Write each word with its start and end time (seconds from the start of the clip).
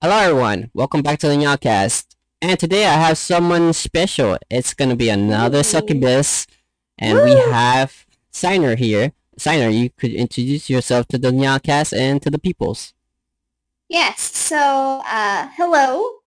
Hello 0.00 0.16
everyone, 0.16 0.70
welcome 0.74 1.02
back 1.02 1.18
to 1.18 1.26
the 1.26 1.34
NyaaCast. 1.34 2.14
And 2.40 2.56
today 2.56 2.86
I 2.86 2.92
have 2.92 3.18
someone 3.18 3.72
special. 3.72 4.38
It's 4.48 4.72
gonna 4.72 4.94
be 4.94 5.08
another 5.08 5.64
succubus, 5.64 6.46
and 6.96 7.18
we 7.24 7.32
have 7.50 8.06
Syndar 8.30 8.76
here. 8.76 9.10
Syndar, 9.36 9.70
you 9.70 9.90
could 9.90 10.12
introduce 10.12 10.70
yourself 10.70 11.08
to 11.08 11.18
the 11.18 11.32
NyaaCast 11.32 11.98
and 11.98 12.22
to 12.22 12.30
the 12.30 12.38
peoples. 12.38 12.94
Yes, 13.88 14.20
so, 14.20 15.02
uh, 15.04 15.48
hello. 15.56 16.20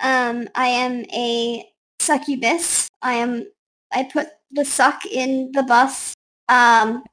Um, 0.00 0.48
I 0.56 0.66
am 0.66 1.04
a 1.14 1.64
succubus. 2.00 2.90
I 3.02 3.14
am, 3.14 3.46
I 3.92 4.02
put 4.02 4.30
the 4.50 4.64
suck 4.64 5.06
in 5.06 5.52
the 5.52 5.62
bus. 5.62 6.16
Um, 6.48 7.04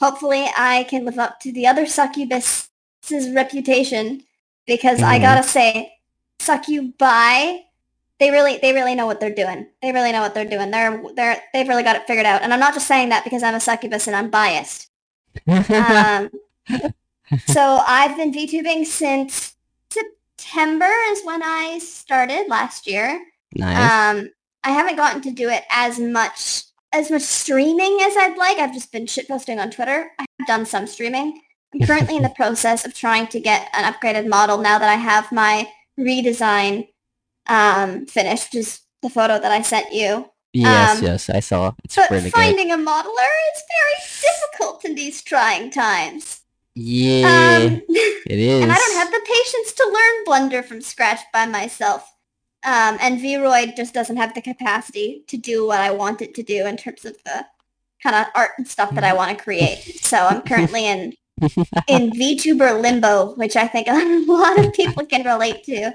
hopefully 0.00 0.46
I 0.56 0.84
can 0.84 1.04
live 1.04 1.18
up 1.18 1.40
to 1.40 1.50
the 1.50 1.66
other 1.66 1.84
succubus's 1.84 2.70
reputation 3.34 4.22
because 4.68 5.02
I 5.02 5.18
Mhm. 5.18 5.22
gotta 5.22 5.42
say, 5.42 5.92
succubi, 6.38 7.64
they 8.20 8.30
really, 8.30 8.58
they 8.62 8.72
really 8.72 8.94
know 8.94 9.06
what 9.06 9.18
they're 9.20 9.34
doing. 9.34 9.66
They 9.82 9.90
really 9.92 10.12
know 10.12 10.20
what 10.20 10.34
they're 10.34 10.44
doing. 10.44 10.70
They're, 10.70 11.02
they're, 11.16 11.42
they've 11.52 11.66
really 11.68 11.82
got 11.82 11.96
it 11.96 12.06
figured 12.06 12.26
out. 12.26 12.42
And 12.42 12.52
I'm 12.54 12.60
not 12.60 12.74
just 12.74 12.86
saying 12.86 13.08
that 13.08 13.24
because 13.24 13.42
I'm 13.42 13.54
a 13.54 13.60
succubus 13.60 14.06
and 14.06 14.14
I'm 14.14 14.30
biased. 14.30 14.90
Um, 15.46 16.30
so 17.46 17.80
I've 17.86 18.16
been 18.16 18.32
VTubing 18.32 18.86
since 18.86 19.54
September 19.90 20.88
is 21.10 21.24
when 21.24 21.42
I 21.42 21.78
started 21.78 22.46
last 22.48 22.86
year. 22.86 23.20
nice. 23.54 23.76
Um, 24.16 24.30
I 24.64 24.70
haven't 24.70 24.96
gotten 24.96 25.22
to 25.22 25.30
do 25.30 25.48
it 25.48 25.62
as 25.70 25.98
much 25.98 26.64
as 26.92 27.10
much 27.10 27.22
streaming 27.22 27.98
as 28.02 28.16
I'd 28.16 28.36
like. 28.38 28.58
I've 28.58 28.72
just 28.72 28.90
been 28.90 29.04
shitposting 29.06 29.60
on 29.60 29.70
Twitter. 29.70 30.10
I 30.18 30.24
have 30.40 30.46
done 30.48 30.66
some 30.66 30.86
streaming. 30.86 31.40
I'm 31.74 31.80
currently 31.86 32.16
in 32.16 32.22
the 32.22 32.30
process 32.30 32.84
of 32.86 32.94
trying 32.94 33.26
to 33.28 33.40
get 33.40 33.68
an 33.74 33.92
upgraded 33.92 34.26
model 34.28 34.58
now 34.58 34.78
that 34.78 34.88
I 34.88 34.94
have 34.94 35.30
my 35.30 35.68
redesign 35.98 36.88
um, 37.46 38.06
finished, 38.06 38.52
which 38.54 38.60
is 38.60 38.80
the 39.02 39.10
photo 39.10 39.38
that 39.38 39.52
I 39.52 39.62
sent 39.62 39.92
you. 39.92 40.30
yes, 40.52 40.98
um, 40.98 41.04
yes, 41.04 41.30
I 41.30 41.40
saw. 41.40 41.72
It's 41.84 41.96
But 41.96 42.10
really 42.10 42.30
good. 42.30 42.32
finding 42.32 42.72
a 42.72 42.76
modeler 42.76 43.32
is 43.54 43.62
very 43.76 44.32
difficult 44.32 44.84
in 44.84 44.94
these 44.94 45.22
trying 45.22 45.70
times. 45.70 46.40
Yeah, 46.74 47.66
Um, 47.66 47.82
it 48.26 48.38
is. 48.38 48.62
and 48.62 48.72
I 48.72 48.76
don't 48.76 48.96
have 48.96 49.10
the 49.10 49.20
patience 49.26 49.72
to 49.74 49.84
learn 49.84 50.24
Blender 50.26 50.64
from 50.64 50.80
scratch 50.80 51.20
by 51.32 51.44
myself. 51.46 52.10
Um, 52.64 52.98
and 53.00 53.20
Vroid 53.20 53.76
just 53.76 53.94
doesn't 53.94 54.16
have 54.16 54.34
the 54.34 54.42
capacity 54.42 55.22
to 55.28 55.36
do 55.36 55.66
what 55.66 55.80
I 55.80 55.90
want 55.90 56.22
it 56.22 56.34
to 56.34 56.42
do 56.42 56.66
in 56.66 56.76
terms 56.76 57.04
of 57.04 57.16
the 57.24 57.46
kind 58.02 58.16
of 58.16 58.26
art 58.34 58.52
and 58.58 58.66
stuff 58.66 58.94
that 58.94 59.04
I 59.04 59.12
want 59.12 59.36
to 59.36 59.42
create. 59.42 59.78
So 60.04 60.16
I'm 60.18 60.42
currently 60.42 60.86
in 60.86 61.14
in 61.88 62.10
VTuber 62.10 62.80
limbo, 62.80 63.34
which 63.34 63.56
I 63.56 63.66
think 63.66 63.88
a 63.90 64.24
lot 64.30 64.58
of 64.58 64.72
people 64.72 65.06
can 65.06 65.24
relate 65.24 65.64
to. 65.64 65.92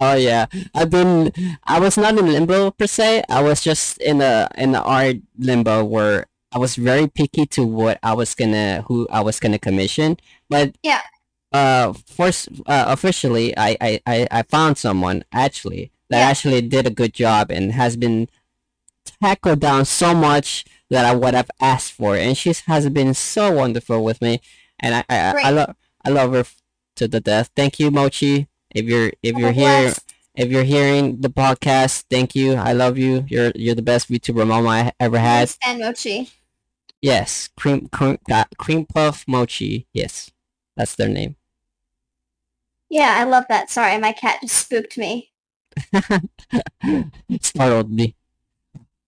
Oh 0.00 0.14
yeah, 0.14 0.46
I've 0.74 0.90
been. 0.90 1.32
I 1.64 1.80
was 1.80 1.96
not 1.96 2.16
in 2.18 2.26
limbo 2.32 2.70
per 2.70 2.86
se. 2.86 3.24
I 3.28 3.42
was 3.42 3.62
just 3.62 3.98
in 3.98 4.20
a 4.20 4.48
in 4.56 4.72
the 4.72 4.82
art 4.82 5.16
limbo 5.38 5.84
where 5.84 6.26
I 6.52 6.58
was 6.58 6.76
very 6.76 7.08
picky 7.08 7.46
to 7.46 7.64
what 7.66 7.98
I 8.02 8.14
was 8.14 8.34
gonna 8.34 8.82
who 8.86 9.08
I 9.10 9.20
was 9.22 9.40
gonna 9.40 9.58
commission. 9.58 10.18
But 10.48 10.76
Yeah. 10.82 11.02
uh, 11.52 11.92
first 12.06 12.48
uh, 12.66 12.84
officially, 12.88 13.56
I, 13.58 13.76
I 13.80 14.00
I 14.06 14.28
I 14.30 14.42
found 14.42 14.78
someone 14.78 15.24
actually 15.32 15.90
that 16.10 16.20
Yeah. 16.20 16.28
actually 16.30 16.60
did 16.62 16.86
a 16.86 16.90
good 16.90 17.12
job 17.12 17.50
and 17.50 17.72
has 17.72 17.96
been 17.96 18.28
tackled 19.22 19.60
down 19.60 19.84
so 19.84 20.14
much 20.14 20.64
that 20.90 21.04
I 21.04 21.14
would 21.14 21.34
have 21.34 21.50
asked 21.60 21.92
for, 21.92 22.16
and 22.16 22.36
she 22.38 22.54
has 22.66 22.88
been 22.90 23.14
so 23.14 23.50
wonderful 23.52 24.04
with 24.04 24.22
me, 24.22 24.40
and 24.80 24.94
I 24.94 25.04
I, 25.08 25.42
I 25.44 25.50
love 25.50 25.74
I 26.04 26.10
love 26.10 26.32
her 26.32 26.44
to 26.96 27.08
the 27.08 27.20
death. 27.20 27.50
Thank 27.56 27.78
you, 27.80 27.90
Mochi. 27.90 28.48
If 28.74 28.84
you're 28.86 29.12
if 29.22 29.36
you're 29.36 29.50
Oh, 29.50 29.52
here 29.52 29.92
if 30.34 30.50
you're 30.50 30.64
hearing 30.64 31.20
the 31.20 31.30
podcast, 31.30 32.04
thank 32.10 32.34
you. 32.34 32.54
I 32.54 32.72
love 32.72 32.98
you. 32.98 33.24
You're 33.28 33.52
you're 33.54 33.74
the 33.74 33.82
best 33.82 34.08
VTuber 34.10 34.46
mama 34.46 34.68
I 34.68 34.92
ever 35.00 35.18
had. 35.18 35.52
And 35.64 35.80
Mochi. 35.80 36.30
Yes, 37.02 37.48
cream 37.56 37.88
cream, 37.88 38.18
uh, 38.30 38.44
cream 38.58 38.86
puff 38.86 39.24
mochi. 39.28 39.86
Yes, 39.92 40.30
that's 40.76 40.94
their 40.94 41.08
name. 41.08 41.36
Yeah, 42.88 43.14
I 43.18 43.24
love 43.24 43.44
that. 43.48 43.70
Sorry, 43.70 43.98
my 43.98 44.12
cat 44.12 44.40
just 44.40 44.56
spooked 44.56 44.96
me. 44.96 45.32
Startled 47.40 47.90
me. 47.90 48.14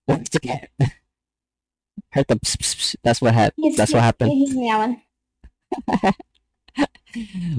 Where's 0.07 0.28
the 0.28 0.41
cat? 0.41 0.71
Heard 2.11 2.27
the 2.28 2.37
pss, 2.37 2.57
pss, 2.57 2.75
pss. 2.75 2.97
That's 3.03 3.21
what 3.21 3.34
happened. 3.34 3.77
That's 3.77 3.93
what 3.93 4.03
happened. 4.03 4.33
He's 4.33 4.55
meowing. 4.55 5.03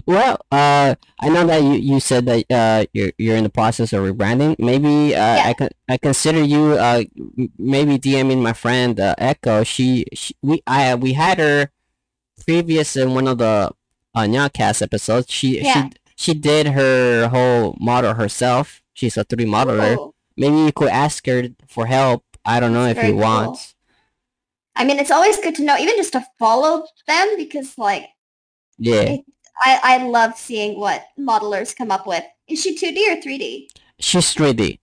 Well, 0.06 0.40
uh, 0.52 0.96
I 1.20 1.30
know 1.30 1.46
that 1.48 1.62
you, 1.64 1.74
you 1.74 2.00
said 2.00 2.26
that 2.28 2.46
uh 2.52 2.86
you're 2.94 3.12
you're 3.18 3.36
in 3.36 3.44
the 3.44 3.50
process 3.50 3.92
of 3.94 4.04
rebranding. 4.04 4.56
Maybe 4.60 5.16
uh 5.16 5.36
Yeah. 5.36 5.44
I 5.48 5.54
con- 5.54 5.76
I 5.90 5.98
consider 5.98 6.42
you 6.44 6.74
uh 6.74 7.04
maybe 7.58 7.98
DMing 7.98 8.42
my 8.42 8.54
friend 8.54 9.00
uh, 9.00 9.16
Echo. 9.18 9.64
She, 9.64 10.06
she 10.14 10.36
we 10.42 10.62
I 10.68 10.96
we 10.96 11.14
had 11.14 11.40
her 11.40 11.72
previous 12.46 12.96
in 12.96 13.14
one 13.16 13.28
of 13.28 13.40
the 13.40 13.72
uh 14.16 14.50
episodes. 14.82 15.32
She 15.32 15.62
Yeah. 15.62 15.74
she 15.74 15.92
she 16.16 16.34
did 16.34 16.68
her 16.68 17.28
whole 17.30 17.76
model 17.82 18.14
herself. 18.14 18.82
She's 18.94 19.18
a 19.18 19.26
3D 19.26 19.46
modeler. 19.48 19.98
Ooh. 19.98 20.14
Maybe 20.38 20.58
you 20.58 20.72
could 20.72 20.90
ask 20.90 21.26
her 21.26 21.50
for 21.68 21.88
help. 21.88 22.24
I 22.46 22.60
don't 22.60 22.72
know 22.74 22.86
That's 22.86 23.00
if 23.00 23.06
you 23.06 23.12
cool. 23.14 23.22
want. 23.22 23.74
I 24.80 24.86
mean, 24.86 24.98
it's 24.98 25.12
always 25.12 25.38
good 25.38 25.56
to 25.56 25.64
know, 25.64 25.78
even 25.78 25.98
just 25.98 26.14
to 26.14 26.26
follow 26.40 26.86
them, 27.06 27.36
because 27.38 27.78
like 27.78 28.08
Yeah, 28.78 29.18
I 29.62 29.80
I 29.84 30.08
love 30.08 30.38
seeing 30.38 30.80
what 30.80 31.04
modelers 31.20 31.76
come 31.76 31.92
up 31.92 32.08
with. 32.08 32.24
Is 32.48 32.64
she 32.64 32.76
2D 32.76 33.12
or 33.12 33.22
3D? 33.22 33.68
she's 34.00 34.34
3D. 34.34 34.80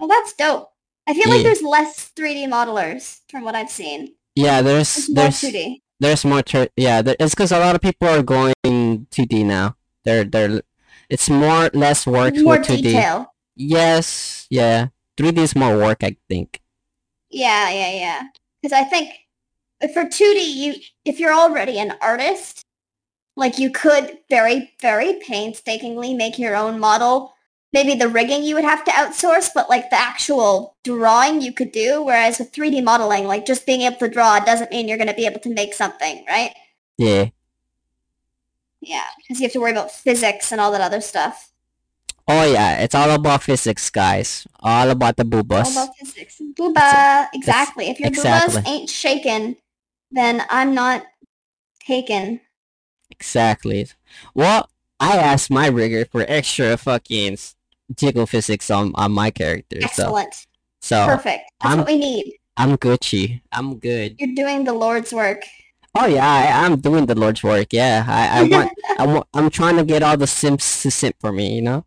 Oh, 0.00 0.08
that's 0.08 0.34
dope. 0.34 0.72
I 1.06 1.14
feel 1.14 1.30
like 1.30 1.44
there's 1.44 1.62
less 1.62 2.10
3D 2.16 2.48
modelers 2.48 3.20
from 3.30 3.44
what 3.44 3.54
I've 3.54 3.70
seen. 3.70 4.14
Yeah, 4.34 4.60
there's 4.60 5.06
There's 5.06 5.08
more 5.08 5.24
there's 5.24 5.40
2D. 5.40 5.82
There's 6.00 6.24
more 6.24 6.42
tur- 6.42 6.68
yeah, 6.76 7.00
there, 7.00 7.16
it's 7.20 7.34
because 7.34 7.52
a 7.52 7.60
lot 7.60 7.76
of 7.76 7.80
people 7.80 8.08
are 8.08 8.22
going 8.22 8.54
2D 8.66 9.46
now. 9.46 9.76
They're 10.04 10.24
they're 10.24 10.62
it's 11.08 11.30
more 11.30 11.70
less 11.72 12.06
work 12.06 12.34
More 12.34 12.58
with 12.58 12.66
2D. 12.66 12.68
More 12.68 12.82
detail. 12.82 13.34
Yes, 13.54 14.46
yeah. 14.50 14.88
3D 15.16 15.38
is 15.38 15.54
more 15.54 15.78
work, 15.78 16.02
I 16.02 16.16
think. 16.28 16.60
Yeah, 17.30 17.70
yeah, 17.70 17.92
yeah. 17.92 18.22
Because 18.66 18.80
I 18.80 18.82
think 18.82 19.12
for 19.94 20.02
2D, 20.02 20.54
you 20.56 20.74
if 21.04 21.20
you're 21.20 21.32
already 21.32 21.78
an 21.78 21.94
artist, 22.00 22.64
like 23.36 23.60
you 23.60 23.70
could 23.70 24.18
very, 24.28 24.72
very 24.80 25.20
painstakingly 25.24 26.14
make 26.14 26.36
your 26.36 26.56
own 26.56 26.80
model. 26.80 27.32
Maybe 27.72 27.94
the 27.94 28.08
rigging 28.08 28.42
you 28.42 28.56
would 28.56 28.64
have 28.64 28.82
to 28.86 28.90
outsource, 28.90 29.50
but 29.54 29.70
like 29.70 29.90
the 29.90 30.00
actual 30.00 30.74
drawing 30.82 31.42
you 31.42 31.52
could 31.52 31.70
do. 31.70 32.02
Whereas 32.02 32.40
with 32.40 32.50
3D 32.50 32.82
modeling, 32.82 33.28
like 33.28 33.46
just 33.46 33.66
being 33.66 33.82
able 33.82 33.98
to 33.98 34.08
draw 34.08 34.40
doesn't 34.40 34.72
mean 34.72 34.88
you're 34.88 34.98
going 34.98 35.06
to 35.06 35.14
be 35.14 35.26
able 35.26 35.40
to 35.40 35.54
make 35.54 35.72
something, 35.72 36.24
right? 36.28 36.52
Yeah. 36.98 37.28
Yeah, 38.80 39.06
because 39.16 39.38
you 39.38 39.44
have 39.44 39.52
to 39.52 39.60
worry 39.60 39.70
about 39.70 39.92
physics 39.92 40.50
and 40.50 40.60
all 40.60 40.72
that 40.72 40.80
other 40.80 41.00
stuff. 41.00 41.52
Oh 42.28 42.44
yeah, 42.50 42.80
it's 42.82 42.94
all 42.94 43.10
about 43.10 43.42
physics, 43.44 43.88
guys. 43.90 44.46
All 44.60 44.90
about 44.90 45.16
the 45.16 45.22
All 45.22 45.42
boobas. 45.42 45.72
about 45.72 45.96
physics. 45.96 46.40
Booba, 46.58 47.28
exactly. 47.32 47.88
If 47.88 48.00
your 48.00 48.08
exactly. 48.08 48.62
boobas 48.62 48.68
ain't 48.68 48.90
shaken, 48.90 49.56
then 50.10 50.42
I'm 50.50 50.74
not 50.74 51.04
taken. 51.80 52.40
Exactly. 53.10 53.86
Well, 54.34 54.68
I 54.98 55.16
asked 55.16 55.50
my 55.50 55.68
rigger 55.68 56.04
for 56.04 56.24
extra 56.26 56.76
fucking 56.76 57.38
jiggle 57.94 58.26
physics 58.26 58.70
on 58.70 58.92
on 58.96 59.12
my 59.12 59.30
character. 59.30 59.78
Excellent. 59.82 60.46
so 60.80 61.06
Perfect. 61.06 61.44
That's 61.60 61.70
I'm- 61.70 61.78
what 61.78 61.86
we 61.86 61.98
need. 61.98 62.34
I'm 62.58 62.78
Gucci. 62.78 63.42
I'm 63.52 63.78
good. 63.78 64.16
You're 64.18 64.34
doing 64.34 64.64
the 64.64 64.72
Lord's 64.72 65.12
work. 65.12 65.42
Oh 65.94 66.06
yeah, 66.06 66.26
I, 66.26 66.64
I'm 66.64 66.80
doing 66.80 67.04
the 67.04 67.14
Lord's 67.14 67.42
work. 67.42 67.68
Yeah, 67.70 68.04
I, 68.08 68.40
I 68.40 68.42
want 68.48 68.72
I 68.98 69.06
want 69.06 69.26
I'm 69.34 69.50
trying 69.50 69.76
to 69.76 69.84
get 69.84 70.02
all 70.02 70.16
the 70.16 70.26
simps 70.26 70.82
to 70.82 70.90
simp 70.90 71.16
for 71.20 71.32
me. 71.32 71.54
You 71.56 71.62
know. 71.62 71.84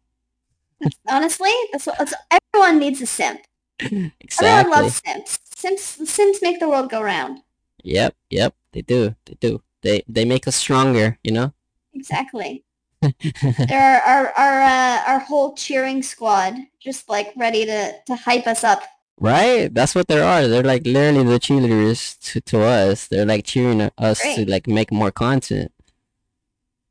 Honestly, 1.08 1.52
that's 1.72 1.86
what 1.88 1.98
that's, 1.98 2.14
everyone 2.32 2.80
needs 2.80 3.02
a 3.02 3.06
simp. 3.06 3.42
Everyone 3.82 4.70
loves 4.72 5.02
simps. 5.06 5.40
Simps 5.56 6.10
Sims 6.10 6.40
make 6.42 6.60
the 6.60 6.70
world 6.70 6.90
go 6.90 7.02
round. 7.02 7.40
Yep, 7.84 8.16
yep, 8.30 8.56
they 8.74 8.82
do, 8.82 9.16
they 9.26 9.36
do. 9.40 9.62
They 9.82 10.04
they 10.08 10.26
make 10.26 10.48
us 10.48 10.56
stronger, 10.56 11.18
you 11.24 11.32
know. 11.32 11.54
Exactly. 11.94 12.64
They're 13.02 14.02
our 14.04 14.28
our 14.36 14.62
uh, 14.62 15.04
our 15.08 15.20
whole 15.20 15.54
cheering 15.56 16.04
squad, 16.04 16.56
just 16.80 17.08
like 17.10 17.34
ready 17.38 17.66
to 17.66 17.94
to 18.08 18.16
hype 18.16 18.48
us 18.48 18.64
up. 18.64 18.84
right? 19.20 19.74
That's 19.74 19.96
what 19.96 20.08
they 20.08 20.20
are. 20.22 20.48
They're 20.48 20.64
like 20.64 20.86
literally 20.86 21.24
the 21.24 21.40
cheerleaders 21.40 22.18
to, 22.32 22.42
to 22.42 22.62
us. 22.64 23.08
They're 23.08 23.26
like 23.26 23.46
cheering 23.46 23.90
us 23.98 24.20
to 24.36 24.50
like 24.50 24.68
make 24.68 24.92
more 24.92 25.12
content. 25.12 25.72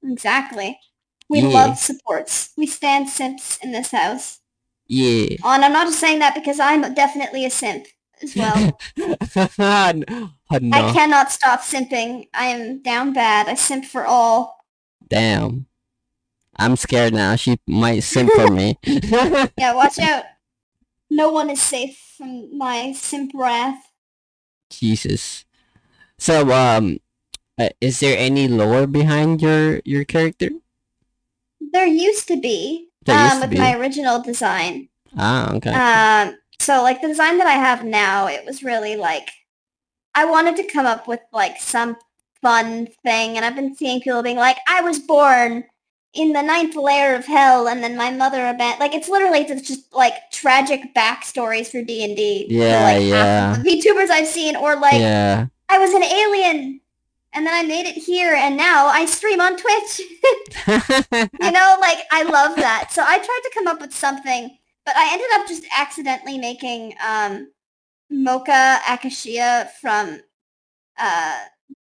Exactly. 0.03 0.79
We 1.29 1.41
Yeah. 1.41 1.49
love 1.49 1.79
supports. 1.79 2.51
We 2.57 2.67
stand 2.67 3.09
simps 3.09 3.59
in 3.63 3.73
this 3.73 3.91
house. 3.91 4.41
Yeah. 4.87 5.37
Oh, 5.43 5.51
and 5.53 5.65
I'm 5.65 5.73
not 5.73 5.87
just 5.87 6.01
saying 6.01 6.21
that 6.21 6.35
because 6.35 6.59
I'm 6.59 6.95
definitely 6.95 7.45
a 7.45 7.51
simp 7.51 7.87
as 8.23 8.35
well. 8.35 8.79
oh, 8.99 9.17
I 10.51 10.93
cannot 10.93 11.31
stop 11.31 11.61
simping. 11.61 12.29
I 12.33 12.47
am 12.47 12.83
down 12.83 13.13
bad. 13.13 13.49
I 13.49 13.55
simp 13.55 13.85
for 13.85 14.07
all. 14.07 14.65
Damn. 15.09 15.67
I'm 16.57 16.77
scared 16.77 17.13
now. 17.15 17.37
She 17.37 17.59
might 17.67 18.01
simp 18.01 18.33
for 18.33 18.51
me. 18.51 18.79
Yeah, 19.59 19.75
watch 19.75 19.99
out. 19.99 20.25
No 21.11 21.31
one 21.31 21.51
is 21.51 21.61
safe 21.61 21.99
from 22.17 22.57
my 22.57 22.93
simp 22.93 23.33
wrath. 23.35 23.91
Jesus. 24.71 25.45
So, 26.19 26.51
um, 26.53 26.99
uh, 27.59 27.71
is 27.81 28.01
there 28.01 28.17
any 28.19 28.49
lore 28.49 28.87
behind 28.87 29.43
your 29.43 29.81
your 29.85 30.05
character? 30.05 30.51
There 31.73 31.87
used 31.87 32.29
to 32.29 32.41
be, 32.41 32.89
There 33.05 33.17
um, 33.17 33.25
used 33.25 33.35
to 33.37 33.41
with 33.43 33.51
be. 33.51 33.59
my 33.59 33.75
original 33.77 34.23
design. 34.23 34.89
Ah, 35.17 35.55
okay. 35.55 35.71
Um, 35.71 36.39
so 36.61 36.83
like 36.83 37.01
the 37.01 37.09
design 37.09 37.39
that 37.39 37.47
I 37.47 37.53
have 37.53 37.85
now, 37.85 38.27
it 38.27 38.45
was 38.45 38.63
really 38.63 38.97
like 38.97 39.31
I 40.15 40.25
wanted 40.25 40.57
to 40.57 40.65
come 40.65 40.87
up 40.87 41.07
with 41.07 41.21
like 41.33 41.61
some 41.61 41.97
fun 42.43 42.89
thing, 43.05 43.37
and 43.37 43.45
I've 43.45 43.55
been 43.55 43.75
seeing 43.75 44.01
people 44.01 44.23
being 44.23 44.37
like, 44.37 44.59
"I 44.67 44.81
was 44.83 44.99
born 44.99 45.65
in 46.15 46.33
the 46.33 46.43
ninth 46.43 46.75
layer 46.75 47.15
of 47.15 47.27
hell, 47.27 47.69
and 47.69 47.83
then 47.83 47.97
my 47.97 48.11
mother 48.11 48.47
abandoned." 48.47 48.81
Like 48.81 48.95
it's 48.95 49.09
literally 49.09 49.45
just, 49.45 49.67
just 49.67 49.95
like 49.95 50.15
tragic 50.33 50.95
backstories 50.95 51.71
for 51.71 51.83
D 51.83 52.05
and 52.05 52.17
D. 52.17 52.47
Yeah, 52.51 52.83
like, 52.83 53.03
half 53.03 53.03
yeah. 53.05 53.57
of 53.57 53.63
the 53.63 53.71
VTubers 53.71 54.11
I've 54.11 54.27
seen, 54.27 54.57
or 54.57 54.77
like 54.77 54.95
yeah. 55.01 55.47
I 55.69 55.79
was 55.79 55.93
an 55.93 56.03
alien. 56.03 56.81
And 57.35 57.47
then 57.47 57.55
I 57.55 57.67
made 57.67 57.87
it 57.87 57.95
here, 57.97 58.35
and 58.35 58.57
now 58.57 58.87
I 58.87 59.05
stream 59.07 59.41
on 59.41 59.57
Twitch. 59.57 60.01
you 61.41 61.51
know, 61.53 61.77
like 61.81 61.99
I 62.11 62.25
love 62.25 62.57
that. 62.57 62.89
So 62.93 63.03
I 63.07 63.19
tried 63.19 63.41
to 63.45 63.51
come 63.55 63.67
up 63.69 63.81
with 63.81 63.93
something, 63.95 64.57
but 64.85 64.97
I 64.97 65.13
ended 65.13 65.29
up 65.35 65.47
just 65.49 65.65
accidentally 65.77 66.39
making 66.39 66.95
um, 67.07 67.53
Moka 68.13 68.79
Akashiya 68.81 69.71
from 69.81 70.21
uh 70.99 71.39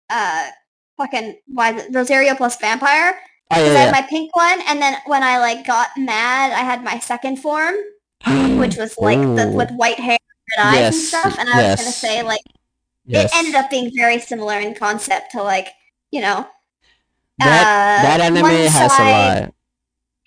uh 0.09 0.49
fucking 0.97 1.37
why 1.47 1.85
Rosario 1.91 2.35
plus 2.35 2.57
Vampire. 2.59 3.19
oh 3.51 3.61
Because 3.61 3.75
I 3.75 3.79
yeah. 3.79 3.79
had 3.81 3.91
my 3.91 4.03
pink 4.03 4.35
one, 4.35 4.61
and 4.67 4.81
then 4.81 4.97
when 5.05 5.23
I 5.23 5.39
like 5.39 5.65
got 5.67 5.89
mad, 5.97 6.51
I 6.53 6.61
had 6.63 6.83
my 6.83 6.99
second 6.99 7.37
form, 7.37 7.75
which 8.55 8.77
was 8.77 8.99
like 9.01 9.21
the 9.35 9.47
with 9.47 9.71
white 9.71 9.99
hair 9.99 10.17
and 10.57 10.65
eyes 10.67 10.91
and 10.91 11.01
Yes, 11.01 11.01
stuff. 11.03 11.35
And 11.39 11.49
I 11.49 11.61
was 11.63 11.75
gonna 11.75 11.93
say 11.93 12.23
like 12.23 12.41
yes. 13.07 13.31
it 13.33 13.37
ended 13.37 13.55
up 13.55 13.69
being 13.69 13.91
very 13.95 14.19
similar 14.19 14.59
in 14.59 14.75
concept 14.75 15.31
to 15.31 15.41
like 15.43 15.69
you 16.11 16.21
know 16.21 16.47
that 17.39 17.99
uh, 17.99 18.03
that 18.03 18.19
anime 18.21 18.45
has 18.45 18.95
side- 18.95 19.37
a 19.37 19.41
lot. 19.41 19.53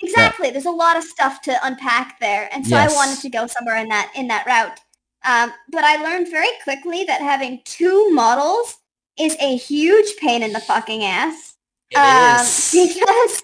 Exactly. 0.03 0.50
There's 0.50 0.65
a 0.65 0.71
lot 0.71 0.97
of 0.97 1.05
stuff 1.05 1.43
to 1.43 1.59
unpack 1.62 2.19
there, 2.21 2.49
and 2.53 2.67
so 2.67 2.75
Yes. 2.77 2.91
I 2.91 2.94
wanted 2.94 3.21
to 3.21 3.29
go 3.29 3.47
somewhere 3.47 3.77
in 3.77 3.88
that 3.88 4.11
in 4.15 4.29
that 4.29 4.47
route. 4.47 4.81
Um, 5.25 5.53
but 5.71 5.85
I 5.85 6.03
learned 6.03 6.29
very 6.31 6.49
quickly 6.65 7.05
that 7.05 7.21
having 7.21 7.61
two 7.67 8.11
models 8.11 8.79
is 9.19 9.37
a 9.41 9.56
huge 9.56 10.17
pain 10.17 10.43
in 10.43 10.53
the 10.55 10.61
fucking 10.61 11.05
ass. 11.05 11.55
um, 11.94 12.47
because 12.73 13.43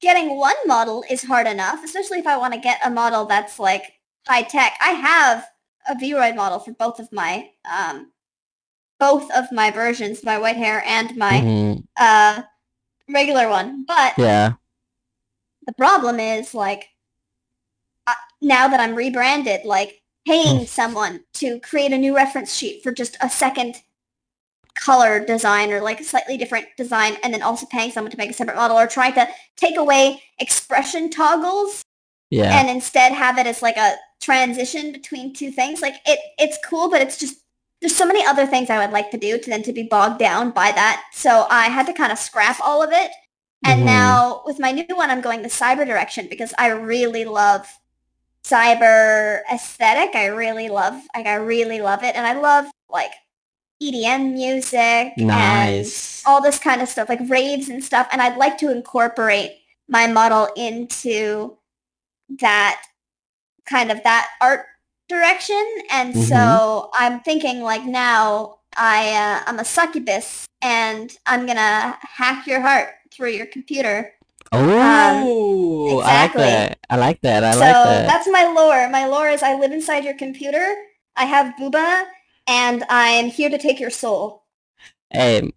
getting 0.00 0.36
one 0.36 0.54
model 0.66 1.02
is 1.10 1.24
hard 1.24 1.46
enough, 1.48 1.82
especially 1.82 2.18
if 2.18 2.26
I 2.26 2.36
want 2.36 2.54
to 2.54 2.60
get 2.60 2.78
a 2.84 2.90
model 2.90 3.24
that's 3.24 3.58
like 3.58 3.94
high 4.28 4.42
tech. 4.42 4.74
I 4.80 4.90
have 4.90 5.48
a 5.88 5.94
Vroid 5.96 6.36
model 6.36 6.60
for 6.60 6.72
both 6.72 7.00
of 7.00 7.10
my 7.10 7.48
um, 7.68 8.12
both 8.98 9.30
of 9.30 9.50
my 9.52 9.70
versions, 9.70 10.24
my 10.24 10.38
white 10.38 10.56
hair 10.56 10.82
and 10.86 11.16
my 11.16 11.40
Mhm. 11.40 11.84
uh, 11.96 12.42
regular 13.08 13.48
one. 13.48 13.84
But 13.84 14.14
Yeah. 14.18 14.52
the 15.66 15.72
problem 15.74 16.20
is 16.20 16.54
like 16.54 16.88
uh, 18.06 18.14
now 18.40 18.68
that 18.68 18.80
I'm 18.80 18.94
rebranded, 18.94 19.64
like 19.64 20.02
paying 20.26 20.66
someone 20.66 21.24
to 21.34 21.60
create 21.60 21.92
a 21.92 21.98
new 21.98 22.14
reference 22.16 22.54
sheet 22.54 22.82
for 22.82 22.92
just 22.92 23.16
a 23.20 23.28
second 23.28 23.82
color 24.74 25.24
design 25.24 25.72
or 25.72 25.80
like 25.80 26.00
a 26.00 26.04
slightly 26.04 26.36
different 26.36 26.66
design 26.76 27.16
and 27.22 27.34
then 27.34 27.42
also 27.42 27.66
paying 27.66 27.90
someone 27.90 28.10
to 28.10 28.16
make 28.16 28.30
a 28.30 28.32
separate 28.32 28.56
model 28.56 28.78
or 28.78 28.86
trying 28.86 29.12
to 29.12 29.28
take 29.56 29.76
away 29.76 30.22
expression 30.38 31.10
toggles 31.10 31.82
Yeah. 32.30 32.58
and 32.58 32.70
instead 32.70 33.12
have 33.12 33.38
it 33.38 33.46
as 33.46 33.60
like 33.60 33.76
a 33.76 33.96
transition 34.20 34.92
between 34.92 35.32
two 35.32 35.50
things 35.50 35.80
like 35.82 35.94
it 36.06 36.18
it's 36.38 36.58
cool 36.64 36.88
but 36.90 37.00
it's 37.02 37.16
just 37.16 37.38
there's 37.80 37.96
so 37.96 38.06
many 38.06 38.24
other 38.26 38.46
things 38.46 38.70
I 38.70 38.78
would 38.84 38.92
like 38.92 39.10
to 39.12 39.18
do 39.18 39.38
to 39.38 39.50
then 39.50 39.62
to 39.64 39.72
be 39.72 39.84
bogged 39.84 40.18
down 40.18 40.50
by 40.50 40.72
that. 40.72 41.04
So 41.12 41.46
I 41.50 41.66
had 41.66 41.86
to 41.86 41.92
kind 41.92 42.12
of 42.12 42.18
scrap 42.18 42.58
all 42.62 42.82
of 42.82 42.90
it. 42.92 43.10
And 43.64 43.80
Mhm. 43.82 43.84
now 43.84 44.42
with 44.46 44.58
my 44.60 44.72
new 44.72 44.86
one 44.96 45.10
I'm 45.10 45.20
going 45.20 45.42
the 45.42 45.48
cyber 45.48 45.86
direction 45.86 46.28
because 46.28 46.54
I 46.58 46.68
really 46.68 47.24
love 47.24 47.68
cyber 48.44 49.42
aesthetic. 49.52 50.14
I 50.14 50.26
really 50.26 50.68
love 50.68 50.94
like 51.14 51.26
I 51.26 51.34
really 51.34 51.80
love 51.80 52.02
it. 52.04 52.16
And 52.16 52.26
I 52.26 52.32
love 52.34 52.66
like 52.88 53.12
EDM 53.80 54.32
music 54.34 55.12
and 55.18 55.92
all 56.26 56.42
this 56.42 56.58
kind 56.58 56.82
of 56.82 56.88
stuff, 56.88 57.08
like 57.08 57.20
raves 57.28 57.68
and 57.68 57.82
stuff, 57.82 58.08
and 58.12 58.20
I'd 58.20 58.36
like 58.36 58.58
to 58.58 58.70
incorporate 58.72 59.52
my 59.88 60.06
model 60.06 60.48
into 60.56 61.56
that 62.40 62.82
kind 63.66 63.90
of 63.92 64.02
that 64.04 64.28
art 64.40 64.66
direction. 65.08 65.64
And 65.90 66.14
Mhm. 66.14 66.28
so 66.28 66.90
I'm 66.94 67.20
thinking 67.20 67.62
like 67.62 67.84
now 67.84 68.58
I 68.76 69.12
uh, 69.14 69.42
I'm 69.46 69.58
a 69.58 69.64
succubus 69.64 70.46
and 70.62 71.16
I'm 71.26 71.46
gonna 71.46 71.98
hack 72.00 72.46
your 72.46 72.60
heart 72.60 72.90
through 73.10 73.30
your 73.30 73.46
computer. 73.46 74.12
Oh, 74.52 76.00
exactly. 76.00 76.04
I 76.08 76.14
like 76.14 76.36
that. 76.36 76.78
I 76.90 76.96
like 76.96 77.20
that. 77.22 77.44
I 77.44 77.54
so 77.54 77.60
like 77.60 77.82
that. 77.84 78.06
that's 78.06 78.28
my 78.28 78.44
lore. 78.44 78.88
My 78.90 79.06
lore 79.06 79.28
is 79.28 79.42
I 79.42 79.54
live 79.54 79.72
inside 79.72 80.04
your 80.04 80.14
computer. 80.14 80.74
I 81.16 81.24
have 81.24 81.54
booba, 81.56 82.06
and 82.46 82.84
I'm 82.88 83.26
here 83.26 83.50
to 83.50 83.58
take 83.58 83.80
your 83.80 83.90
soul. 83.90 84.44
Hey, 85.10 85.50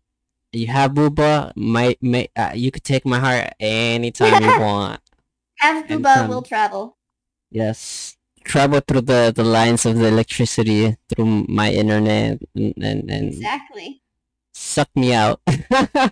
you 0.51 0.67
have 0.67 0.91
Booba. 0.93 1.53
My, 1.55 1.95
my, 2.01 2.27
uh, 2.35 2.51
you 2.55 2.71
could 2.71 2.83
take 2.83 3.05
my 3.05 3.19
heart 3.19 3.53
anytime 3.59 4.41
you 4.41 4.53
want. 4.59 5.01
Have 5.59 5.85
booba 5.85 5.91
Anytime. 5.91 6.29
will 6.29 6.41
travel. 6.41 6.97
Yes. 7.51 8.17
Travel 8.43 8.81
through 8.81 9.01
the, 9.01 9.31
the 9.35 9.43
lines 9.43 9.85
of 9.85 9.97
the 9.97 10.07
electricity 10.07 10.97
through 11.09 11.45
my 11.47 11.71
internet 11.71 12.39
and, 12.55 12.73
and, 12.77 13.09
and 13.09 13.27
Exactly. 13.29 14.01
suck 14.53 14.89
me 14.95 15.13
out. 15.13 15.41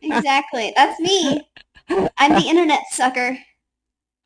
Exactly. 0.01 0.73
That's 0.75 0.99
me. 0.99 1.41
I'm 2.17 2.33
the 2.39 2.45
internet 2.47 2.81
sucker. 2.91 3.37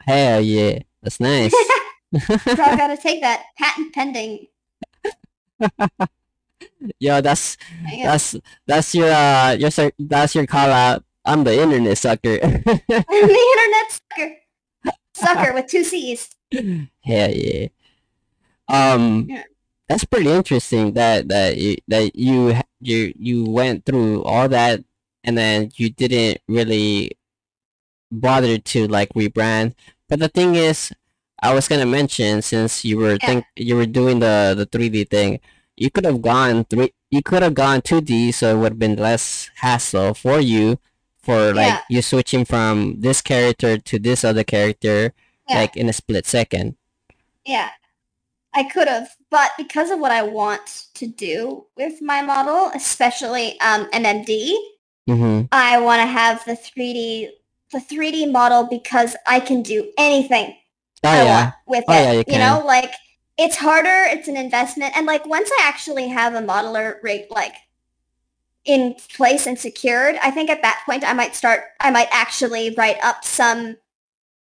Hell 0.01 0.41
yeah. 0.41 0.79
That's 1.01 1.19
nice. 1.19 1.53
I 2.29 2.75
gotta 2.77 2.97
take 2.97 3.21
that 3.21 3.43
patent 3.57 3.93
pending. 3.93 4.47
Yo, 6.99 7.21
that's 7.21 7.57
that's 8.03 8.35
that's 8.67 8.93
your 8.95 9.09
uh 9.11 9.55
your 9.57 9.71
that's 9.99 10.35
your 10.35 10.45
call 10.45 10.69
out. 10.69 11.03
I'm 11.25 11.43
the 11.43 11.59
internet 11.61 11.97
sucker. 11.97 12.37
I'm 12.43 12.63
the 12.63 13.47
internet 13.49 13.87
sucker. 13.91 14.35
Sucker 15.15 15.53
with 15.53 15.67
two 15.67 15.83
C's. 15.83 16.29
Hell 16.53 17.31
yeah. 17.31 17.67
Um, 18.67 19.27
Yeah. 19.29 19.43
that's 19.89 20.05
pretty 20.05 20.29
interesting 20.29 20.93
that 20.93 21.27
that 21.29 21.57
you 21.57 21.77
that 21.87 22.15
you 22.15 22.55
you 22.81 23.13
you 23.17 23.45
went 23.45 23.85
through 23.85 24.23
all 24.23 24.47
that 24.49 24.83
and 25.23 25.37
then 25.37 25.71
you 25.75 25.89
didn't 25.89 26.39
really 26.47 27.11
bother 28.11 28.57
to 28.57 28.87
like 28.87 29.09
rebrand. 29.13 29.73
But 30.09 30.19
the 30.19 30.29
thing 30.29 30.55
is, 30.55 30.91
I 31.41 31.53
was 31.53 31.67
gonna 31.67 31.85
mention 31.85 32.41
since 32.41 32.85
you 32.85 32.97
were 32.97 33.17
Yeah. 33.21 33.25
think 33.27 33.45
you 33.55 33.75
were 33.75 33.85
doing 33.85 34.19
the 34.19 34.53
the 34.57 34.65
3D 34.65 35.03
thing, 35.05 35.39
you 35.77 35.89
could 35.89 36.05
have 36.05 36.21
gone 36.21 36.65
three. 36.65 36.93
You 37.11 37.21
could 37.21 37.43
have 37.43 37.53
gone 37.53 37.81
2D, 37.81 38.31
so 38.31 38.55
it 38.55 38.59
would 38.59 38.71
have 38.73 38.79
been 38.79 38.95
less 38.95 39.49
hassle 39.57 40.13
for 40.15 40.39
you 40.39 40.79
for 41.21 41.53
like 41.53 41.67
Yeah. 41.67 41.81
you 41.89 42.01
switching 42.01 42.43
from 42.45 42.99
this 43.01 43.21
character 43.21 43.77
to 43.77 43.99
this 43.99 44.23
other 44.23 44.43
character 44.43 45.13
Yeah. 45.49 45.59
like 45.61 45.77
in 45.77 45.89
a 45.89 45.93
split 45.93 46.25
second. 46.25 46.75
Yeah. 47.45 47.69
I 48.55 48.63
could 48.63 48.87
have, 48.87 49.09
but 49.31 49.51
because 49.57 49.89
of 49.91 49.99
what 49.99 50.11
I 50.11 50.23
want 50.23 50.85
to 50.95 51.07
do 51.07 51.65
with 51.75 52.01
my 52.01 52.21
model, 52.21 52.71
especially 52.75 53.59
um, 53.61 53.87
MMD, 53.91 54.55
Mm-hmm. 55.07 55.45
I 55.51 55.79
want 55.79 56.01
to 56.01 56.05
have 56.07 56.43
the 56.45 56.53
3D 56.53 57.29
the 57.71 57.79
3D 57.79 58.27
model 58.27 58.65
because 58.65 59.15
I 59.27 59.39
can 59.39 59.61
do 59.63 59.91
anything 59.97 60.55
Oh 61.03 61.13
I 61.13 61.23
yeah. 61.23 61.29
want 61.45 61.53
with 61.67 61.85
Oh, 61.87 61.93
it. 61.93 62.03
yeah, 62.03 62.11
you 62.13 62.23
you 62.27 62.37
know, 62.39 62.63
like 62.65 62.93
it's 63.37 63.57
harder, 63.57 64.05
it's 64.09 64.27
an 64.27 64.37
investment, 64.37 64.95
and 64.97 65.05
like 65.05 65.25
once 65.25 65.49
I 65.59 65.63
actually 65.63 66.07
have 66.09 66.35
a 66.35 66.41
modeler 66.41 67.01
rate 67.03 67.31
like 67.31 67.55
in 68.65 68.95
place 69.15 69.45
and 69.45 69.59
secured, 69.59 70.15
I 70.23 70.31
think 70.31 70.49
at 70.49 70.61
that 70.61 70.83
point 70.85 71.03
I 71.03 71.13
might 71.13 71.35
start 71.35 71.63
I 71.79 71.91
might 71.91 72.07
actually 72.11 72.73
write 72.77 72.97
up 73.03 73.25
some 73.25 73.77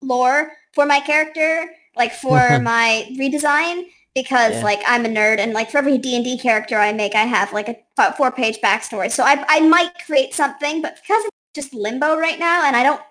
lore 0.02 0.54
for 0.74 0.86
my 0.86 1.00
character, 1.02 1.70
like 1.96 2.14
for 2.14 2.60
my 2.60 3.10
redesign, 3.20 3.88
because 4.18 4.54
Yeah. 4.54 4.64
like 4.64 4.82
I'm 4.88 5.06
a 5.06 5.10
nerd 5.10 5.38
and 5.38 5.54
like 5.54 5.70
for 5.70 5.78
every 5.78 5.98
D 6.00 6.16
and 6.16 6.26
D 6.26 6.38
character 6.40 6.78
I 6.80 6.92
make, 6.92 7.14
I 7.14 7.24
have 7.24 7.54
like 7.54 7.70
a 7.70 8.14
four 8.14 8.32
page 8.32 8.60
backstory. 8.62 9.12
So 9.12 9.24
I 9.24 9.46
I 9.48 9.60
might 9.62 9.94
create 10.06 10.34
something, 10.34 10.82
but 10.82 10.96
because 10.96 11.24
it's 11.26 11.36
just 11.54 11.74
limbo 11.74 12.18
right 12.18 12.40
now, 12.40 12.66
and 12.66 12.76
I 12.76 12.82
don't 12.84 13.02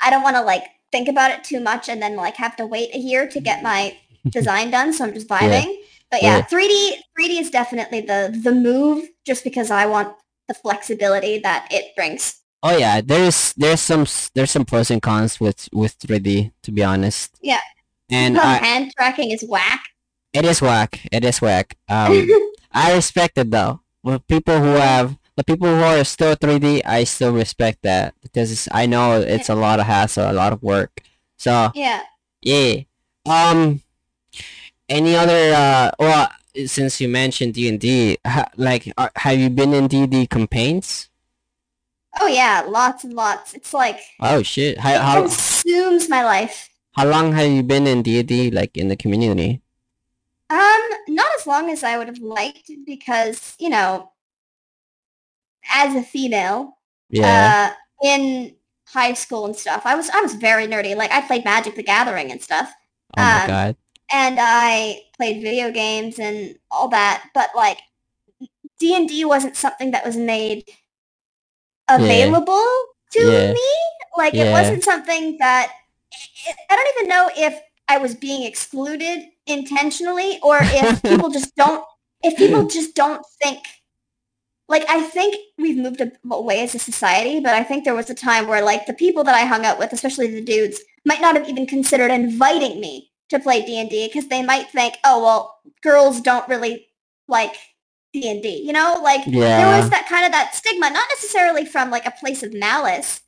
I 0.00 0.10
don't 0.10 0.22
want 0.22 0.36
to 0.36 0.42
like 0.42 0.64
think 0.92 1.08
about 1.08 1.30
it 1.30 1.42
too 1.42 1.58
much 1.60 1.88
and 1.88 2.02
then 2.02 2.16
like 2.16 2.36
have 2.36 2.54
to 2.56 2.66
wait 2.66 2.94
a 2.94 2.98
year 2.98 3.26
to 3.28 3.40
get 3.40 3.62
my 3.62 3.96
design 4.28 4.70
done. 4.70 4.92
So 4.92 5.04
I'm 5.04 5.14
just 5.14 5.26
vibing. 5.28 5.74
But 6.10 6.22
yeah, 6.22 6.38
Yeah. 6.38 6.42
3D 6.52 6.96
3D 7.18 7.40
is 7.40 7.50
definitely 7.50 8.02
the 8.02 8.38
the 8.42 8.52
move 8.52 9.08
just 9.24 9.44
because 9.44 9.70
I 9.70 9.86
want 9.86 10.14
the 10.48 10.54
flexibility 10.54 11.38
that 11.38 11.66
it 11.70 11.96
brings. 11.96 12.40
Oh 12.62 12.76
yeah, 12.76 13.00
there's 13.00 13.54
there's 13.56 13.80
some 13.80 14.04
there's 14.34 14.50
some 14.50 14.66
pros 14.66 14.90
and 14.90 15.00
cons 15.00 15.40
with 15.40 15.68
with 15.72 15.98
3D 15.98 16.52
to 16.64 16.70
be 16.70 16.84
honest. 16.84 17.38
Yeah. 17.40 17.60
And 18.10 18.36
hand 18.36 18.92
tracking 18.94 19.30
is 19.30 19.42
whack. 19.48 19.82
It 20.32 20.44
is 20.44 20.62
whack. 20.62 21.00
It 21.12 21.24
is 21.24 21.40
whack. 21.40 21.76
Um, 21.88 22.28
I 22.72 22.94
respect 22.94 23.38
it 23.38 23.50
though. 23.50 23.80
With 24.02 24.26
people 24.26 24.58
who 24.58 24.74
have 24.74 25.16
the 25.36 25.44
people 25.44 25.68
who 25.68 25.82
are 25.82 26.04
still 26.04 26.34
3D, 26.34 26.82
I 26.84 27.04
still 27.04 27.32
respect 27.32 27.82
that 27.82 28.14
because 28.22 28.68
I 28.72 28.86
know 28.86 29.20
it's 29.20 29.48
a 29.48 29.54
lot 29.54 29.80
of 29.80 29.86
hassle, 29.86 30.30
a 30.30 30.32
lot 30.32 30.52
of 30.52 30.62
work. 30.62 31.02
So 31.36 31.70
yeah. 31.74 32.02
yeah. 32.40 32.82
Um, 33.26 33.82
any 34.88 35.16
other 35.16 35.54
uh 35.54 35.90
well 35.98 36.28
since 36.66 37.00
you 37.00 37.08
mentioned 37.08 37.54
D 37.54 37.68
and 37.68 37.80
D, 37.80 38.18
like 38.56 38.92
uh, 38.96 39.08
have 39.16 39.38
you 39.38 39.50
been 39.50 39.72
in 39.72 39.88
D 39.88 40.06
D 40.06 40.26
campaigns? 40.26 41.08
Oh 42.20 42.26
yeah, 42.26 42.64
lots 42.68 43.04
and 43.04 43.14
lots. 43.14 43.54
It's 43.54 43.72
like 43.72 43.98
Oh 44.20 44.42
shit! 44.42 44.78
How 44.78 44.92
it 44.92 45.00
how 45.00 45.20
consumes 45.22 46.10
my 46.10 46.22
life. 46.24 46.68
how 46.92 47.06
long 47.06 47.32
have 47.32 47.50
you 47.50 47.62
been 47.62 47.86
in 47.86 48.02
D 48.02 48.18
and 48.18 48.28
D 48.28 48.50
like 48.50 48.76
in 48.76 48.88
the 48.88 48.96
community? 48.96 49.61
Um, 50.52 50.80
not 51.08 51.28
as 51.38 51.46
long 51.46 51.70
as 51.70 51.82
I 51.82 51.96
would 51.96 52.08
have 52.08 52.18
liked 52.18 52.70
because, 52.84 53.54
you 53.58 53.70
know, 53.70 54.12
as 55.72 55.94
a 55.94 56.02
female, 56.02 56.76
Yeah. 57.08 57.72
uh, 57.72 58.06
in 58.06 58.54
high 58.88 59.14
school 59.14 59.46
and 59.46 59.56
stuff, 59.56 59.86
I 59.86 59.94
was 59.94 60.10
I 60.10 60.20
was 60.20 60.34
very 60.34 60.66
nerdy. 60.66 60.94
Like 60.96 61.10
I 61.12 61.22
played 61.26 61.44
Magic 61.44 61.74
the 61.74 61.82
Gathering 61.82 62.30
and 62.30 62.42
stuff. 62.42 62.72
oh 63.16 63.22
my 63.22 63.40
um, 63.42 63.46
god. 63.48 63.76
and 64.10 64.38
I 64.40 65.02
played 65.16 65.42
video 65.42 65.70
games 65.70 66.18
and 66.18 66.58
all 66.70 66.88
that, 66.88 67.24
but 67.34 67.50
like 67.56 67.78
D&D 68.78 69.24
wasn't 69.24 69.56
something 69.56 69.92
that 69.92 70.04
was 70.04 70.16
made 70.16 70.64
available 71.88 72.66
to 73.12 73.20
Yeah. 73.20 73.52
me. 73.52 73.68
Like 74.16 74.34
it 74.34 74.50
wasn't 74.52 74.84
something 74.84 75.38
that 75.38 75.72
I 76.70 76.76
don't 76.76 76.88
even 76.98 77.08
know 77.08 77.30
if 77.36 77.60
I 77.88 77.98
was 77.98 78.14
being 78.14 78.42
excluded 78.44 79.28
intentionally 79.46 80.38
or 80.42 80.58
if 80.60 81.02
people 81.10 81.30
just 81.30 81.54
don't 81.56 81.84
if 82.22 82.36
people 82.36 82.66
just 82.66 82.94
don't 82.94 83.24
think 83.42 83.64
like 84.68 84.88
I 84.88 85.02
think 85.02 85.36
we've 85.58 85.76
moved 85.76 86.02
away 86.30 86.62
as 86.62 86.74
a 86.74 86.78
society, 86.78 87.40
but 87.40 87.52
I 87.54 87.62
think 87.62 87.84
there 87.84 87.94
was 87.94 88.08
a 88.08 88.14
time 88.14 88.46
where 88.46 88.62
like 88.64 88.86
the 88.86 88.94
people 88.94 89.22
that 89.24 89.34
I 89.34 89.44
hung 89.44 89.66
out 89.66 89.78
with, 89.78 89.92
especially 89.92 90.28
the 90.28 90.42
dudes, 90.42 90.80
might 91.04 91.20
not 91.20 91.36
have 91.36 91.46
even 91.48 91.66
considered 91.66 92.10
inviting 92.10 92.80
me 92.80 93.10
to 93.28 93.38
play 93.38 93.64
D&D 93.64 94.08
because 94.08 94.28
they 94.28 94.42
might 94.42 94.70
think, 94.70 94.94
"Oh, 95.04 95.22
well, 95.22 95.58
girls 95.82 96.22
don't 96.22 96.48
really 96.48 96.86
like 97.28 97.54
D&D." 98.14 98.62
You 98.64 98.72
know, 98.72 98.98
like 99.02 99.24
there 99.26 99.78
was 99.78 99.90
that 99.90 100.08
kind 100.08 100.24
of 100.24 100.32
that 100.32 100.54
stigma, 100.54 100.88
not 100.88 101.08
necessarily 101.10 101.66
from 101.66 101.90
like 101.90 102.06
a 102.06 102.12
place 102.12 102.42
of 102.42 102.54
malice, 102.54 103.20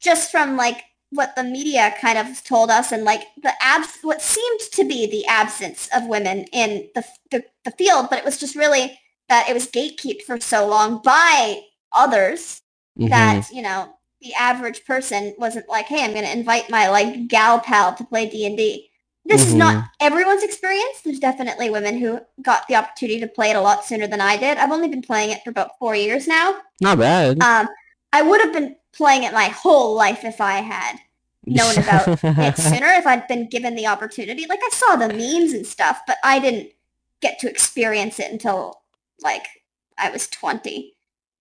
just 0.00 0.30
from 0.30 0.56
like 0.56 0.84
what 1.14 1.34
the 1.36 1.44
media 1.44 1.94
kind 2.00 2.18
of 2.18 2.42
told 2.44 2.70
us 2.70 2.92
and 2.92 3.04
like 3.04 3.22
the 3.42 3.52
abs 3.62 3.98
what 4.02 4.20
seemed 4.20 4.60
to 4.72 4.84
be 4.84 5.06
the 5.06 5.24
absence 5.26 5.88
of 5.94 6.06
women 6.06 6.44
in 6.52 6.88
the, 6.94 7.04
the, 7.30 7.44
the 7.64 7.70
field, 7.72 8.08
but 8.10 8.18
it 8.18 8.24
was 8.24 8.38
just 8.38 8.56
really 8.56 8.98
that 9.28 9.48
it 9.48 9.54
was 9.54 9.66
gatekept 9.68 10.22
for 10.22 10.38
so 10.40 10.66
long 10.66 11.00
by 11.02 11.60
others 11.92 12.60
Mhm. 12.98 13.08
that, 13.10 13.50
you 13.52 13.62
know, 13.62 13.92
the 14.20 14.32
average 14.34 14.84
person 14.86 15.34
wasn't 15.38 15.68
like, 15.68 15.86
hey, 15.86 16.04
I'm 16.04 16.12
going 16.12 16.24
to 16.24 16.32
invite 16.32 16.70
my 16.70 16.88
like 16.88 17.26
gal 17.28 17.58
pal 17.60 17.94
to 17.94 18.04
play 18.04 18.28
D&D. 18.28 18.88
This 19.26 19.42
is 19.42 19.48
Mm-hmm. 19.48 19.58
not 19.58 19.84
everyone's 20.00 20.42
experience. 20.44 21.00
There's 21.04 21.18
definitely 21.18 21.70
women 21.70 21.98
who 21.98 22.20
got 22.42 22.68
the 22.68 22.76
opportunity 22.76 23.20
to 23.20 23.26
play 23.26 23.50
it 23.50 23.56
a 23.56 23.60
lot 23.60 23.84
sooner 23.84 24.06
than 24.06 24.20
I 24.20 24.36
did. 24.36 24.58
I've 24.58 24.70
only 24.70 24.88
been 24.88 25.02
playing 25.02 25.30
it 25.30 25.42
for 25.42 25.50
about 25.50 25.72
four 25.78 25.96
years 25.96 26.28
now. 26.28 26.56
Not 26.80 26.98
bad. 26.98 27.42
Um, 27.42 27.68
I 28.12 28.22
would 28.22 28.40
have 28.42 28.52
been 28.52 28.76
playing 28.94 29.24
it 29.24 29.32
my 29.32 29.48
whole 29.48 29.94
life 29.94 30.24
if 30.24 30.40
I 30.40 30.60
had 30.60 30.98
known 31.46 31.76
about 31.78 32.08
it 32.08 32.56
sooner, 32.58 32.86
if 32.86 33.06
I'd 33.06 33.28
been 33.28 33.48
given 33.48 33.74
the 33.74 33.86
opportunity. 33.86 34.46
Like 34.48 34.60
I 34.62 34.70
saw 34.70 34.96
the 34.96 35.08
memes 35.08 35.52
and 35.52 35.66
stuff, 35.66 36.00
but 36.06 36.16
I 36.24 36.38
didn't 36.38 36.70
get 37.20 37.38
to 37.40 37.50
experience 37.50 38.18
it 38.18 38.30
until 38.32 38.82
like 39.20 39.46
I 39.98 40.10
was 40.10 40.28
20. 40.28 40.94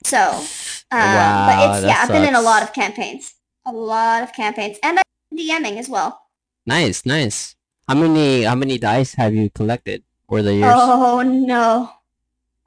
So, 0.04 0.18
um, 0.20 0.46
but 0.92 1.78
it's 1.78 1.86
yeah, 1.86 2.00
I've 2.02 2.10
been 2.10 2.28
in 2.28 2.36
a 2.36 2.42
lot 2.42 2.64
of 2.64 2.74
campaigns, 2.74 3.36
a 3.66 3.72
lot 3.72 4.24
of 4.24 4.34
campaigns, 4.34 4.78
and 4.84 5.00
I'm 5.00 5.38
DMing 5.38 5.78
as 5.78 5.90
well. 5.90 6.22
Nice, 6.66 7.06
nice. 7.06 7.56
How 7.88 7.96
many 7.96 8.44
how 8.44 8.56
many 8.56 8.78
dice 8.78 9.14
have 9.16 9.34
you 9.34 9.50
collected 9.50 10.04
over 10.30 10.42
the 10.42 10.56
years? 10.56 10.72
Oh 10.74 11.22
no, 11.22 11.92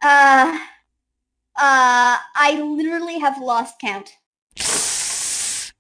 uh, 0.02 0.58
uh, 1.56 2.16
I 2.36 2.60
literally 2.60 3.18
have 3.18 3.40
lost 3.40 3.80
count. 3.80 4.16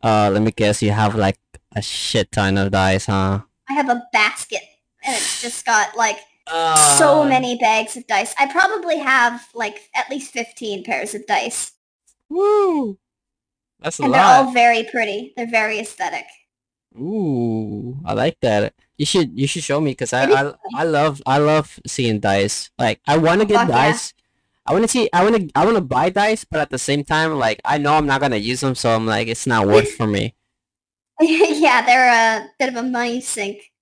Uh, 0.06 0.30
let 0.30 0.42
me 0.42 0.52
guess. 0.52 0.82
You 0.82 0.92
have 0.92 1.14
like 1.16 1.38
a 1.74 1.82
shit 1.82 2.30
ton 2.30 2.56
of 2.58 2.70
dice, 2.70 3.06
huh? 3.06 3.40
I 3.68 3.72
have 3.74 3.88
a 3.90 4.02
basket, 4.12 4.62
and 5.04 5.14
it's 5.16 5.42
just 5.42 5.66
got 5.66 5.96
like 5.96 6.18
Uh, 6.46 6.76
so 6.96 7.24
many 7.26 7.58
bags 7.58 7.96
of 7.98 8.06
dice. 8.06 8.30
I 8.38 8.46
probably 8.46 8.98
have 9.02 9.42
like 9.52 9.82
at 9.98 10.06
least 10.08 10.30
15 10.30 10.84
pairs 10.86 11.10
of 11.14 11.26
dice. 11.26 11.72
Woo! 12.30 12.98
That's 13.82 13.98
a 13.98 14.04
And 14.04 14.14
they're 14.14 14.22
all 14.24 14.52
very 14.54 14.84
pretty. 14.84 15.32
They're 15.36 15.50
very 15.50 15.80
aesthetic. 15.82 16.26
Ooh, 16.96 17.98
I 18.06 18.14
like 18.14 18.38
that. 18.46 18.74
You 18.96 19.04
should 19.04 19.36
you 19.38 19.46
should 19.46 19.64
show 19.64 19.80
me 19.80 19.90
because 19.90 20.12
I, 20.14 20.24
I 20.30 20.54
I 20.74 20.84
love 20.84 21.20
I 21.26 21.38
love 21.38 21.78
seeing 21.86 22.20
dice. 22.20 22.70
Like 22.78 23.00
I 23.06 23.18
want 23.18 23.40
to 23.42 23.46
get 23.46 23.66
Fuck 23.66 23.68
yeah. 23.74 23.98
I 24.66 24.72
want 24.72 24.84
to 24.84 24.88
see. 24.88 25.08
I 25.12 25.22
want 25.24 25.36
to. 25.36 25.50
I 25.54 25.64
want 25.64 25.76
to 25.76 25.82
buy 25.82 26.10
dice, 26.10 26.44
but 26.44 26.60
at 26.60 26.70
the 26.70 26.78
same 26.78 27.04
time, 27.04 27.38
like 27.38 27.60
I 27.64 27.78
know 27.78 27.94
I'm 27.94 28.06
not 28.06 28.20
gonna 28.20 28.36
use 28.36 28.60
them, 28.60 28.74
so 28.74 28.90
I'm 28.90 29.06
like, 29.06 29.28
it's 29.28 29.46
not 29.46 29.66
worth 29.66 29.92
for 29.92 30.06
me. 30.06 30.34
yeah, 31.20 31.84
they're 31.86 32.10
a 32.42 32.48
bit 32.58 32.68
of 32.68 32.76
a 32.76 32.82
money 32.82 33.20
sink. 33.20 33.72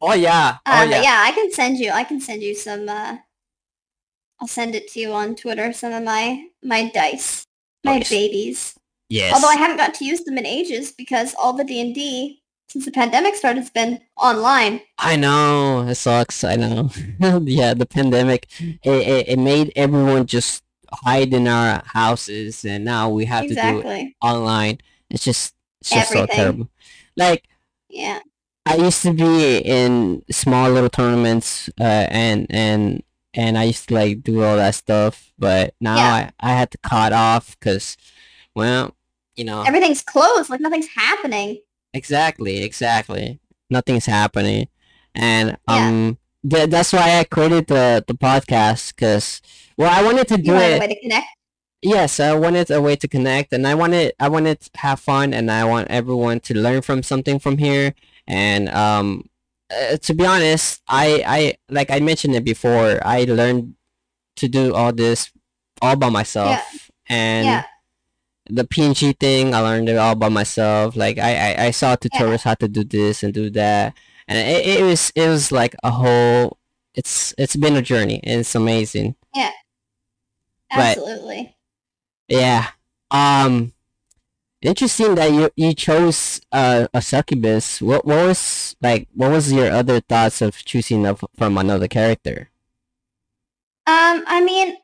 Oh 0.00 0.14
yeah. 0.14 0.58
Oh 0.64 0.82
Uh, 0.82 0.84
yeah. 0.84 1.02
Yeah, 1.02 1.22
I 1.26 1.32
can 1.32 1.50
send 1.52 1.78
you. 1.78 1.90
I 1.90 2.04
can 2.04 2.20
send 2.20 2.42
you 2.42 2.54
some. 2.54 2.88
Uh, 2.88 3.18
I'll 4.40 4.48
send 4.48 4.74
it 4.74 4.88
to 4.92 5.00
you 5.00 5.12
on 5.12 5.34
Twitter. 5.34 5.72
Some 5.72 5.92
of 5.92 6.02
my 6.04 6.46
my 6.62 6.88
dice, 6.94 7.44
my 7.84 7.98
Nice. 7.98 8.10
babies. 8.10 8.74
Yes. 9.08 9.34
Although 9.34 9.48
I 9.48 9.56
haven't 9.56 9.78
got 9.78 9.94
to 9.94 10.04
use 10.04 10.22
them 10.24 10.38
in 10.38 10.46
ages 10.46 10.92
because 10.92 11.34
all 11.34 11.52
the 11.52 11.64
D 11.64 11.80
and 11.80 11.94
D 11.94 12.42
since 12.68 12.84
the 12.84 12.90
pandemic 12.90 13.34
started 13.34 13.60
it's 13.60 13.70
been 13.70 14.00
online. 14.16 14.80
I 14.98 15.16
know 15.16 15.86
it 15.88 15.94
sucks. 15.94 16.44
I 16.44 16.56
know. 16.56 16.90
yeah, 17.44 17.74
the 17.74 17.86
pandemic 17.86 18.46
it, 18.60 18.78
it, 18.84 19.28
it 19.28 19.38
made 19.38 19.72
everyone 19.74 20.26
just 20.26 20.62
hide 20.92 21.32
in 21.34 21.48
our 21.48 21.82
houses, 21.86 22.64
and 22.64 22.84
now 22.84 23.08
we 23.08 23.24
have 23.24 23.46
to 23.48 23.54
do 23.54 23.82
it 23.84 24.12
online. 24.22 24.78
It's 25.10 25.24
just 25.24 25.54
it's 25.80 25.90
just 25.90 26.12
so 26.12 26.26
terrible. 26.26 26.68
Like 27.16 27.44
Yeah. 27.88 28.20
I 28.66 28.76
used 28.76 29.00
to 29.02 29.14
be 29.14 29.58
in 29.58 30.22
small 30.30 30.70
little 30.70 30.90
tournaments, 30.90 31.70
uh, 31.80 32.06
and 32.10 32.46
and 32.50 33.02
and 33.32 33.56
I 33.56 33.64
used 33.64 33.88
to 33.88 33.94
like 33.94 34.22
do 34.22 34.42
all 34.42 34.56
that 34.56 34.74
stuff, 34.74 35.32
but 35.38 35.74
now 35.80 35.96
Yeah. 35.96 36.30
I 36.40 36.50
I 36.50 36.52
had 36.52 36.70
to 36.72 36.78
cut 36.78 37.14
off 37.14 37.58
because, 37.58 37.96
well, 38.54 38.94
you 39.36 39.44
know, 39.44 39.62
Everything's 39.62 40.02
closed. 40.02 40.50
Like 40.50 40.60
nothing's 40.60 40.88
happening. 40.94 41.60
Exactly, 41.98 42.62
exactly, 42.68 43.24
nothing's 43.70 44.06
happening, 44.06 44.68
and 45.14 45.46
Yeah. 45.68 45.88
um, 45.88 46.18
th- 46.48 46.70
that's 46.70 46.92
why 46.96 47.18
I 47.20 47.24
created 47.24 47.66
the 47.74 47.84
the 48.06 48.14
podcast 48.14 48.82
because, 48.94 49.26
well, 49.78 49.90
I 49.98 50.00
wanted 50.06 50.26
to 50.32 50.36
You 50.38 50.42
do 50.48 50.52
wanted 50.54 50.72
it. 50.72 50.76
a 50.76 50.80
way 50.84 50.88
to 50.94 51.00
connect. 51.04 51.26
Yes, 51.94 52.18
I 52.20 52.34
wanted 52.44 52.70
a 52.70 52.80
way 52.86 52.96
to 52.96 53.06
connect, 53.16 53.52
and 53.54 53.62
I 53.66 53.74
wanted 53.82 54.12
I 54.18 54.28
wanted 54.28 54.56
to 54.66 54.70
have 54.86 54.98
fun, 55.00 55.32
and 55.32 55.46
I 55.50 55.62
want 55.72 55.86
everyone 55.98 56.38
to 56.48 56.52
learn 56.54 56.80
from 56.82 57.02
something 57.02 57.38
from 57.38 57.58
here. 57.58 57.94
And 58.26 58.68
um, 58.84 59.06
uh, 59.70 59.96
to 60.06 60.10
be 60.14 60.24
honest, 60.26 60.82
I 60.88 61.06
I 61.36 61.40
like 61.78 61.90
I 61.96 62.00
mentioned 62.00 62.34
it 62.34 62.44
before. 62.44 62.98
I 63.06 63.24
learned 63.24 63.74
to 64.40 64.48
do 64.48 64.74
all 64.74 64.92
this 64.92 65.30
all 65.82 65.94
by 65.96 66.10
myself, 66.10 66.58
and 67.08 67.46
Yeah. 67.46 67.64
The 68.48 68.64
PNG 68.64 69.18
thing 69.18 69.54
I 69.54 69.60
learned 69.60 69.88
it 69.88 69.96
all 69.96 70.14
by 70.14 70.28
myself. 70.28 70.96
Like 70.96 71.18
I 71.18 71.54
I, 71.54 71.66
I 71.66 71.70
saw 71.70 71.96
tutorials 71.96 72.42
how 72.42 72.54
to 72.54 72.68
do 72.68 72.84
this 72.84 73.22
and 73.22 73.32
do 73.32 73.50
that, 73.50 73.94
and 74.26 74.38
it, 74.38 74.80
it 74.80 74.82
was 74.82 75.12
it 75.14 75.28
was 75.28 75.52
like 75.52 75.74
a 75.82 75.90
whole. 75.90 76.58
It's 76.94 77.34
it's 77.38 77.56
been 77.56 77.76
a 77.76 77.82
journey, 77.82 78.20
and 78.24 78.40
it's 78.40 78.54
amazing. 78.54 79.14
Yeah, 79.34 79.52
Absolutely. 80.70 81.56
Yeah. 82.28 82.68
Um 83.10 83.72
interesting 84.60 85.14
that 85.14 85.32
you 85.32 85.50
you 85.56 85.74
chose 85.74 86.40
uh, 86.52 86.88
a 86.92 87.00
succubus. 87.02 87.80
What 87.80 88.04
what 88.04 88.26
was 88.26 88.76
like 88.82 89.08
what 89.14 89.30
was 89.30 89.52
your 89.52 89.70
other 89.70 90.00
thoughts 90.00 90.42
of 90.42 90.64
choosing 90.64 91.06
of, 91.06 91.24
from 91.36 91.56
another 91.58 91.88
character? 91.88 92.50
Um, 93.86 94.22
I 94.26 94.42
mean, 94.44 94.76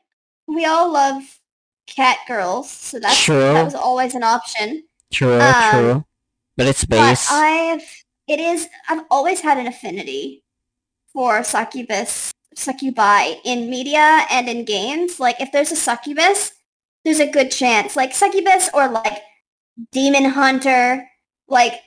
we 0.47 0.65
all 0.65 0.91
love 0.91 1.39
cat 1.87 2.17
girls, 2.27 2.69
so 2.69 2.99
that's 2.99 3.21
True. 3.21 3.39
that 3.39 3.63
was 3.63 3.75
always 3.75 4.15
an 4.15 4.23
option. 4.23 4.83
True, 5.11 5.39
Um, 5.39 5.71
true. 5.71 6.05
But 6.57 6.67
it's 6.67 6.85
But. 6.85 7.25
I've 7.29 7.83
it 8.27 8.39
is 8.39 8.67
I've 8.89 9.05
always 9.11 9.41
had 9.41 9.57
an 9.57 9.67
affinity 9.67 10.43
for 11.13 11.43
succubus 11.43 12.31
succubi 12.55 13.35
in 13.43 13.69
media 13.69 14.25
and 14.31 14.47
in 14.47 14.65
games. 14.65 15.19
Like 15.19 15.39
if 15.39 15.51
there's 15.51 15.71
a 15.71 15.75
succubus, 15.75 16.51
there's 17.03 17.19
a 17.19 17.29
good 17.29 17.51
chance. 17.51 17.95
Like 17.95 18.13
succubus 18.13 18.69
or 18.73 18.87
like 18.87 19.21
Demon 19.91 20.25
Hunter, 20.25 21.07
like 21.47 21.81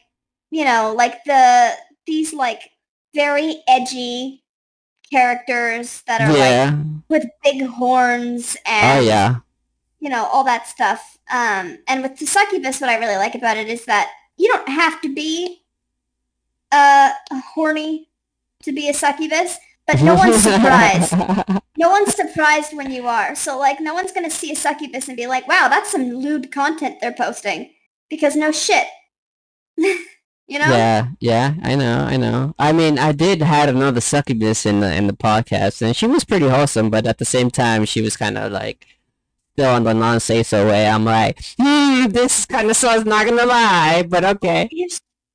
you 0.51 0.65
know, 0.65 0.95
like 0.97 1.25
the 1.25 1.73
these 2.07 2.33
like 2.33 2.71
very 3.15 3.63
edgy 3.67 4.45
characters 5.11 6.03
that 6.07 6.21
are 6.21 6.33
like 6.33 6.75
with 7.09 7.25
big 7.43 7.67
horns 7.67 8.57
and 8.67 8.99
Oh 8.99 9.03
yeah. 9.03 9.37
You 10.01 10.09
know 10.09 10.27
all 10.27 10.45
that 10.45 10.67
stuff. 10.67 11.19
Um, 11.31 11.79
and 11.87 12.03
with 12.03 12.19
the 12.19 12.27
succubus, 12.27 12.81
what 12.81 12.91
I 12.91 12.99
really 12.99 13.17
like 13.17 13.35
about 13.35 13.57
it 13.57 13.69
is 13.69 13.85
that 13.85 14.11
you 14.37 14.49
don't 14.49 14.69
have 14.69 15.01
to 15.03 15.15
be 15.15 15.63
uh 16.71 17.13
horny 17.55 18.09
to 18.63 18.73
be 18.73 18.89
a 18.89 18.95
succubus, 18.95 19.59
but 19.87 20.01
no 20.03 20.15
one's 20.15 20.37
surprised. 20.43 21.15
No 21.77 21.91
one's 21.91 22.15
surprised 22.15 22.77
when 22.77 22.91
you 22.91 23.07
are. 23.07 23.35
So 23.35 23.59
like 23.59 23.81
no 23.81 23.95
one's 23.95 24.13
gonna 24.13 24.31
see 24.31 24.53
a 24.53 24.57
succubus 24.57 25.09
and 25.09 25.17
be 25.17 25.27
like, 25.27 25.49
wow, 25.49 25.69
that's 25.69 25.93
some 25.93 26.11
lewd 26.11 26.53
content 26.53 26.99
they're 27.01 27.13
posting. 27.13 27.71
Because 28.09 28.37
no 28.37 28.53
shit. 28.53 28.87
you 30.49 30.59
know? 30.59 30.67
Yeah, 30.67 31.09
yeah, 31.21 31.55
I 31.63 31.77
know, 31.77 32.05
I 32.05 32.17
know. 32.17 32.55
I 32.59 32.73
mean, 32.73 32.99
I 32.99 33.13
did 33.13 33.43
had 33.43 33.69
another 33.69 34.01
succubus 34.01 34.67
in 34.67 34.81
the 34.81 34.93
in 34.93 35.07
the 35.07 35.13
podcast, 35.13 35.83
and 35.83 35.95
she 35.95 36.07
was 36.07 36.25
pretty 36.25 36.49
wholesome, 36.49 36.91
but 36.91 37.07
at 37.07 37.19
the 37.19 37.25
same 37.25 37.51
time, 37.51 37.85
she 37.85 38.01
was 38.01 38.17
kind 38.17 38.39
of 38.39 38.51
like 38.51 38.87
still 39.59 39.75
on 39.75 39.83
the 39.83 39.93
non 39.93 40.21
say 40.21 40.45
so 40.45 40.69
way. 40.69 40.87
I'm 40.87 41.05
like, 41.05 41.43
hmm, 41.59 42.07
this 42.11 42.47
kind 42.47 42.71
of 42.71 42.77
sucks. 42.77 43.05
Not 43.05 43.27
gonna 43.27 43.45
lie, 43.45 44.05
but 44.09 44.25
okay. 44.25 44.71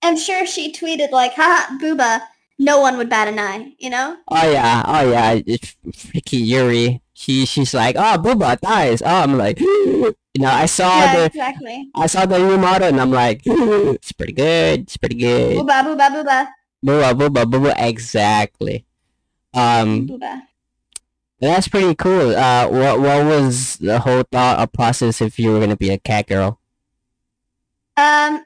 I'm 0.02 0.16
sure 0.16 0.46
she 0.46 0.72
tweeted 0.72 1.12
like, 1.12 1.34
haha, 1.34 1.78
booba, 1.78 2.22
no 2.58 2.80
one 2.80 2.96
would 2.98 3.10
bat 3.10 3.28
an 3.28 3.38
eye, 3.38 3.74
you 3.80 3.90
know? 3.90 4.16
Oh 4.30 4.50
yeah, 4.50 4.84
oh 4.88 5.12
yeah. 5.12 5.42
It's 5.46 5.76
freaky 5.94 6.38
Yuri. 6.38 7.02
She 7.14 7.46
she's 7.46 7.74
like, 7.74 7.96
oh, 7.98 8.18
Booba 8.18 8.60
dies. 8.60 9.02
Oh, 9.02 9.24
I'm 9.24 9.38
like, 9.38 9.60
you 9.60 10.16
know, 10.40 10.50
I 10.50 10.68
saw 10.68 10.88
yeah, 10.88 11.16
the 11.16 11.26
exactly. 11.26 11.90
I 11.94 12.08
saw 12.08 12.26
the 12.26 12.40
new 12.40 12.58
model, 12.58 12.88
and 12.88 13.02
I'm 13.02 13.12
like, 13.12 13.42
it's 13.46 14.14
pretty 14.14 14.34
good. 14.34 14.82
It's 14.88 14.98
pretty 14.98 15.16
good. 15.16 15.58
Booba, 15.58 15.84
booba, 15.84 16.08
booba, 16.10 16.48
Booba, 16.86 17.14
booba, 17.14 17.44
booba. 17.44 17.74
Exactly. 17.78 18.86
Um, 19.54 20.08
booba. 20.08 20.42
That's 21.44 21.68
pretty 21.68 21.94
cool. 21.96 22.34
Uh, 22.34 22.70
what 22.70 23.02
what 23.02 23.26
was 23.26 23.76
the 23.76 24.00
whole 24.00 24.24
thought 24.32 24.62
or 24.62 24.68
process 24.68 25.20
if 25.20 25.38
you 25.38 25.52
were 25.52 25.60
gonna 25.60 25.76
be 25.76 25.90
a 25.90 25.98
cat 25.98 26.28
girl? 26.28 26.58
Um, 27.98 28.46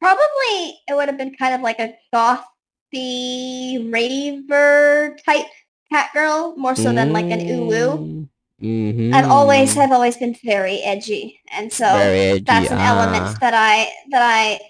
probably 0.00 0.80
it 0.88 0.94
would 0.94 1.08
have 1.08 1.18
been 1.18 1.34
kind 1.34 1.54
of 1.54 1.60
like 1.60 1.78
a 1.78 1.94
gothy 2.14 3.92
raver 3.92 5.18
type 5.26 5.44
cat 5.92 6.10
girl, 6.14 6.54
more 6.56 6.74
so 6.74 6.94
than 6.94 7.12
like 7.12 7.26
an 7.26 7.40
uwu. 7.40 8.26
Mm-hmm. 8.62 9.14
I've 9.14 9.30
always 9.30 9.74
have 9.74 9.92
always 9.92 10.16
been 10.16 10.34
very 10.42 10.80
edgy, 10.80 11.42
and 11.52 11.70
so 11.70 11.84
very 11.84 12.20
edgy. 12.20 12.44
that's 12.44 12.70
an 12.70 12.78
ah. 12.78 13.02
element 13.02 13.38
that 13.40 13.52
I 13.52 13.92
that 14.12 14.22
I 14.22 14.60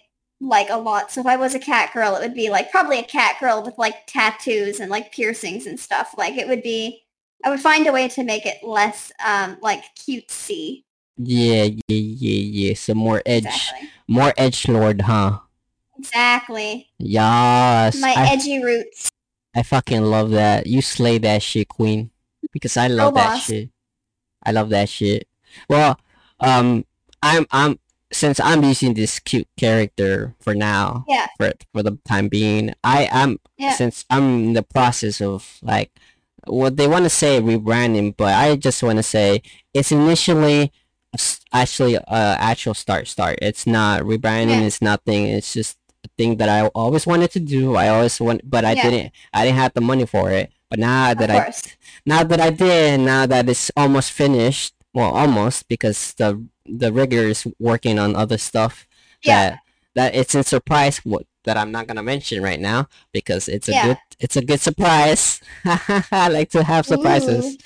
like 0.40 0.70
a 0.70 0.76
lot. 0.76 1.12
So 1.12 1.20
if 1.20 1.26
I 1.28 1.36
was 1.36 1.54
a 1.54 1.60
cat 1.60 1.92
girl, 1.92 2.16
it 2.16 2.20
would 2.20 2.34
be 2.34 2.50
like 2.50 2.72
probably 2.72 2.98
a 2.98 3.04
cat 3.04 3.36
girl 3.38 3.62
with 3.62 3.78
like 3.78 4.08
tattoos 4.08 4.80
and 4.80 4.90
like 4.90 5.12
piercings 5.12 5.66
and 5.66 5.78
stuff. 5.78 6.16
Like 6.18 6.34
it 6.36 6.48
would 6.48 6.64
be. 6.64 7.02
I 7.44 7.50
would 7.50 7.60
find 7.60 7.86
a 7.86 7.92
way 7.92 8.08
to 8.08 8.24
make 8.24 8.46
it 8.46 8.64
less 8.64 9.12
um 9.24 9.58
like 9.60 9.84
cutesy. 9.96 10.84
Yeah, 11.16 11.64
yeah, 11.64 11.70
yeah, 11.88 12.68
yeah. 12.68 12.74
Some 12.74 12.98
more 12.98 13.22
edge, 13.24 13.44
Exactly. 13.44 13.88
more 14.08 14.32
edge 14.36 14.66
lord, 14.68 15.02
huh? 15.02 15.38
Exactly. 15.98 16.88
Yes. 16.98 18.00
My 18.00 18.14
I, 18.16 18.32
edgy 18.32 18.62
roots. 18.62 19.08
I 19.54 19.62
fucking 19.62 20.02
love 20.02 20.30
that. 20.30 20.66
You 20.66 20.82
slay 20.82 21.18
that 21.18 21.42
shit, 21.42 21.68
queen. 21.68 22.10
Because 22.52 22.76
I 22.76 22.88
love 22.88 23.14
that 23.14 23.34
boss. 23.34 23.44
shit. 23.46 23.70
I 24.44 24.50
love 24.52 24.70
that 24.70 24.88
shit. 24.88 25.28
Well, 25.68 25.98
um, 26.40 26.84
I'm 27.22 27.46
I'm 27.50 27.78
since 28.12 28.38
I'm 28.40 28.62
using 28.64 28.94
this 28.94 29.18
cute 29.18 29.48
character 29.56 30.34
for 30.40 30.54
now. 30.54 31.04
Yeah. 31.08 31.26
For 31.38 31.52
for 31.72 31.82
the 31.82 31.98
time 32.06 32.28
being, 32.28 32.74
I 32.82 33.08
am 33.10 33.38
Yeah. 33.56 33.72
since 33.72 34.04
I'm 34.10 34.44
in 34.48 34.52
the 34.54 34.62
process 34.62 35.20
of 35.20 35.58
like 35.62 35.90
what 36.46 36.76
they 36.76 36.86
want 36.88 37.04
to 37.04 37.10
say 37.10 37.40
rebranding, 37.40 38.16
but 38.16 38.34
I 38.34 38.56
just 38.56 38.82
want 38.82 38.98
to 38.98 39.02
say 39.02 39.42
it's 39.72 39.92
initially 39.92 40.72
actually 41.52 41.96
uh 41.96 42.36
actual 42.38 42.74
start 42.74 43.06
start. 43.08 43.38
It's 43.42 43.66
not 43.66 44.02
rebranding. 44.02 44.60
Yeah. 44.60 44.66
It's 44.66 44.82
nothing. 44.82 45.26
It's 45.26 45.52
just 45.52 45.78
a 46.04 46.08
thing 46.18 46.36
that 46.38 46.48
I 46.48 46.66
always 46.68 47.06
wanted 47.06 47.30
to 47.32 47.40
do. 47.40 47.76
I 47.76 47.88
always 47.88 48.20
want, 48.20 48.48
but 48.48 48.64
I 48.64 48.72
Yeah. 48.72 48.90
didn't. 48.90 49.12
I 49.32 49.44
didn't 49.44 49.58
have 49.58 49.74
the 49.74 49.80
money 49.80 50.06
for 50.06 50.30
it. 50.30 50.50
But 50.70 50.78
now 50.80 51.14
that 51.14 51.30
I 51.30 51.52
now 52.04 52.24
that 52.24 52.40
I 52.40 52.50
did, 52.50 53.00
now 53.00 53.26
that 53.26 53.48
it's 53.48 53.70
almost 53.76 54.10
finished, 54.10 54.74
well, 54.92 55.12
almost 55.14 55.68
because 55.68 56.14
the 56.18 56.42
the 56.66 56.92
rigger 56.92 57.22
is 57.28 57.46
working 57.58 57.98
on 57.98 58.16
other 58.16 58.38
stuff 58.38 58.86
Yeah. 59.22 59.50
that 59.50 59.58
that 59.94 60.14
it's 60.16 60.34
in 60.34 60.42
surprise 60.42 60.98
what 61.04 61.26
that 61.44 61.56
I'm 61.56 61.70
not 61.72 61.86
gonna 61.86 62.02
mention 62.02 62.42
right 62.42 62.60
now 62.60 62.88
because 63.12 63.48
it's 63.48 63.68
a 63.68 63.72
Yeah. 63.72 63.86
good 63.86 63.98
it's 64.20 64.36
a 64.36 64.44
good 64.44 64.60
surprise. 64.60 65.40
I 65.64 66.28
like 66.28 66.50
to 66.50 66.62
have 66.64 66.86
surprises, 66.86 67.56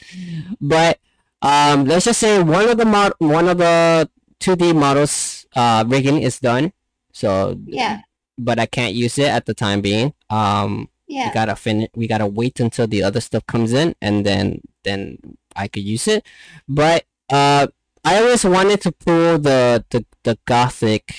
but 0.60 0.98
um, 1.42 1.84
let's 1.84 2.04
just 2.04 2.20
say 2.20 2.42
one 2.42 2.68
of 2.68 2.76
the 2.78 2.84
mod 2.84 3.12
one 3.18 3.48
of 3.48 3.58
the 3.58 4.08
2D 4.40 4.74
models 4.74 5.46
uh 5.56 5.84
rigging 5.86 6.20
is 6.22 6.38
done, 6.40 6.72
so 7.12 7.58
Yeah. 7.66 8.00
but 8.36 8.58
I 8.58 8.66
can't 8.66 8.94
use 8.94 9.18
it 9.18 9.28
at 9.28 9.46
the 9.46 9.54
time 9.54 9.80
being. 9.80 10.14
Um, 10.30 10.88
yeah, 11.06 11.28
we 11.28 11.34
gotta 11.34 11.56
fin- 11.56 11.88
we 11.94 12.06
gotta 12.06 12.26
wait 12.26 12.60
until 12.60 12.86
the 12.86 13.02
other 13.02 13.20
stuff 13.20 13.46
comes 13.46 13.72
in 13.72 13.94
and 14.02 14.26
then 14.26 14.60
then 14.84 15.18
I 15.56 15.68
could 15.68 15.82
use 15.84 16.06
it. 16.08 16.24
But 16.68 17.04
uh 17.30 17.68
I 18.04 18.18
always 18.22 18.44
wanted 18.44 18.80
to 18.82 18.92
pull 18.92 19.38
the 19.38 19.84
the, 19.90 20.04
the 20.24 20.38
gothic 20.44 21.14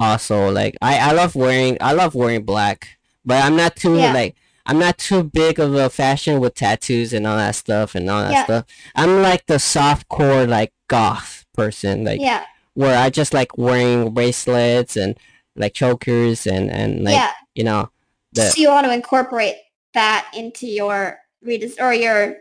also 0.00 0.50
like 0.50 0.76
I, 0.82 0.98
I 0.98 1.12
love 1.12 1.34
wearing 1.34 1.76
I 1.80 1.92
love 1.92 2.14
wearing 2.14 2.42
black. 2.44 2.88
But 3.24 3.44
I'm 3.44 3.56
not 3.56 3.76
too 3.76 3.96
Yeah. 3.96 4.12
like 4.12 4.36
I'm 4.66 4.78
not 4.78 4.98
too 4.98 5.22
big 5.22 5.58
of 5.58 5.74
a 5.74 5.88
fashion 5.90 6.40
with 6.40 6.54
tattoos 6.54 7.12
and 7.12 7.26
all 7.26 7.36
that 7.36 7.54
stuff 7.54 7.94
and 7.94 8.08
all 8.10 8.22
that 8.22 8.32
Yeah. 8.32 8.44
stuff. 8.44 8.64
I'm 8.94 9.22
like 9.22 9.46
the 9.46 9.58
soft 9.58 10.08
core 10.08 10.46
like 10.46 10.72
goth 10.88 11.44
person 11.54 12.04
like 12.04 12.20
yeah. 12.20 12.44
where 12.74 12.98
I 12.98 13.10
just 13.10 13.34
like 13.34 13.56
wearing 13.58 14.12
bracelets 14.14 14.96
and 14.96 15.16
like 15.56 15.74
chokers 15.74 16.46
and 16.46 16.70
and 16.70 17.02
like 17.04 17.14
yeah. 17.16 17.32
you 17.54 17.64
know 17.64 17.90
the 18.32 18.50
so 18.50 18.60
you 18.60 18.68
want 18.68 18.86
to 18.86 18.92
incorporate 18.92 19.56
that 19.94 20.30
into 20.36 20.66
your 20.66 21.18
redes- 21.42 21.76
or 21.80 21.92
your 21.92 22.36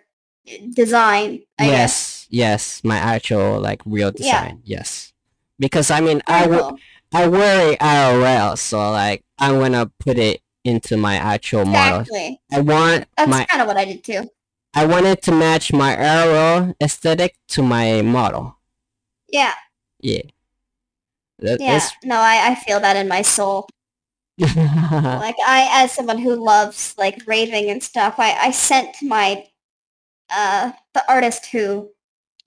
design, 0.73 1.41
I 1.59 1.65
guess. 1.65 1.71
yes 1.71 2.27
yes 2.29 2.81
my 2.83 2.97
actual 2.97 3.59
like 3.59 3.81
real 3.85 4.11
Yeah. 4.17 4.41
design 4.43 4.61
yes 4.63 5.13
because 5.59 5.89
I 5.91 5.99
mean 6.01 6.21
I 6.27 6.43
Very 6.45 6.57
w- 6.57 6.69
cool. 6.71 6.79
I 7.13 7.27
wear 7.27 7.73
it 7.73 7.79
IRL 7.79 8.57
so 8.57 8.91
like 8.91 9.23
I'm 9.39 9.59
gonna 9.59 9.91
put 9.99 10.17
it 10.17 10.41
into 10.63 10.97
my 10.97 11.15
actual 11.15 11.65
model 11.65 12.01
Exactly. 12.01 12.41
I 12.51 12.59
want 12.59 13.07
That's 13.15 13.29
my 13.29 13.45
kind 13.45 13.61
of 13.61 13.67
what 13.67 13.77
I 13.77 13.85
did 13.85 14.03
too. 14.03 14.29
I 14.73 14.85
wanted 14.85 15.21
to 15.23 15.31
match 15.31 15.71
my 15.71 15.95
IRL 15.95 16.75
aesthetic 16.81 17.35
to 17.49 17.63
my 17.63 18.01
model 18.01 18.57
Yeah. 19.29 19.53
yeah 19.99 20.21
that, 21.39 21.61
Yeah. 21.61 21.81
No, 22.03 22.17
I, 22.17 22.49
I 22.51 22.55
feel 22.55 22.79
that 22.79 22.95
in 22.95 23.07
my 23.07 23.21
soul. 23.21 23.67
Like 24.39 25.35
I, 25.45 25.67
as 25.71 25.91
someone 25.91 26.19
who 26.19 26.35
loves 26.35 26.93
like 26.97 27.21
raving 27.25 27.69
and 27.69 27.81
stuff, 27.81 28.15
I, 28.17 28.33
I 28.33 28.51
sent 28.51 28.97
my, 29.01 29.45
uh, 30.29 30.71
the 30.93 31.03
artist 31.09 31.47
who 31.47 31.89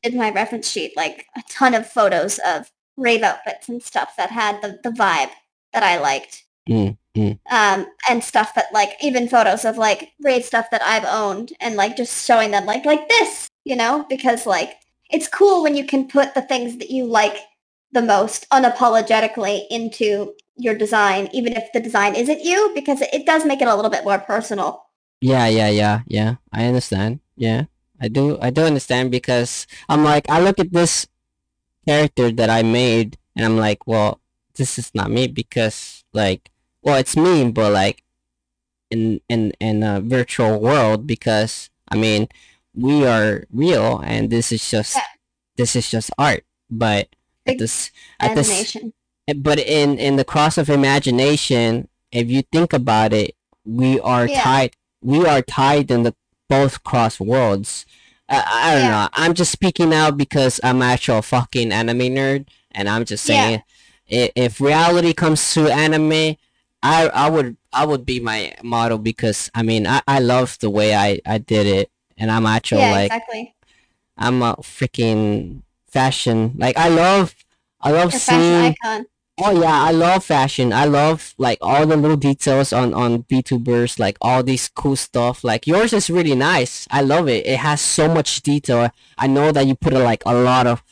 did 0.02 0.14
my 0.14 0.30
reference 0.30 0.68
sheet, 0.68 0.96
like 0.96 1.26
a 1.36 1.42
ton 1.48 1.74
of 1.74 1.90
photos 1.90 2.38
of 2.44 2.70
rave 3.00 3.22
outfits 3.22 3.68
and 3.68 3.82
stuff 3.82 4.14
that 4.16 4.30
had 4.30 4.60
the, 4.62 4.78
the 4.82 4.90
vibe 4.90 5.30
that 5.72 5.82
I 5.82 5.98
liked. 5.98 6.44
Mm, 6.68 6.96
mm. 7.16 7.38
Um, 7.50 7.86
and 8.08 8.22
stuff 8.22 8.54
that 8.54 8.72
like, 8.72 8.90
even 9.02 9.28
photos 9.28 9.64
of 9.64 9.78
like 9.78 10.12
rave 10.20 10.44
stuff 10.44 10.70
that 10.70 10.82
I've 10.82 11.04
owned 11.04 11.52
and 11.60 11.74
like 11.74 11.96
just 11.96 12.26
showing 12.26 12.50
them 12.50 12.66
like, 12.66 12.84
like 12.84 13.08
this, 13.08 13.48
you 13.64 13.74
know, 13.74 14.06
because 14.08 14.46
like 14.46 14.74
it's 15.10 15.26
cool 15.26 15.62
when 15.62 15.74
you 15.74 15.84
can 15.84 16.06
put 16.06 16.34
the 16.34 16.42
things 16.42 16.76
that 16.78 16.90
you 16.90 17.06
like 17.06 17.36
the 17.92 18.02
most 18.02 18.48
unapologetically 18.50 19.66
into 19.70 20.34
your 20.56 20.74
design, 20.74 21.28
even 21.32 21.54
if 21.54 21.72
the 21.72 21.80
design 21.80 22.14
isn't 22.14 22.44
you, 22.44 22.70
because 22.74 23.00
it 23.00 23.26
does 23.26 23.44
make 23.44 23.62
it 23.62 23.68
a 23.68 23.74
little 23.74 23.90
bit 23.90 24.04
more 24.04 24.18
personal. 24.18 24.84
Yeah, 25.20 25.48
yeah, 25.48 25.68
yeah, 25.68 26.00
yeah. 26.06 26.36
I 26.52 26.66
understand. 26.66 27.20
Yeah, 27.36 27.64
I 28.00 28.08
do. 28.08 28.38
I 28.40 28.50
do 28.50 28.62
understand 28.62 29.10
because 29.10 29.66
I'm 29.88 30.04
like, 30.04 30.28
I 30.28 30.40
look 30.40 30.58
at 30.58 30.72
this 30.72 31.06
character 31.90 32.30
that 32.38 32.50
I 32.50 32.62
made, 32.62 33.18
and 33.34 33.42
I'm 33.44 33.56
like, 33.58 33.86
well, 33.86 34.20
this 34.54 34.78
is 34.78 34.90
not 34.94 35.10
me 35.10 35.26
because, 35.26 36.04
like, 36.12 36.50
well, 36.82 36.96
it's 37.02 37.16
me, 37.16 37.50
but 37.50 37.72
like, 37.72 38.02
in 38.90 39.20
in 39.28 39.52
in 39.60 39.82
a 39.82 40.00
virtual 40.00 40.60
world 40.60 41.06
because 41.06 41.70
I 41.88 41.96
mean, 41.96 42.28
we 42.74 43.06
are 43.06 43.44
real, 43.52 43.98
and 44.04 44.30
this 44.30 44.52
is 44.52 44.62
just 44.70 44.94
Yeah. 44.96 45.02
this 45.56 45.74
is 45.76 45.90
just 45.90 46.10
art. 46.18 46.44
But 46.70 47.08
at 47.46 47.58
this 47.58 47.90
at 48.20 48.34
this. 48.36 48.76
Eh, 49.28 49.34
but 49.36 49.58
in 49.58 49.98
in 49.98 50.16
the 50.16 50.24
cross 50.24 50.58
of 50.58 50.70
imagination 50.70 51.88
if 52.10 52.26
you 52.30 52.42
think 52.50 52.72
about 52.72 53.12
it 53.12 53.36
we 53.64 54.00
are 54.00 54.26
Yeah. 54.26 54.42
tied 54.42 54.72
we 55.02 55.18
are 55.26 55.42
tied 55.42 55.90
in 55.90 56.02
the 56.02 56.14
both 56.48 56.82
cross 56.82 57.20
worlds 57.20 57.86
I, 58.30 58.70
I 58.70 58.74
don't 58.74 58.82
Yeah. 58.84 58.90
know 58.90 59.08
i'm 59.14 59.34
just 59.34 59.52
speaking 59.52 59.92
out 59.94 60.16
because 60.16 60.60
i'm 60.64 60.82
actual 60.82 61.22
fucking 61.22 61.72
anime 61.72 61.98
nerd 62.00 62.46
and 62.72 62.88
i'm 62.88 63.04
just 63.04 63.24
saying 63.24 63.62
i- 64.12 64.32
if 64.36 64.60
reality 64.60 65.12
comes 65.12 65.54
to 65.54 65.68
anime, 65.72 66.36
I 66.82 67.08
I 67.08 67.30
would 67.30 67.56
I 67.72 67.84
would 67.86 68.06
be 68.06 68.20
my 68.20 68.54
model 68.62 68.98
because 68.98 69.50
I 69.54 69.62
mean 69.62 69.86
I, 69.86 70.00
I 70.08 70.18
love 70.20 70.58
the 70.60 70.70
way 70.70 70.94
I, 70.94 71.20
I 71.26 71.38
did 71.38 71.66
it 71.66 71.90
and 72.18 72.30
I'm 72.30 72.46
actually 72.46 72.80
yeah, 72.82 72.90
like 72.92 73.12
exactly. 73.12 73.54
I'm 74.16 74.42
a 74.42 74.56
freaking 74.56 75.62
fashion 75.88 76.54
like 76.56 76.76
I 76.76 76.88
love 76.88 77.34
I 77.80 77.90
love 77.92 78.10
fashion 78.12 78.40
seeing 78.42 78.54
icon. 78.54 79.06
Oh 79.42 79.60
yeah 79.62 79.82
I 79.82 79.90
love 79.92 80.24
fashion. 80.24 80.72
I 80.72 80.84
love 80.84 81.34
like 81.38 81.58
all 81.60 81.86
the 81.86 81.96
little 81.96 82.16
details 82.16 82.72
on 82.72 82.92
on 82.94 83.22
VTubers 83.24 83.98
like 83.98 84.16
all 84.20 84.42
these 84.42 84.68
cool 84.68 84.96
stuff. 84.96 85.42
Like 85.44 85.66
yours 85.66 85.92
is 85.92 86.10
really 86.10 86.34
nice. 86.34 86.86
I 86.90 87.00
love 87.02 87.28
it. 87.28 87.46
It 87.46 87.58
has 87.58 87.80
so 87.80 88.08
much 88.12 88.42
detail. 88.42 88.90
I 89.18 89.26
know 89.26 89.52
that 89.52 89.66
you 89.66 89.74
put 89.74 89.92
like 89.94 90.22
a 90.26 90.34
lot 90.34 90.66
of 90.66 90.82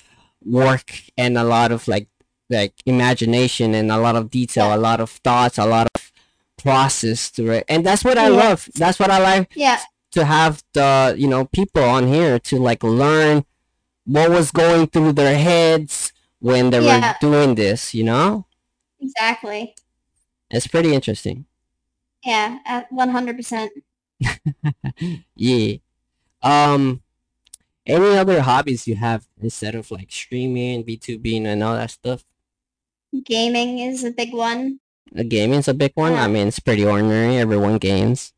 work 0.45 1.03
and 1.17 1.37
a 1.37 1.45
lot 1.45 1.73
of 1.73 1.87
like 1.89 2.09
like 2.51 2.73
imagination 2.87 3.75
and 3.75 3.91
a 3.93 3.99
lot 3.99 4.17
of 4.17 4.31
detail, 4.31 4.75
a 4.75 4.79
lot 4.79 5.01
of 5.01 5.11
thoughts, 5.11 5.59
a 5.59 5.67
lot 5.67 5.89
of 5.95 6.13
process 6.57 7.31
to 7.33 7.51
it. 7.51 7.65
And 7.69 7.85
that's 7.85 8.05
what 8.05 8.19
I 8.19 8.29
Yeah. 8.29 8.37
love. 8.37 8.69
That's 8.75 8.99
what 8.99 9.11
I 9.11 9.19
like 9.19 9.51
Yeah, 9.55 9.81
to 10.13 10.25
have 10.25 10.63
the 10.73 11.15
you 11.19 11.29
know 11.29 11.45
people 11.47 11.85
on 11.85 12.09
here 12.09 12.39
to 12.39 12.59
like 12.59 12.83
learn 12.83 13.45
what 14.07 14.31
was 14.31 14.51
going 14.51 14.87
through 14.87 15.13
their 15.13 15.37
heads 15.37 16.13
when 16.41 16.71
they 16.71 16.81
were 16.81 17.15
doing 17.21 17.55
this. 17.55 17.95
You 17.95 18.05
know, 18.05 18.47
exactly. 19.01 19.75
it's 20.51 20.67
pretty 20.67 20.95
interesting. 20.95 21.47
Yeah, 22.25 22.59
at 22.67 22.91
100%. 22.91 23.69
Yeah. 25.37 25.77
Um. 26.43 27.03
Any 27.87 28.19
other 28.19 28.43
hobbies 28.43 28.87
you 28.87 28.97
have 28.97 29.27
instead 29.41 29.75
of 29.75 29.91
like 29.91 30.13
streaming, 30.13 30.85
VTubing, 30.85 31.47
and 31.47 31.63
all 31.63 31.75
that 31.75 31.91
stuff? 31.91 32.23
Gaming 33.25 33.79
is 33.79 34.05
a 34.05 34.11
big 34.11 34.35
one. 34.35 34.81
Uh, 35.17 35.23
gaming's 35.27 35.69
a 35.69 35.75
big 35.75 35.93
one. 35.95 36.13
I 36.13 36.29
mean, 36.29 36.49
it's 36.49 36.61
pretty 36.61 36.85
ordinary. 36.85 37.39
Everyone 37.39 37.79
games. 37.79 38.35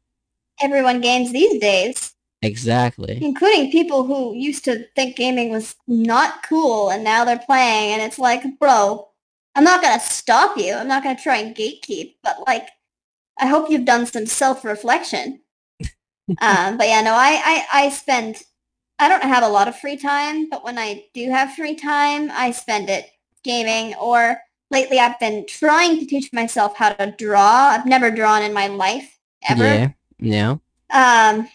Everyone 0.62 1.00
games 1.00 1.32
these 1.32 1.58
days, 1.60 2.14
Exactly. 2.42 3.18
including 3.22 3.70
people 3.70 4.04
who 4.04 4.34
used 4.34 4.64
to 4.64 4.84
think 4.96 5.16
gaming 5.16 5.50
was 5.50 5.76
not 5.86 6.42
cool 6.42 6.90
and 6.90 7.04
now 7.04 7.24
they're 7.24 7.38
playing 7.38 7.92
and 7.92 8.02
it's 8.02 8.18
like, 8.18 8.42
bro, 8.58 9.08
I'm 9.54 9.64
not 9.64 9.82
going 9.82 9.98
to 9.98 10.04
stop 10.04 10.56
you. 10.56 10.74
I'm 10.74 10.88
not 10.88 11.02
going 11.02 11.16
to 11.16 11.22
try 11.22 11.36
and 11.36 11.54
gatekeep, 11.54 12.14
but 12.22 12.36
like, 12.46 12.68
I 13.38 13.46
hope 13.46 13.70
you've 13.70 13.84
done 13.84 14.06
some 14.06 14.26
self-reflection. 14.26 15.40
um, 16.40 16.78
but 16.78 16.88
yeah, 16.88 17.02
no, 17.02 17.12
I, 17.12 17.40
I, 17.44 17.84
I 17.84 17.88
spend, 17.90 18.42
I 18.98 19.08
don't 19.08 19.22
have 19.22 19.42
a 19.42 19.48
lot 19.48 19.68
of 19.68 19.78
free 19.78 19.96
time, 19.96 20.48
but 20.48 20.64
when 20.64 20.78
I 20.78 21.04
do 21.12 21.28
have 21.30 21.54
free 21.54 21.74
time, 21.74 22.30
I 22.32 22.52
spend 22.52 22.88
it 22.88 23.06
gaming 23.44 23.94
or 23.96 24.40
lately 24.70 24.98
I've 24.98 25.18
been 25.18 25.46
trying 25.46 25.98
to 25.98 26.06
teach 26.06 26.32
myself 26.32 26.76
how 26.76 26.92
to 26.94 27.14
draw. 27.18 27.70
I've 27.70 27.86
never 27.86 28.10
drawn 28.10 28.42
in 28.42 28.54
my 28.54 28.68
life 28.68 29.18
ever. 29.48 29.64
Yeah. 29.64 29.88
Yeah. 30.18 30.56
Um, 30.90 31.48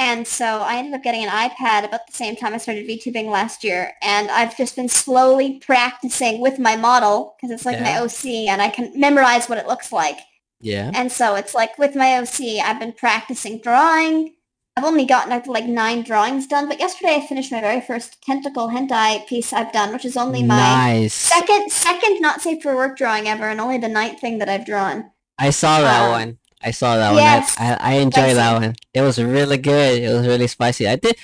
and 0.00 0.26
so 0.26 0.46
I 0.62 0.76
ended 0.78 0.94
up 0.94 1.02
getting 1.02 1.22
an 1.24 1.28
iPad 1.30 1.84
about 1.84 2.06
the 2.06 2.12
same 2.14 2.34
time 2.34 2.54
I 2.54 2.58
started 2.58 2.88
VTubing 2.88 3.30
last 3.30 3.62
year, 3.62 3.92
and 4.02 4.30
I've 4.30 4.56
just 4.56 4.74
been 4.74 4.88
slowly 4.88 5.58
practicing 5.60 6.40
with 6.40 6.58
my 6.58 6.74
model 6.74 7.36
because 7.36 7.52
it's 7.54 7.66
like 7.66 7.80
my 7.80 7.98
OC, 7.98 8.48
and 8.48 8.60
I 8.62 8.70
can 8.70 8.98
memorize 8.98 9.48
what 9.48 9.58
it 9.58 9.66
looks 9.68 9.92
like. 9.92 10.18
Yeah. 10.60 10.90
And 10.94 11.12
so 11.12 11.34
it's 11.36 11.54
like 11.54 11.78
with 11.78 11.94
my 11.94 12.18
OC, 12.18 12.58
I've 12.64 12.80
been 12.80 12.92
practicing 12.92 13.60
drawing. 13.60 14.34
I've 14.76 14.84
only 14.84 15.04
gotten 15.04 15.32
up 15.32 15.44
to 15.44 15.52
like 15.52 15.66
nine 15.66 16.02
drawings 16.02 16.46
done, 16.46 16.66
but 16.68 16.78
yesterday 16.80 17.16
I 17.16 17.26
finished 17.26 17.52
my 17.52 17.60
very 17.60 17.80
first 17.80 18.22
tentacle 18.22 18.68
hentai 18.68 19.26
piece 19.26 19.52
I've 19.52 19.72
done, 19.72 19.92
which 19.92 20.04
is 20.06 20.16
only 20.16 20.42
my 20.42 20.56
Nice. 20.56 21.12
second 21.14 21.70
second 21.70 22.20
not 22.20 22.40
safe 22.40 22.62
for 22.62 22.74
work 22.74 22.96
drawing 22.96 23.28
ever, 23.28 23.48
and 23.48 23.60
only 23.60 23.78
the 23.78 23.88
ninth 23.88 24.20
thing 24.20 24.38
that 24.38 24.48
I've 24.48 24.64
drawn. 24.64 25.10
I 25.38 25.50
saw 25.50 25.80
that 25.80 26.04
Um, 26.04 26.10
one. 26.10 26.38
I 26.62 26.70
saw 26.72 26.96
that 26.96 27.14
yes, 27.14 27.58
one. 27.58 27.68
I, 27.68 27.72
I, 27.72 27.78
I 27.80 27.92
enjoyed 28.00 28.36
that 28.36 28.60
one. 28.60 28.74
It 28.92 29.00
was 29.00 29.22
really 29.22 29.56
good. 29.56 30.02
It 30.02 30.12
was 30.12 30.26
really 30.26 30.46
spicy. 30.46 30.86
I 30.86 30.96
did 30.96 31.16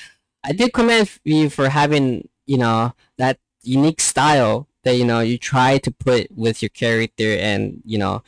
I 0.43 0.53
did 0.53 0.73
commend 0.73 1.11
you 1.25 1.51
for 1.51 1.69
having, 1.69 2.29
you 2.47 2.59
know, 2.59 2.95
that 3.19 3.39
unique 3.63 4.01
style 4.01 4.69
that, 4.85 4.97
you 4.97 5.05
know, 5.05 5.21
you 5.21 5.37
try 5.39 5.79
to 5.79 5.91
put 5.91 6.31
with 6.31 6.63
your 6.63 6.69
character 6.71 7.37
and, 7.37 7.83
you 7.85 7.99
know, 7.99 8.23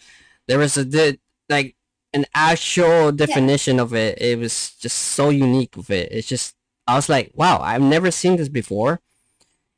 there 0.49 0.59
was 0.59 0.77
a 0.77 0.85
di- 0.85 1.19
like 1.49 1.77
an 2.13 2.27
actual 2.35 3.13
definition 3.13 3.79
of 3.79 3.95
it. 3.95 4.21
It 4.21 4.39
was 4.39 4.73
just 4.81 4.99
so 4.99 5.31
unique 5.31 5.77
of 5.77 5.91
it. 5.91 6.11
It's 6.13 6.27
just 6.29 6.57
I 6.87 6.97
was 6.97 7.09
like, 7.09 7.31
wow, 7.35 7.61
I've 7.61 7.83
never 7.83 8.11
seen 8.11 8.37
this 8.37 8.49
before. 8.49 9.01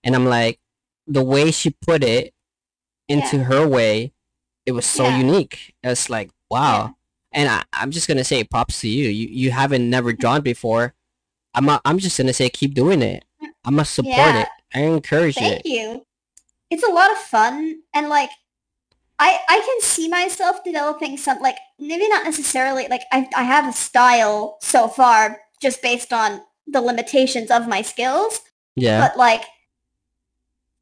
And 0.03 0.15
I'm 0.15 0.25
like, 0.27 0.59
the 1.07 1.23
way 1.25 1.51
she 1.51 1.71
put 1.71 2.03
it 2.03 2.33
into 3.09 3.45
her 3.45 3.67
way, 3.69 4.13
it 4.65 4.73
was 4.73 4.87
so 4.87 5.05
Yeah. 5.05 5.19
unique. 5.19 5.75
It's 5.83 6.09
like, 6.09 6.31
wow. 6.51 6.95
And 7.33 7.49
I, 7.49 7.63
I'm 7.73 7.91
just 7.91 8.09
gonna 8.09 8.25
say 8.25 8.43
props 8.45 8.81
to 8.81 8.89
you. 8.89 9.09
You 9.09 9.29
you 9.29 9.51
haven't 9.51 9.89
never 9.89 10.13
drawn 10.13 10.41
before. 10.43 10.95
I'm 11.55 11.69
a, 11.69 11.81
I'm 11.85 11.99
just 11.99 12.17
gonna 12.19 12.33
say 12.33 12.49
keep 12.51 12.75
doing 12.75 13.03
it. 13.03 13.25
I'm 13.65 13.75
gonna 13.75 13.85
support 13.85 14.17
Yeah. 14.17 14.43
it. 14.43 14.49
I 14.75 14.81
encourage 14.83 15.35
Thank 15.37 15.61
it. 15.61 15.63
Thank 15.63 15.67
you. 15.67 16.07
It's 16.71 16.83
a 16.85 16.91
lot 16.93 17.11
of 17.11 17.19
fun 17.19 17.81
and 17.95 18.09
like 18.09 18.31
I 19.19 19.39
I 19.49 19.59
can 19.59 19.81
see 19.81 20.09
myself 20.09 20.63
developing 20.65 21.17
some 21.17 21.41
like 21.41 21.57
maybe 21.79 22.09
not 22.09 22.25
necessarily 22.25 22.87
like 22.89 23.03
I 23.13 23.29
I 23.37 23.43
have 23.45 23.69
a 23.69 23.73
style 23.73 24.59
so 24.61 24.89
far 24.89 25.41
just 25.63 25.83
based 25.83 26.13
on 26.13 26.41
the 26.67 26.81
limitations 26.81 27.51
of 27.51 27.67
my 27.69 27.83
skills, 27.83 28.41
Yeah. 28.77 29.01
but 29.01 29.17
like 29.17 29.45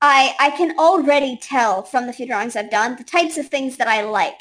I 0.00 0.34
I 0.38 0.50
can 0.50 0.78
already 0.78 1.36
tell 1.36 1.82
from 1.82 2.06
the 2.06 2.12
few 2.12 2.26
drawings 2.26 2.56
I've 2.56 2.70
done 2.70 2.96
the 2.96 3.04
types 3.04 3.36
of 3.38 3.48
things 3.48 3.76
that 3.78 3.88
I 3.88 4.02
like 4.02 4.40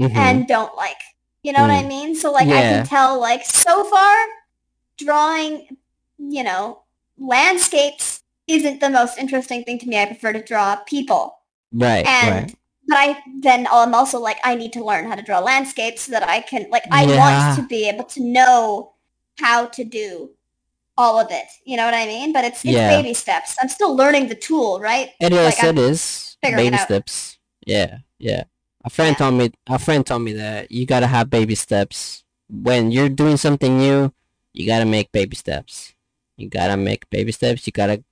Mhm. 0.00 0.14
and 0.16 0.48
don't 0.48 0.74
like. 0.76 0.96
You 1.44 1.52
know 1.52 1.62
what 1.62 1.70
I 1.70 1.84
Mm. 1.84 1.88
mean? 1.88 2.16
So 2.16 2.32
like 2.32 2.48
I 2.48 2.62
can 2.62 2.86
tell 2.86 3.20
like 3.20 3.44
so 3.46 3.84
far 3.84 4.16
drawing, 4.98 5.76
you 6.18 6.44
know, 6.44 6.82
landscapes 7.18 8.22
isn't 8.48 8.80
the 8.80 8.90
most 8.90 9.18
interesting 9.18 9.64
thing 9.64 9.78
to 9.80 9.86
me. 9.88 9.98
I 9.98 10.06
prefer 10.06 10.32
to 10.34 10.42
draw 10.42 10.76
people. 10.76 11.38
right. 11.72 12.06
And 12.06 12.34
right. 12.46 12.54
but 12.88 12.96
I 12.98 13.22
then 13.40 13.68
I'm 13.72 13.94
also 13.94 14.20
like 14.20 14.38
I 14.44 14.54
need 14.56 14.72
to 14.74 14.84
learn 14.84 15.06
how 15.08 15.16
to 15.16 15.22
draw 15.22 15.40
landscapes 15.40 16.02
so 16.02 16.12
that 16.12 16.28
I 16.28 16.40
can 16.42 16.68
like 16.70 16.84
I 16.92 17.04
Yeah. 17.04 17.18
want 17.18 17.56
to 17.56 17.66
be 17.68 17.88
able 17.88 18.04
to 18.04 18.22
know 18.22 18.94
how 19.40 19.66
to 19.66 19.84
do 19.84 20.30
all 20.96 21.18
of 21.20 21.30
it. 21.30 21.46
You 21.64 21.76
know 21.76 21.84
what 21.84 21.94
I 21.94 22.06
mean? 22.06 22.32
But 22.32 22.44
it's 22.44 22.64
it's 22.64 22.74
Yeah. 22.76 22.88
baby 22.88 23.14
steps. 23.14 23.56
I'm 23.62 23.68
still 23.68 23.96
learning 23.96 24.28
the 24.28 24.34
tool, 24.36 24.80
right? 24.80 25.10
It 25.20 25.32
is. 25.32 25.58
like, 25.58 25.64
it 25.64 25.78
is. 25.78 26.36
figuring 26.42 26.66
it 26.66 26.70
Baby 26.70 26.78
steps. 26.78 27.38
Yeah. 27.66 27.98
Yeah. 28.18 28.44
A 28.84 28.90
friend 28.90 29.16
told 29.16 29.34
me. 29.34 29.50
A 29.66 29.78
friend 29.78 30.04
told 30.04 30.22
me 30.22 30.32
that 30.34 30.70
you 30.70 30.86
gotta 30.86 31.06
have 31.06 31.30
baby 31.30 31.54
steps 31.54 32.24
when 32.48 32.90
you're 32.90 33.08
doing 33.08 33.36
something 33.36 33.78
new. 33.78 34.12
You 34.52 34.66
gotta 34.66 34.84
make 34.84 35.10
baby 35.12 35.36
steps. 35.36 35.94
You 36.36 36.48
gotta 36.48 36.76
make 36.76 37.08
baby 37.10 37.32
steps. 37.32 37.66
You 37.66 37.72
gotta. 37.72 38.04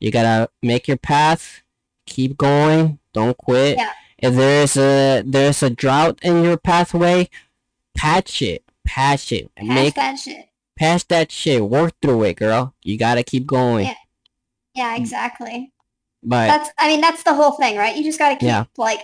You 0.00 0.10
gotta 0.10 0.50
make 0.62 0.86
your 0.86 0.96
path. 0.98 1.62
Keep 2.06 2.36
going. 2.36 2.98
Don't 3.12 3.36
quit. 3.36 3.78
Yeah. 3.78 3.92
If 4.18 4.34
there's 4.34 4.76
a 4.76 5.22
there's 5.24 5.62
a 5.62 5.70
drought 5.70 6.18
in 6.22 6.44
your 6.44 6.56
pathway, 6.56 7.28
patch 7.96 8.42
it. 8.42 8.64
Patch 8.84 9.32
it. 9.32 9.54
Patch 9.54 9.66
make 9.66 9.94
that 9.94 10.18
shit. 10.18 10.48
patch 10.76 11.06
that 11.08 11.32
shit. 11.32 11.64
Work 11.64 11.94
through 12.02 12.24
it, 12.24 12.36
girl. 12.36 12.74
You 12.82 12.98
gotta 12.98 13.22
keep 13.22 13.46
going. 13.46 13.86
Yeah. 13.86 13.94
Yeah, 14.74 14.96
exactly. 14.96 15.72
But 16.22 16.48
That's 16.48 16.70
I 16.78 16.88
mean 16.88 17.00
that's 17.00 17.22
the 17.22 17.34
whole 17.34 17.52
thing, 17.52 17.76
right? 17.76 17.96
You 17.96 18.04
just 18.04 18.18
got 18.18 18.30
to 18.30 18.34
keep 18.36 18.42
Yeah. 18.42 18.64
like 18.76 19.00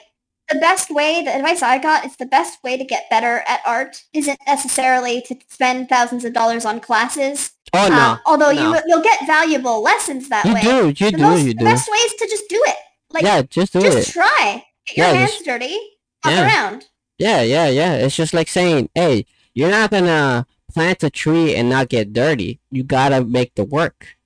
the 0.50 0.58
best 0.58 0.90
way, 0.90 1.22
the 1.22 1.34
advice 1.34 1.62
I 1.62 1.78
got 1.78 2.04
is 2.04 2.16
the 2.16 2.26
best 2.26 2.62
way 2.62 2.76
to 2.76 2.84
get 2.84 3.08
better 3.10 3.42
at 3.48 3.60
art 3.66 4.02
isn't 4.12 4.38
necessarily 4.46 5.22
to 5.22 5.36
spend 5.48 5.88
thousands 5.88 6.24
of 6.24 6.32
dollars 6.32 6.64
on 6.64 6.80
classes. 6.80 7.52
oh 7.72 7.88
no. 7.88 7.96
Um, 7.96 8.18
although 8.26 8.52
no. 8.52 8.74
you 8.74 8.80
you'll 8.86 9.02
get 9.02 9.26
valuable 9.26 9.82
lessons 9.82 10.28
that 10.28 10.44
You 10.44 10.54
way. 10.54 10.60
do. 10.62 10.88
You 10.88 11.10
the 11.10 11.16
do. 11.16 11.22
most, 11.22 11.40
You 11.44 11.52
the 11.54 11.58
do. 11.60 11.64
best 11.64 11.90
way 11.90 11.96
is 11.98 12.12
to 12.14 12.26
just 12.28 12.48
do 12.48 12.62
it. 12.66 12.76
Like 13.10 13.22
yeah. 13.24 13.42
Just 13.42 13.72
do 13.72 13.80
just 13.80 13.96
it. 13.96 14.00
Just 14.02 14.12
try. 14.12 14.64
Get 14.86 14.96
your 14.96 15.06
Yeah, 15.06 15.12
hands 15.14 15.30
just- 15.32 15.44
dirty. 15.44 15.78
Hop 16.24 16.32
Yeah. 16.32 16.46
around. 16.46 16.84
Yeah, 17.18 17.42
yeah, 17.42 17.68
yeah. 17.68 17.94
It's 17.94 18.16
just 18.16 18.34
like 18.34 18.48
saying, 18.48 18.90
hey, 18.94 19.24
you're 19.54 19.70
not 19.70 19.90
gonna 19.90 20.46
plant 20.72 21.02
a 21.04 21.10
tree 21.10 21.54
and 21.54 21.68
not 21.70 21.88
get 21.88 22.12
dirty. 22.12 22.58
You 22.70 22.82
gotta 22.82 23.24
make 23.24 23.54
the 23.54 23.64
work. 23.64 24.16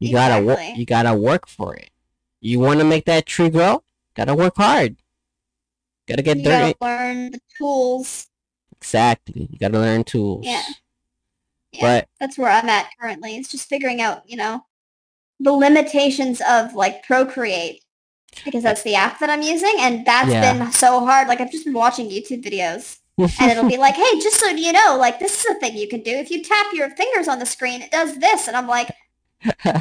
You 0.00 0.12
gotta 0.12 0.42
work. 0.44 0.58
You 0.74 0.84
gotta 0.86 1.14
work 1.14 1.46
for 1.46 1.74
it. 1.76 1.90
You 2.40 2.60
want 2.60 2.78
to 2.80 2.84
make 2.84 3.04
that 3.06 3.26
tree 3.26 3.48
grow? 3.50 3.82
Gotta 4.14 4.34
work 4.34 4.56
hard. 4.56 4.96
Gotta 6.08 6.22
get 6.22 6.38
You 6.38 6.44
dirty. 6.44 6.74
gotta 6.80 6.84
learn 6.84 7.30
the 7.32 7.40
tools. 7.58 8.26
Exactly. 8.78 9.48
You 9.50 9.58
gotta 9.58 9.78
learn 9.78 10.04
tools. 10.04 10.44
Yeah. 10.46 10.62
Yeah. 11.72 11.80
But 11.80 12.08
That's 12.20 12.38
where 12.38 12.50
I'm 12.50 12.68
at 12.68 12.88
currently. 13.00 13.36
It's 13.36 13.48
just 13.50 13.68
figuring 13.68 14.00
out, 14.00 14.22
you 14.28 14.36
know, 14.36 14.64
the 15.40 15.52
limitations 15.52 16.40
of 16.48 16.74
like 16.74 17.02
Procreate 17.04 17.82
because 18.44 18.62
that's 18.62 18.82
the 18.82 18.94
app 18.94 19.18
that 19.20 19.30
I'm 19.30 19.42
using 19.42 19.74
and 19.78 20.04
that's 20.06 20.30
Yeah. 20.30 20.52
been 20.58 20.72
so 20.72 21.00
hard. 21.00 21.28
Like 21.28 21.40
I've 21.40 21.50
just 21.52 21.64
been 21.64 21.74
watching 21.74 22.08
YouTube 22.10 22.44
videos 22.44 22.98
and 23.18 23.50
it'll 23.50 23.68
be 23.68 23.76
like, 23.86 23.94
hey, 23.94 24.20
just 24.20 24.38
so 24.38 24.48
you 24.50 24.72
know, 24.72 24.96
like 24.98 25.18
this 25.18 25.40
is 25.44 25.46
a 25.46 25.58
thing 25.58 25.76
you 25.76 25.88
can 25.88 26.02
do. 26.02 26.10
If 26.10 26.30
you 26.30 26.42
tap 26.42 26.66
your 26.72 26.90
fingers 26.90 27.28
on 27.28 27.38
the 27.38 27.46
screen, 27.46 27.80
it 27.82 27.90
does 27.90 28.18
this. 28.18 28.46
And 28.48 28.56
I'm 28.56 28.66
like, 28.68 28.88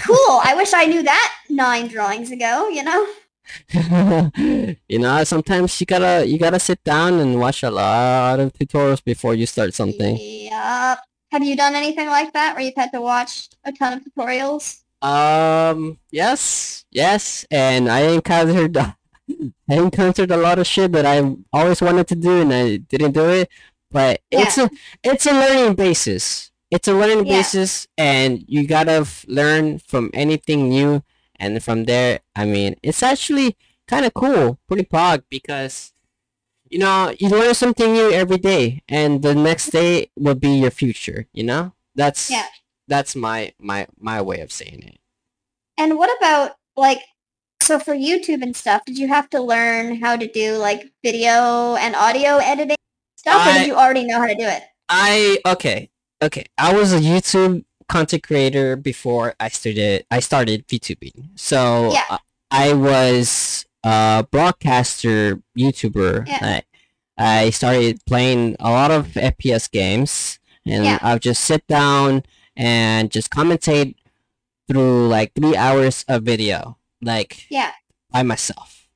cool. 0.04 0.42
I 0.44 0.54
wish 0.56 0.74
I 0.74 0.86
knew 0.86 1.04
that 1.04 1.36
nine 1.50 1.88
drawings 1.88 2.32
ago, 2.32 2.68
you 2.70 2.84
know? 2.84 3.06
you 4.88 5.00
know, 5.00 5.24
sometimes 5.24 5.80
you 5.80 5.86
gotta 5.86 6.26
you 6.28 6.38
gotta 6.40 6.60
sit 6.60 6.84
down 6.84 7.20
and 7.20 7.40
watch 7.40 7.64
a 7.64 7.72
lot 7.72 8.40
of 8.40 8.54
tutorials 8.54 9.04
before 9.04 9.34
you 9.36 9.46
start 9.46 9.74
something. 9.74 10.18
Yep. 10.20 11.00
Have 11.32 11.44
you 11.44 11.56
done 11.56 11.76
anything 11.76 12.08
like 12.08 12.32
that 12.34 12.56
where 12.56 12.64
you've 12.64 12.76
had 12.78 12.92
to 12.92 13.02
watch 13.02 13.50
a 13.64 13.72
ton 13.72 13.98
of 13.98 14.04
tutorials? 14.04 14.82
Um, 15.02 15.98
yes, 16.12 16.86
yes, 16.92 17.46
and 17.52 17.90
I 17.90 18.02
encountered 18.14 18.78
I 18.78 18.94
encountered 19.70 20.32
a 20.32 20.38
lot 20.38 20.60
of 20.60 20.68
shit 20.68 20.92
that 20.94 21.06
I 21.06 21.36
always 21.52 21.82
wanted 21.82 22.08
to 22.10 22.16
do 22.16 22.42
and 22.42 22.54
I 22.54 22.78
didn't 22.78 23.12
do 23.14 23.30
it. 23.30 23.50
But 23.92 24.22
it's 24.32 24.58
a 24.58 24.70
it's 25.04 25.26
a 25.26 25.34
learning 25.34 25.76
basis. 25.76 26.52
It's 26.72 26.88
a 26.88 26.94
learning 26.94 27.26
Yeah. 27.28 27.38
basis, 27.38 27.88
and 27.98 28.44
you 28.48 28.66
gotta 28.66 29.06
learn 29.28 29.80
from 29.80 30.10
anything 30.14 30.70
new. 30.70 31.04
And 31.44 31.62
from 31.62 31.84
there, 31.84 32.22
I 32.38 32.46
mean, 32.46 32.76
it's 32.82 33.04
actually 33.04 33.58
kind 33.86 34.06
of 34.06 34.14
cool, 34.14 34.60
pretty 34.66 34.86
pog, 34.86 35.24
because 35.30 35.92
you 36.70 36.80
know 36.80 37.14
you 37.20 37.28
learn 37.28 37.54
something 37.54 37.92
new 37.92 38.10
every 38.12 38.38
day, 38.38 38.82
and 38.88 39.22
the 39.22 39.36
next 39.36 39.72
day 39.72 40.10
will 40.16 40.36
be 40.36 40.56
your 40.64 40.72
future. 40.72 41.28
You 41.34 41.44
know, 41.44 41.74
that's 41.96 42.32
Yeah. 42.32 42.48
that's 42.88 43.14
my 43.14 43.52
my 43.60 43.88
my 44.00 44.22
way 44.22 44.40
of 44.40 44.52
saying 44.54 44.84
it. 44.84 45.00
And 45.78 45.98
what 45.98 46.16
about 46.18 46.56
like 46.78 47.02
so 47.62 47.78
for 47.78 47.94
YouTube 47.94 48.42
and 48.42 48.56
stuff, 48.56 48.86
did 48.86 48.98
you 48.98 49.08
have 49.10 49.30
to 49.32 49.42
learn 49.42 50.00
how 50.00 50.16
to 50.16 50.28
do 50.28 50.56
like 50.58 50.92
video 51.04 51.76
and 51.76 51.94
audio 51.96 52.38
editing 52.38 52.78
stuff 53.18 53.46
or 53.48 53.54
did 53.54 53.68
you 53.68 53.76
already 53.76 54.06
know 54.06 54.20
how 54.20 54.28
to 54.28 54.36
do 54.36 54.48
it? 54.48 54.64
I 54.88 55.40
okay, 55.46 55.90
okay. 56.22 56.46
I 56.58 56.74
was 56.74 56.94
a 56.94 57.00
YouTube 57.00 57.66
content 57.94 58.24
creator 58.24 58.76
before 58.76 59.36
I 59.40 59.50
started. 59.50 60.06
I 60.10 60.20
started 60.20 60.68
VTubing. 60.68 61.30
So 61.38 61.94
Yeah. 61.94 62.04
uh, 62.10 62.18
I 62.50 62.74
was 62.74 63.66
a 63.86 64.26
broadcaster 64.32 65.40
YouTuber. 65.58 66.28
Yeah. 66.28 66.62
I, 67.18 67.46
I 67.46 67.50
started 67.52 68.00
playing 68.06 68.56
a 68.60 68.72
lot 68.72 68.90
of 68.92 69.14
FPS 69.14 69.70
games, 69.70 70.40
and 70.66 70.84
Yeah. 70.86 70.98
I'll 71.06 71.20
just 71.20 71.44
sit 71.46 71.62
down 71.68 72.24
and 72.58 73.12
just 73.12 73.30
commentate 73.30 73.96
through 74.68 75.08
like 75.08 75.34
three 75.36 75.56
hours 75.56 76.06
of 76.08 76.24
video, 76.24 76.78
like 77.02 77.46
Yeah. 77.50 77.72
by 78.12 78.24
myself. 78.24 78.88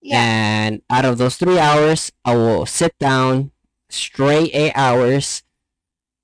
Yeah. 0.00 0.18
And 0.22 0.82
out 0.90 1.04
of 1.04 1.18
those 1.18 1.36
three 1.36 1.58
hours, 1.58 2.10
I 2.24 2.34
will 2.34 2.66
sit 2.66 2.96
down 2.98 3.52
straight 3.90 4.50
eight 4.54 4.72
hours 4.74 5.42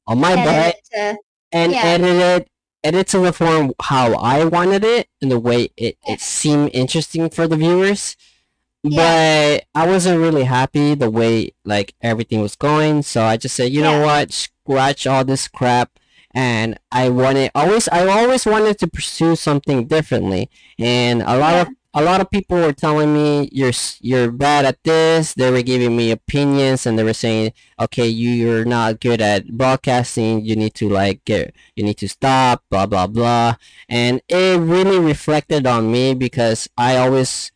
on 0.07 0.19
my 0.19 0.33
Edit 0.33 0.47
butt 0.47 0.77
to- 0.93 1.19
and 1.53 1.73
yeah. 1.73 1.83
edit 1.85 2.17
it, 2.17 2.49
edit 2.85 3.09
to 3.09 3.19
the 3.21 3.33
form 3.33 3.73
how 3.83 4.15
I 4.15 4.45
wanted 4.45 4.85
it 4.85 5.09
and 5.23 5.31
the 5.31 5.39
way 5.39 5.71
it, 5.77 5.97
Yeah. 6.07 6.15
it 6.15 6.21
seemed 6.21 6.71
interesting 6.75 7.29
for 7.31 7.47
the 7.47 7.57
viewers. 7.57 8.17
Yeah. 8.85 9.57
But 9.75 9.81
I 9.81 9.87
wasn't 9.87 10.21
really 10.21 10.45
happy 10.45 10.95
the 10.95 11.11
way 11.11 11.53
like 11.65 11.95
everything 12.01 12.41
was 12.41 12.55
going, 12.55 13.03
so 13.03 13.23
I 13.23 13.37
just 13.37 13.57
said, 13.57 13.73
you 13.73 13.83
know 13.83 14.01
what, 14.03 14.33
scratch 14.33 15.07
all 15.07 15.25
this 15.25 15.49
crap. 15.49 15.91
And 16.35 16.79
I 16.93 17.09
wanted 17.09 17.51
always 17.55 17.89
I 17.89 18.07
always 18.07 18.47
wanted 18.47 18.79
to 18.79 18.87
pursue 18.87 19.35
something 19.35 19.87
differently. 19.87 20.49
And 20.79 21.23
a 21.23 21.37
lot 21.37 21.55
Yeah. 21.55 21.63
of 21.63 21.69
a 21.95 22.03
lot 22.03 22.21
of 22.21 22.31
people 22.31 22.59
were 22.59 22.73
telling 22.73 23.13
me 23.15 23.49
you're 23.53 23.73
you're 24.01 24.31
bad 24.31 24.65
at 24.67 24.83
this. 24.85 25.35
They 25.35 25.51
were 25.51 25.63
giving 25.63 25.97
me 25.97 26.11
opinions 26.11 26.87
and 26.87 26.99
they 26.99 27.03
were 27.05 27.15
saying, 27.15 27.53
okay, 27.81 28.07
you 28.07 28.31
you're 28.31 28.65
not 28.65 29.01
good 29.01 29.21
at 29.21 29.49
broadcasting. 29.49 30.45
You 30.45 30.55
need 30.57 30.75
to 30.75 30.89
like 30.89 31.25
get 31.25 31.55
you 31.77 31.85
need 31.85 31.97
to 31.99 32.09
stop. 32.09 32.63
Blah 32.71 32.87
blah 32.87 33.07
blah. 33.07 33.55
And 33.89 34.21
it 34.29 34.61
really 34.61 34.99
reflected 34.99 35.67
on 35.67 35.91
me 35.91 36.15
because 36.15 36.69
I 36.77 36.97
always 36.99 37.51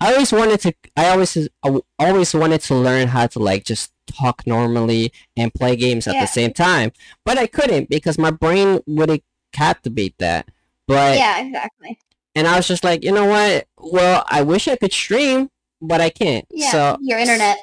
I 0.00 0.12
always 0.12 0.32
wanted 0.32 0.60
to. 0.60 0.74
I 0.96 1.08
always 1.08 1.36
I 1.64 1.80
always 1.98 2.34
wanted 2.34 2.60
to 2.62 2.74
learn 2.74 3.08
how 3.08 3.26
to 3.28 3.38
like 3.38 3.64
just 3.64 3.92
talk 4.06 4.46
normally 4.46 5.12
and 5.36 5.52
play 5.54 5.76
games 5.76 6.06
at 6.06 6.14
Yeah. 6.14 6.22
the 6.22 6.26
same 6.26 6.52
time, 6.52 6.92
but 7.24 7.38
I 7.38 7.46
couldn't 7.46 7.88
because 7.88 8.18
my 8.18 8.30
brain 8.30 8.80
wouldn't 8.86 9.22
captivate 9.52 10.16
that. 10.18 10.48
But 10.86 11.16
yeah, 11.18 11.40
exactly. 11.40 11.98
And 12.34 12.46
I 12.46 12.56
was 12.56 12.68
just 12.68 12.84
like, 12.84 13.02
you 13.04 13.12
know 13.12 13.26
what? 13.26 13.66
Well, 13.78 14.24
I 14.28 14.42
wish 14.42 14.68
I 14.68 14.76
could 14.76 14.92
stream, 14.92 15.50
but 15.82 16.00
I 16.00 16.10
can't. 16.10 16.44
Yeah. 16.50 16.70
So 16.70 16.98
your 17.00 17.18
internet. 17.18 17.58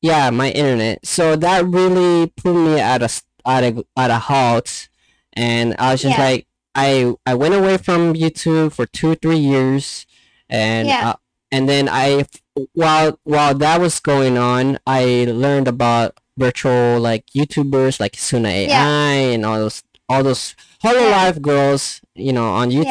yeah, 0.00 0.30
my 0.30 0.50
internet. 0.50 1.04
So 1.06 1.36
that 1.36 1.64
really 1.66 2.28
put 2.36 2.54
me 2.54 2.78
at 2.80 3.02
a 3.02 3.10
at 3.44 3.64
a 3.64 3.84
at 3.96 4.10
a 4.10 4.18
halt, 4.18 4.88
and 5.32 5.74
I 5.78 5.92
was 5.92 6.02
just 6.02 6.18
Yeah. 6.18 6.24
like, 6.24 6.46
I 6.74 7.12
I 7.26 7.34
went 7.34 7.54
away 7.54 7.76
from 7.78 8.14
YouTube 8.14 8.72
for 8.72 8.86
two 8.86 9.14
three 9.16 9.38
years, 9.38 10.06
and 10.48 10.86
Yeah. 10.88 11.10
uh, 11.10 11.14
and 11.50 11.68
then 11.68 11.88
I 11.88 12.26
while 12.74 13.18
while 13.24 13.54
that 13.54 13.80
was 13.80 13.98
going 14.00 14.38
on, 14.38 14.78
I 14.86 15.26
learned 15.28 15.66
about 15.68 16.18
virtual 16.38 17.00
like 17.00 17.26
YouTubers 17.36 17.98
like 18.00 18.12
Kizuna 18.12 18.48
AI 18.48 18.68
Yeah. 18.68 19.32
and 19.34 19.44
all 19.44 19.58
those 19.58 19.82
all 20.08 20.22
those 20.22 20.54
Hollow 20.82 21.00
Yeah. 21.00 21.24
Life 21.24 21.40
girls, 21.42 22.00
you 22.14 22.32
know, 22.32 22.48
on 22.52 22.70
Yeah. 22.70 22.82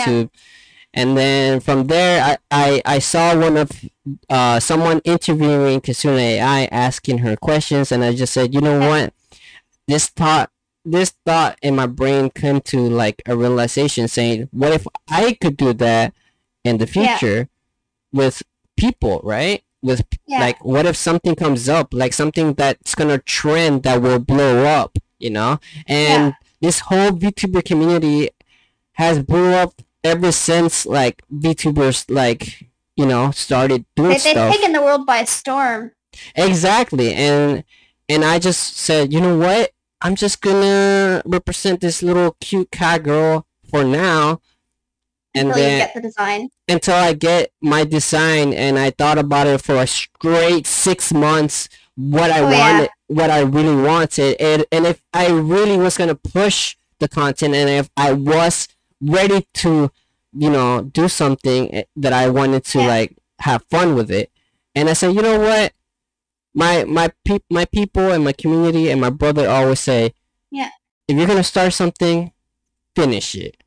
And 0.94 1.16
then 1.18 1.62
from 1.62 1.88
there, 1.88 2.22
I, 2.24 2.38
I, 2.52 2.82
I 2.86 3.00
saw 3.00 3.38
one 3.38 3.56
of 3.58 3.72
uh, 4.30 4.60
someone 4.60 5.00
interviewing 5.06 5.80
Kizuna 5.80 6.20
AI, 6.20 6.66
asking 6.66 7.20
her 7.20 7.36
questions, 7.38 7.92
and 7.92 8.04
I 8.04 8.14
just 8.14 8.34
said, 8.34 8.54
you 8.54 8.60
know 8.62 8.80
what, 8.80 9.14
this 9.88 10.08
thought, 10.08 10.50
this 10.84 11.14
thought 11.26 11.58
in 11.62 11.76
my 11.76 11.86
brain 11.86 12.30
came 12.30 12.60
to 12.62 12.80
like 12.90 13.22
a 13.26 13.38
realization, 13.38 14.08
saying, 14.08 14.50
what 14.52 14.74
if 14.74 14.86
I 15.10 15.34
could 15.40 15.56
do 15.56 15.72
that 15.74 16.14
in 16.66 16.78
the 16.78 16.86
Yeah. 16.94 17.18
future 17.18 17.48
with 18.12 18.44
people, 18.76 19.22
right? 19.24 19.64
With 19.82 20.04
Yeah. 20.28 20.42
like, 20.42 20.64
what 20.66 20.86
if 20.86 20.98
something 20.98 21.36
comes 21.36 21.70
up, 21.70 21.94
like 21.94 22.12
something 22.14 22.54
that's 22.54 22.96
gonna 22.96 23.20
trend 23.20 23.84
that 23.84 24.02
will 24.02 24.20
blow 24.20 24.66
up, 24.66 24.98
you 25.20 25.30
know? 25.30 25.60
And 25.88 26.34
this 26.60 26.80
whole 26.82 27.12
VTuber 27.12 27.64
community 27.64 28.30
has 28.94 29.24
blew 29.24 29.54
up 29.54 29.82
ever 30.04 30.32
since 30.32 30.86
like 30.86 31.22
VTubers 31.34 32.06
like 32.10 32.66
you 32.96 33.06
know 33.06 33.32
started 33.32 33.86
doing 33.96 34.10
They, 34.10 34.18
they've 34.18 34.32
stuff. 34.34 34.54
taken 34.54 34.74
the 34.74 34.82
world 34.82 35.06
by 35.06 35.24
storm. 35.26 35.92
Exactly, 36.36 37.14
and 37.14 37.64
and 38.10 38.26
I 38.26 38.40
just 38.40 38.78
said, 38.78 39.14
you 39.14 39.22
know 39.22 39.38
what? 39.38 39.72
I'm 40.02 40.16
just 40.16 40.42
gonna 40.42 41.22
represent 41.26 41.80
this 41.82 42.02
little 42.04 42.36
cute 42.42 42.72
cat 42.72 43.04
girl 43.04 43.46
for 43.70 43.84
now, 43.84 44.42
and 45.34 45.50
until 45.50 45.64
you 45.64 45.70
then 45.70 45.80
get 45.80 45.94
the 45.94 46.02
design. 46.02 46.50
until 46.68 46.96
I 46.96 47.14
get 47.14 47.52
my 47.62 47.84
design. 47.86 48.54
And 48.54 48.78
I 48.78 48.90
thought 48.90 49.18
about 49.18 49.48
it 49.48 49.62
for 49.62 49.76
a 49.76 49.88
straight 49.88 50.66
six 50.68 51.14
months. 51.14 51.70
What 51.96 52.32
I 52.32 52.40
Oh, 52.40 52.50
yeah. 52.50 52.72
wanted, 52.74 52.90
what 53.08 53.30
I 53.30 53.40
really 53.42 53.76
wanted, 53.82 54.36
and 54.42 54.66
and 54.72 54.86
if 54.86 55.02
I 55.14 55.30
really 55.30 55.78
was 55.78 55.98
gonna 55.98 56.16
push 56.16 56.76
the 57.00 57.08
content, 57.08 57.54
and 57.54 57.70
if 57.70 57.90
I 57.96 58.14
was 58.14 58.68
ready 59.02 59.48
to, 59.56 59.92
you 60.34 60.50
know, 60.50 60.82
do 60.84 61.08
something 61.10 61.74
eh, 61.74 61.84
that 61.98 62.14
I 62.14 62.30
wanted 62.30 62.64
to 62.66 62.80
Yeah. 62.80 62.88
like 62.88 63.18
have 63.40 63.64
fun 63.70 63.96
with 63.96 64.12
it, 64.12 64.32
and 64.76 64.90
I 64.90 64.94
said, 64.94 65.16
you 65.16 65.22
know 65.22 65.40
what, 65.40 65.74
my 66.54 66.84
my 66.86 67.12
peop 67.26 67.44
my 67.50 67.66
people 67.66 68.12
and 68.12 68.24
my 68.24 68.34
community 68.34 68.90
and 68.92 69.02
my 69.02 69.10
brother 69.10 69.50
always 69.50 69.80
say, 69.80 70.14
Yeah. 70.52 70.70
if 71.08 71.18
you're 71.18 71.28
gonna 71.28 71.44
start 71.44 71.74
something, 71.74 72.32
finish 72.96 73.36
it, 73.36 73.58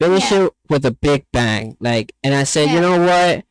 finish 0.00 0.30
Yeah. 0.30 0.44
it 0.46 0.52
with 0.68 0.84
a 0.86 0.90
big 0.92 1.26
bang, 1.32 1.76
like. 1.80 2.14
And 2.22 2.34
I 2.34 2.44
said, 2.44 2.66
Yeah. 2.68 2.74
you 2.74 2.80
know 2.80 2.98
what, 3.00 3.44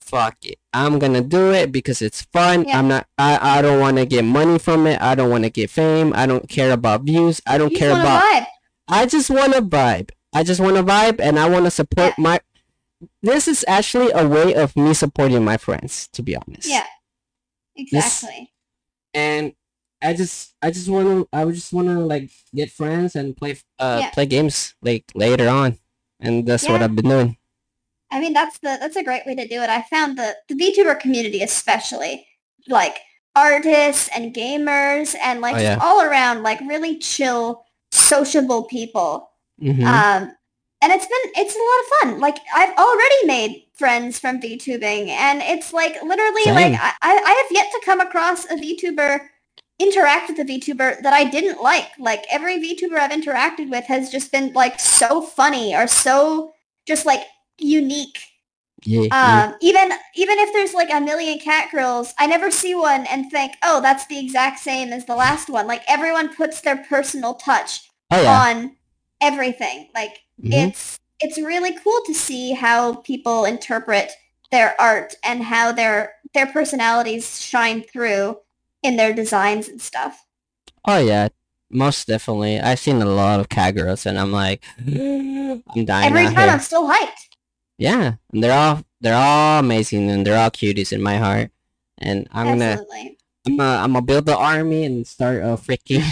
fuck 0.00 0.36
it, 0.44 0.58
I'm 0.74 0.98
gonna 0.98 1.22
do 1.22 1.52
it 1.52 1.72
because 1.72 2.02
it's 2.02 2.22
fun. 2.22 2.64
Yeah. 2.68 2.78
I'm 2.78 2.88
not. 2.88 3.06
I 3.18 3.58
I 3.58 3.62
don't 3.62 3.80
want 3.80 3.96
to 3.96 4.06
get 4.06 4.24
money 4.24 4.58
from 4.58 4.86
it. 4.86 5.00
I 5.00 5.14
don't 5.14 5.30
want 5.30 5.44
to 5.44 5.50
get 5.50 5.70
fame. 5.70 6.12
I 6.14 6.26
don't 6.26 6.48
care 6.48 6.70
about 6.72 7.02
views. 7.02 7.40
I 7.46 7.58
don't 7.58 7.72
You 7.72 7.78
care 7.78 7.92
about. 7.92 8.22
vibe. 8.22 8.46
I 8.88 9.06
just 9.06 9.30
want 9.30 9.54
to 9.54 9.62
vibe. 9.62 10.10
I 10.34 10.42
just 10.42 10.60
want 10.60 10.76
to 10.76 10.82
vibe, 10.82 11.20
and 11.20 11.38
I 11.38 11.48
want 11.48 11.64
to 11.66 11.70
support 11.70 12.18
my. 12.18 12.40
This 13.22 13.48
is 13.48 13.64
actually 13.68 14.10
a 14.12 14.26
way 14.26 14.54
of 14.54 14.76
me 14.76 14.94
supporting 14.94 15.44
my 15.44 15.56
friends, 15.56 16.08
to 16.12 16.22
be 16.22 16.36
honest. 16.36 16.68
Yeah. 16.68 16.86
Exactly. 17.76 18.52
And 19.14 19.54
I 20.02 20.14
just, 20.14 20.54
I 20.62 20.70
just 20.70 20.88
want 20.88 21.06
to, 21.06 21.28
I 21.32 21.44
just 21.46 21.72
want 21.72 21.88
to 21.88 21.98
like 22.00 22.30
get 22.54 22.70
friends 22.70 23.14
and 23.16 23.36
play, 23.36 23.56
uh, 23.78 23.98
Yeah. 24.02 24.10
play 24.10 24.26
games 24.26 24.74
like 24.82 25.04
later 25.14 25.48
on, 25.48 25.78
and 26.20 26.46
that's 26.46 26.68
what 26.68 26.82
I've 26.82 26.94
been 26.96 27.08
doing. 27.08 27.36
I 28.10 28.20
mean, 28.20 28.32
that's 28.34 28.58
the 28.58 28.76
that's 28.80 28.96
a 28.96 29.02
great 29.02 29.24
way 29.26 29.34
to 29.34 29.48
do 29.48 29.62
it. 29.62 29.70
I 29.70 29.82
found 29.82 30.18
the 30.18 30.36
the 30.48 30.54
VTuber 30.54 31.00
community, 31.00 31.42
especially 31.42 32.26
like 32.68 32.98
artists 33.34 34.08
and 34.14 34.34
gamers, 34.34 35.14
and 35.22 35.40
like 35.40 35.56
Oh, 35.56 35.58
yeah. 35.60 35.78
all 35.80 36.02
around 36.02 36.42
like 36.42 36.60
really 36.60 36.98
chill, 36.98 37.64
sociable 37.90 38.64
people. 38.64 39.30
Hmm 39.60 39.80
Um, 39.86 40.32
and 40.82 40.92
it's 40.92 41.06
been 41.06 41.32
it's 41.36 41.54
a 41.54 41.58
lot 41.58 41.80
of 41.80 42.10
fun. 42.12 42.20
Like 42.20 42.38
I've 42.54 42.76
already 42.76 43.26
made 43.26 43.64
friends 43.74 44.18
from 44.18 44.40
VTubing, 44.40 45.08
and 45.08 45.40
it's 45.42 45.72
like 45.72 46.02
literally 46.02 46.46
like 46.52 46.74
I 46.74 46.94
I 47.02 47.32
have 47.42 47.52
yet 47.52 47.70
to 47.72 47.82
come 47.84 48.00
across 48.00 48.44
a 48.46 48.56
VTuber 48.56 49.20
interact 49.78 50.28
with 50.30 50.38
a 50.40 50.44
VTuber 50.44 51.02
that 51.02 51.12
I 51.12 51.24
didn't 51.24 51.62
like. 51.62 51.88
Like 51.98 52.24
every 52.30 52.58
VTuber 52.58 52.98
I've 52.98 53.10
interacted 53.12 53.70
with 53.70 53.84
has 53.86 54.10
just 54.10 54.32
been 54.32 54.52
like 54.54 54.80
so 54.80 55.22
funny 55.22 55.74
or 55.76 55.86
so 55.86 56.52
just 56.86 57.06
like 57.06 57.22
unique 57.58 58.18
Yeah. 58.84 59.08
yeah. 59.22 59.42
Um, 59.48 59.56
even 59.60 59.92
even 60.16 60.38
if 60.38 60.52
there's 60.52 60.74
like 60.74 60.90
a 60.92 61.00
million 61.00 61.38
cat 61.38 61.70
girls, 61.70 62.14
I 62.18 62.26
never 62.26 62.50
see 62.50 62.74
one 62.74 63.06
and 63.06 63.30
think, 63.30 63.52
oh, 63.62 63.80
that's 63.80 64.06
the 64.06 64.18
exact 64.18 64.58
same 64.60 64.92
as 64.92 65.04
the 65.06 65.14
last 65.16 65.50
one. 65.50 65.66
Like 65.66 65.82
everyone 65.88 66.34
puts 66.34 66.60
their 66.62 66.78
personal 66.88 67.34
touch 67.34 67.88
Oh 68.10 68.22
yeah. 68.22 68.46
on 68.50 68.76
everything. 69.22 69.88
Like 69.94 70.20
Mhm. 70.42 70.68
it's 70.68 70.98
it's 71.20 71.38
really 71.38 71.72
cool 71.78 72.00
to 72.06 72.14
see 72.14 72.52
how 72.52 72.94
people 72.96 73.44
interpret 73.44 74.10
their 74.50 74.78
art 74.80 75.14
and 75.24 75.42
how 75.44 75.72
their 75.72 76.14
their 76.34 76.46
personalities 76.46 77.40
shine 77.40 77.82
through 77.82 78.38
in 78.82 78.96
their 78.96 79.12
designs 79.14 79.68
and 79.68 79.80
stuff. 79.80 80.26
Oh 80.86 80.98
yeah. 80.98 81.28
Most 81.70 82.06
definitely. 82.06 82.60
I've 82.60 82.78
seen 82.80 83.00
a 83.00 83.06
lot 83.06 83.40
of 83.40 83.48
cat 83.48 83.74
girls, 83.74 84.04
and 84.04 84.18
I'm 84.18 84.30
like, 84.30 84.62
I'm 84.78 85.62
dying 85.86 86.06
Every 86.08 86.24
time 86.24 86.36
here. 86.36 86.48
I'm 86.50 86.60
still 86.60 86.86
hyped. 86.86 87.28
Yeah, 87.78 88.14
and 88.32 88.44
they're 88.44 88.52
all 88.52 88.82
they're 89.00 89.14
all 89.16 89.60
amazing, 89.60 90.10
and 90.10 90.26
they're 90.26 90.38
all 90.38 90.50
cuties 90.50 90.92
in 90.92 91.00
my 91.00 91.16
heart. 91.16 91.50
And 91.96 92.28
I'm 92.30 92.46
gonna 92.46 92.64
Absolutely. 92.76 93.18
I'm 93.46 93.56
gonna 93.56 93.82
I'm 93.82 93.92
gonna 93.92 94.04
build 94.06 94.26
the 94.26 94.36
army 94.36 94.84
and 94.84 95.06
start 95.06 95.42
a 95.42 95.58
freaking 95.58 96.04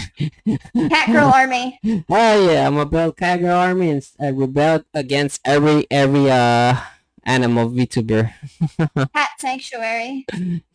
Cat 0.89 1.07
girl 1.11 1.31
army. 1.33 1.79
Oh 2.09 2.49
yeah, 2.51 2.67
I'm 2.67 2.75
gonna 2.75 2.85
build 2.89 3.17
cat 3.17 3.39
girl 3.39 3.55
army 3.57 3.89
and 3.89 4.07
uh, 4.21 4.33
rebel 4.33 4.83
against 4.93 5.39
every 5.45 5.87
every 5.89 6.29
uh 6.29 6.75
animal 7.23 7.69
VTuber. 7.69 8.33
Cat 9.15 9.29
sanctuary. 9.39 10.25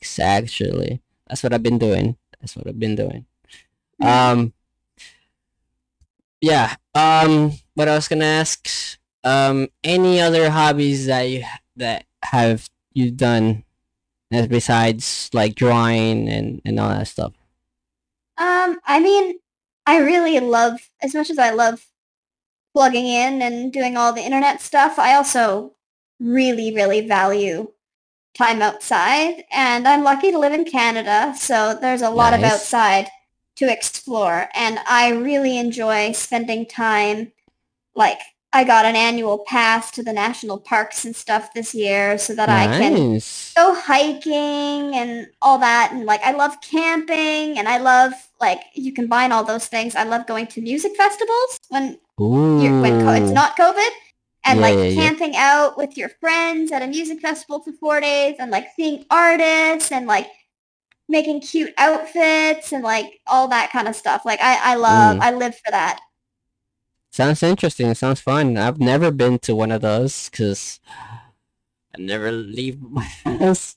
Exactly. 0.01 1.01
that's 1.29 1.43
what 1.43 1.53
I've 1.53 1.63
been 1.63 1.79
doing. 1.79 2.17
That's 2.41 2.57
what 2.57 2.67
I've 2.67 2.79
been 2.81 2.97
doing. 2.97 3.27
Um, 4.01 4.53
yeah. 6.41 6.77
Um, 6.95 7.53
what 7.75 7.89
I 7.89 7.95
was 7.95 8.09
gonna 8.09 8.25
ask. 8.25 8.69
Um, 9.25 9.69
any 9.83 10.21
other 10.21 10.51
hobbies 10.51 11.07
that 11.07 11.23
you 11.23 11.45
that 11.77 12.05
have 12.23 12.69
you 12.93 13.11
done, 13.11 13.65
as 14.33 14.49
besides 14.49 15.31
like 15.33 15.55
drawing 15.55 16.29
and 16.29 16.61
and 16.65 16.81
all 16.81 16.89
that 16.89 17.09
stuff? 17.09 17.33
Um, 18.39 18.79
I 18.85 19.01
mean, 19.01 19.39
I 19.87 19.99
really 19.99 20.39
love, 20.41 20.91
as 21.01 21.15
much 21.15 21.31
as 21.31 21.39
I 21.39 21.51
love 21.51 21.87
plugging 22.75 23.07
in 23.07 23.41
and 23.41 23.73
doing 23.73 23.97
all 23.97 24.13
the 24.13 24.25
internet 24.25 24.61
stuff, 24.61 24.99
I 24.99 25.15
also 25.15 25.75
really, 26.21 26.75
really 26.75 27.07
value 27.07 27.73
time 28.37 28.61
outside. 28.61 29.45
And 29.51 29.89
I'm 29.89 30.03
lucky 30.03 30.31
to 30.33 30.39
live 30.39 30.53
in 30.53 30.65
Canada, 30.65 31.35
so 31.39 31.79
there's 31.81 32.03
a 32.03 32.11
lot 32.11 32.35
of 32.35 32.43
outside 32.43 33.09
to 33.57 33.73
explore. 33.73 34.49
And 34.55 34.79
I 34.87 35.11
really 35.11 35.57
enjoy 35.57 36.13
spending 36.13 36.67
time, 36.67 37.33
like, 37.95 38.19
I 38.57 38.65
got 38.65 38.87
an 38.87 38.97
annual 38.97 39.39
pass 39.41 39.91
to 39.93 40.03
the 40.03 40.15
national 40.15 40.59
parks 40.59 41.05
and 41.05 41.15
stuff 41.15 41.53
this 41.53 41.75
year 41.75 42.17
so 42.17 42.35
that 42.35 42.49
I 42.49 42.67
can 42.79 43.21
go 43.55 43.75
hiking 43.75 44.97
and 44.97 45.29
all 45.43 45.59
that 45.59 45.91
and 45.93 46.07
like 46.07 46.23
I 46.23 46.33
love 46.33 46.59
camping 46.63 47.59
and 47.59 47.69
I 47.69 47.77
love 47.77 48.13
like 48.41 48.61
you 48.75 48.93
combine 48.95 49.31
all 49.31 49.45
those 49.45 49.67
things. 49.67 49.95
I 49.95 50.05
love 50.05 50.27
going 50.27 50.47
to 50.49 50.63
music 50.63 50.97
festivals 50.97 51.59
when 51.69 51.99
you're 52.63 52.81
when 52.81 53.05
co- 53.05 53.13
it's 53.13 53.31
not 53.31 53.59
COVID 53.59 53.91
and 54.47 54.59
Yeah, 54.61 54.67
like 54.67 54.79
yeah, 54.79 54.85
yeah. 54.85 54.95
camping 54.95 55.37
out 55.37 55.77
with 55.77 55.99
your 55.99 56.09
friends 56.09 56.73
at 56.73 56.81
a 56.81 56.87
music 56.87 57.21
festival 57.21 57.61
for 57.61 57.73
four 57.73 58.01
days 58.01 58.37
and 58.39 58.51
like 58.51 58.69
seeing 58.75 59.05
artists 59.11 59.93
and 59.93 60.07
like 60.07 60.29
making 61.09 61.41
cute 61.43 61.75
outfits 61.77 62.73
and 62.73 62.83
like 62.83 63.21
all 63.27 63.49
that 63.49 63.71
kind 63.71 63.87
of 63.87 63.95
stuff. 63.97 64.25
Like 64.25 64.41
I, 64.41 64.73
I 64.73 64.75
love 64.77 65.19
Mm. 65.19 65.21
I 65.21 65.31
live 65.33 65.55
for 65.57 65.71
that. 65.73 66.01
Sounds 67.17 67.43
interesting. 67.43 67.87
It 67.89 67.97
sounds 67.97 68.21
fun. 68.21 68.59
I've 68.59 68.79
never 68.79 69.11
been 69.11 69.39
to 69.39 69.55
one 69.55 69.73
of 69.73 69.81
those 69.81 70.29
because 70.29 70.81
I 71.95 71.99
never 71.99 72.31
leave 72.31 72.79
my 72.91 73.05
house. 73.25 73.75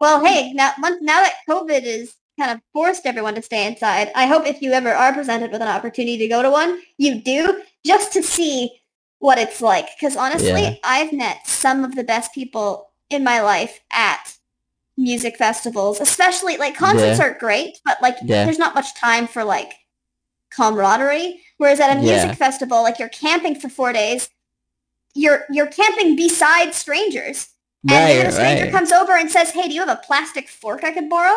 Well, 0.00 0.24
hey, 0.24 0.52
now 0.54 0.72
once 0.82 1.00
now 1.00 1.22
that 1.22 1.34
COVID 1.48 1.84
is 1.84 2.16
kind 2.36 2.50
of 2.50 2.60
forced 2.72 3.06
everyone 3.06 3.36
to 3.36 3.42
stay 3.42 3.64
inside, 3.68 4.10
I 4.16 4.26
hope 4.26 4.44
if 4.44 4.60
you 4.60 4.72
ever 4.72 4.92
are 4.92 5.12
presented 5.12 5.52
with 5.52 5.62
an 5.62 5.68
opportunity 5.68 6.18
to 6.18 6.26
go 6.26 6.42
to 6.42 6.50
one, 6.50 6.80
you 6.98 7.20
do 7.20 7.62
just 7.86 8.12
to 8.14 8.24
see 8.24 8.72
what 9.20 9.38
it's 9.38 9.60
like. 9.62 9.86
Because 9.96 10.16
honestly, 10.16 10.48
Yeah. 10.50 10.74
I've 10.82 11.12
met 11.12 11.46
some 11.46 11.84
of 11.84 11.94
the 11.94 12.02
best 12.02 12.34
people 12.34 12.90
in 13.08 13.22
my 13.22 13.40
life 13.40 13.78
at 13.92 14.34
music 14.96 15.36
festivals, 15.36 16.00
especially 16.00 16.56
like 16.56 16.74
concerts 16.76 17.20
Yeah. 17.20 17.26
are 17.26 17.38
great, 17.38 17.78
but 17.84 18.02
like 18.02 18.16
Yeah. 18.24 18.46
there's 18.46 18.58
not 18.58 18.74
much 18.74 18.96
time 18.96 19.28
for 19.28 19.44
like 19.44 19.74
camaraderie. 20.56 21.42
Whereas 21.58 21.80
at 21.80 21.96
a 21.96 22.00
music 22.00 22.32
Yeah. 22.32 22.34
festival, 22.34 22.82
like 22.82 22.98
you're 22.98 23.08
camping 23.08 23.54
for 23.58 23.68
four 23.68 23.92
days, 23.92 24.28
you're 25.14 25.44
you're 25.50 25.66
camping 25.68 26.16
beside 26.16 26.74
strangers. 26.74 27.48
And 27.88 28.08
then 28.18 28.26
a 28.26 28.32
stranger 28.32 28.64
right. 28.64 28.72
comes 28.72 28.92
over 28.92 29.12
and 29.16 29.30
says, 29.30 29.50
"Hey, 29.52 29.68
do 29.68 29.74
you 29.74 29.80
have 29.80 29.88
a 29.98 30.02
plastic 30.04 30.48
fork 30.48 30.84
I 30.84 30.92
could 30.92 31.08
borrow?" 31.10 31.36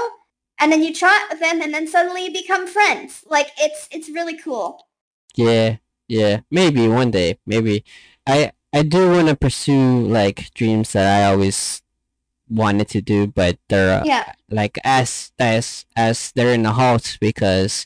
And 0.59 0.71
then 0.71 0.83
you 0.83 0.93
chat 0.93 1.29
with 1.29 1.39
them, 1.39 1.61
and 1.61 1.73
then 1.73 1.87
suddenly 1.87 2.25
you 2.25 2.31
become 2.33 2.67
friends. 2.67 3.23
Like 3.27 3.51
it's 3.59 3.87
it's 3.91 4.09
really 4.09 4.37
cool. 4.37 4.87
Yeah, 5.35 5.77
yeah. 6.07 6.41
Maybe 6.51 6.87
one 6.87 7.11
day. 7.11 7.39
Maybe. 7.45 7.83
I 8.25 8.51
I 8.73 8.83
do 8.83 9.11
want 9.11 9.27
to 9.29 9.35
pursue 9.35 10.01
like 10.07 10.53
dreams 10.53 10.93
that 10.93 11.07
I 11.23 11.31
always 11.31 11.81
wanted 12.49 12.89
to 12.89 13.01
do, 13.01 13.27
but 13.27 13.59
they're 13.69 14.05
Yeah, 14.05 14.33
like 14.49 14.79
as 14.83 15.31
as 15.39 15.85
as 15.95 16.31
they're 16.33 16.53
in 16.53 16.65
a 16.65 16.73
halt 16.73 17.17
because 17.21 17.85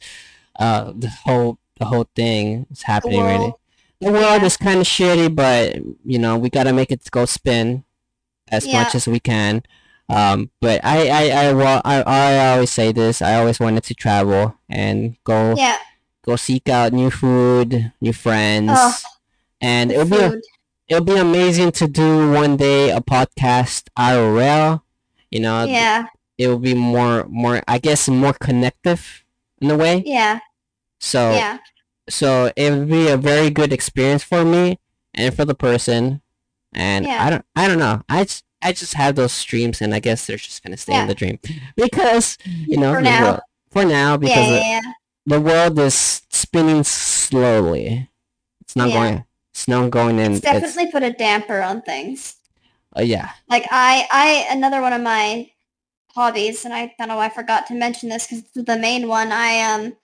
uh 0.62 0.94
the 0.96 1.10
whole 1.26 1.58
the 1.80 1.86
whole 1.92 2.08
thing 2.16 2.68
is 2.72 2.80
the 2.82 2.88
happening 2.94 3.26
really. 3.26 3.50
world. 3.50 3.56
The 4.02 4.12
world 4.12 4.42
Yeah. 4.42 4.46
is 4.50 4.58
kind 4.58 4.80
of 4.82 4.88
shitty, 4.88 5.30
but 5.36 5.76
you 6.06 6.20
know 6.24 6.38
we 6.38 6.50
gotta 6.50 6.74
make 6.74 6.92
it 6.92 7.02
go 7.12 7.26
spin 7.26 7.84
as 8.52 8.66
Yeah. 8.66 8.84
much 8.84 8.94
as 8.96 9.08
we 9.08 9.20
can. 9.20 9.64
Um, 10.10 10.52
but 10.60 10.78
I 10.84 10.98
I 11.08 11.24
I, 11.42 11.46
I 11.86 11.98
I 12.06 12.50
always 12.54 12.70
say 12.72 12.92
this. 12.92 13.22
I 13.22 13.36
always 13.40 13.60
wanted 13.60 13.84
to 13.90 13.94
travel 13.96 14.56
and 14.70 15.16
go 15.24 15.56
Yeah. 15.58 15.78
go 16.28 16.36
seek 16.36 16.68
out 16.70 16.94
new 16.94 17.10
food, 17.10 17.92
new 18.02 18.14
friends, 18.14 18.72
Oh, 18.76 18.94
and 19.62 19.92
it'll 19.92 20.06
be 20.06 20.42
it'll 20.90 21.06
be 21.06 21.16
amazing 21.18 21.72
to 21.80 21.88
do 21.88 22.30
one 22.32 22.58
day 22.58 22.92
a 22.92 23.00
podcast 23.02 23.88
IRL. 23.98 24.82
You 25.32 25.40
know, 25.40 25.64
Yeah, 25.66 26.08
it 26.38 26.48
will 26.50 26.60
be 26.60 26.74
more 26.76 27.26
more 27.30 27.62
I 27.68 27.78
guess 27.80 28.10
more 28.10 28.34
connective 28.34 29.24
in 29.62 29.72
a 29.72 29.78
way. 29.78 30.04
yeah, 30.06 30.40
So 31.04 31.32
yeah, 31.32 31.58
so 32.08 32.52
it 32.56 32.72
would 32.72 32.88
be 32.90 33.08
a 33.10 33.18
very 33.18 33.50
good 33.50 33.74
experience 33.74 34.24
for 34.24 34.46
me 34.46 34.80
and 35.14 35.36
for 35.36 35.46
the 35.46 35.56
person. 35.56 36.22
And 36.74 37.06
Yeah. 37.06 37.26
I 37.26 37.30
don't 37.32 37.46
I 37.56 37.68
don't 37.68 37.80
know. 37.80 38.04
I 38.08 38.24
just 38.24 38.46
I 38.62 38.72
just 38.72 38.94
have 38.94 39.16
those 39.16 39.44
dreams 39.44 39.82
and 39.82 39.94
I 39.96 40.00
guess 40.00 40.26
they're 40.28 40.38
just 40.38 40.62
gonna 40.64 40.78
stay 40.78 40.94
in 41.00 41.08
the 41.08 41.16
dream. 41.16 41.40
Because 41.76 42.38
you 42.46 42.78
know 42.78 42.94
For 42.94 43.02
now. 43.02 43.24
world- 43.24 43.40
for 43.72 43.84
now 43.86 44.16
because 44.18 44.48
yeah, 44.48 44.54
the- 44.54 44.66
yeah. 44.86 44.92
the 45.26 45.42
world 45.42 45.80
is 45.80 46.22
spinning 46.30 46.84
slowly. 46.84 48.10
It's 48.62 48.76
not 48.76 48.90
Yeah. 48.90 48.96
going. 49.00 49.26
It's 49.54 49.68
not 49.68 49.90
going 49.90 50.20
in. 50.20 50.34
It's 50.34 50.42
definitely 50.42 50.92
put 50.92 51.04
a 51.04 51.12
damper 51.12 51.62
on 51.62 51.82
things. 51.82 52.36
uh, 52.98 53.02
yeah. 53.02 53.30
Like 53.50 53.66
I, 53.72 54.08
I 54.12 54.48
another 54.52 54.82
one 54.82 54.94
of 54.94 55.02
my 55.02 55.50
hobbies, 56.16 56.64
and 56.66 56.74
I 56.74 56.94
don't 57.00 57.08
know 57.08 57.20
I 57.20 57.30
forgot 57.30 57.66
to 57.68 57.74
mention 57.74 58.10
this 58.10 58.28
because 58.28 58.44
it's 58.56 58.66
the 58.66 58.78
main 58.78 59.08
one. 59.08 59.32
I 59.32 59.60
um, 59.72 59.96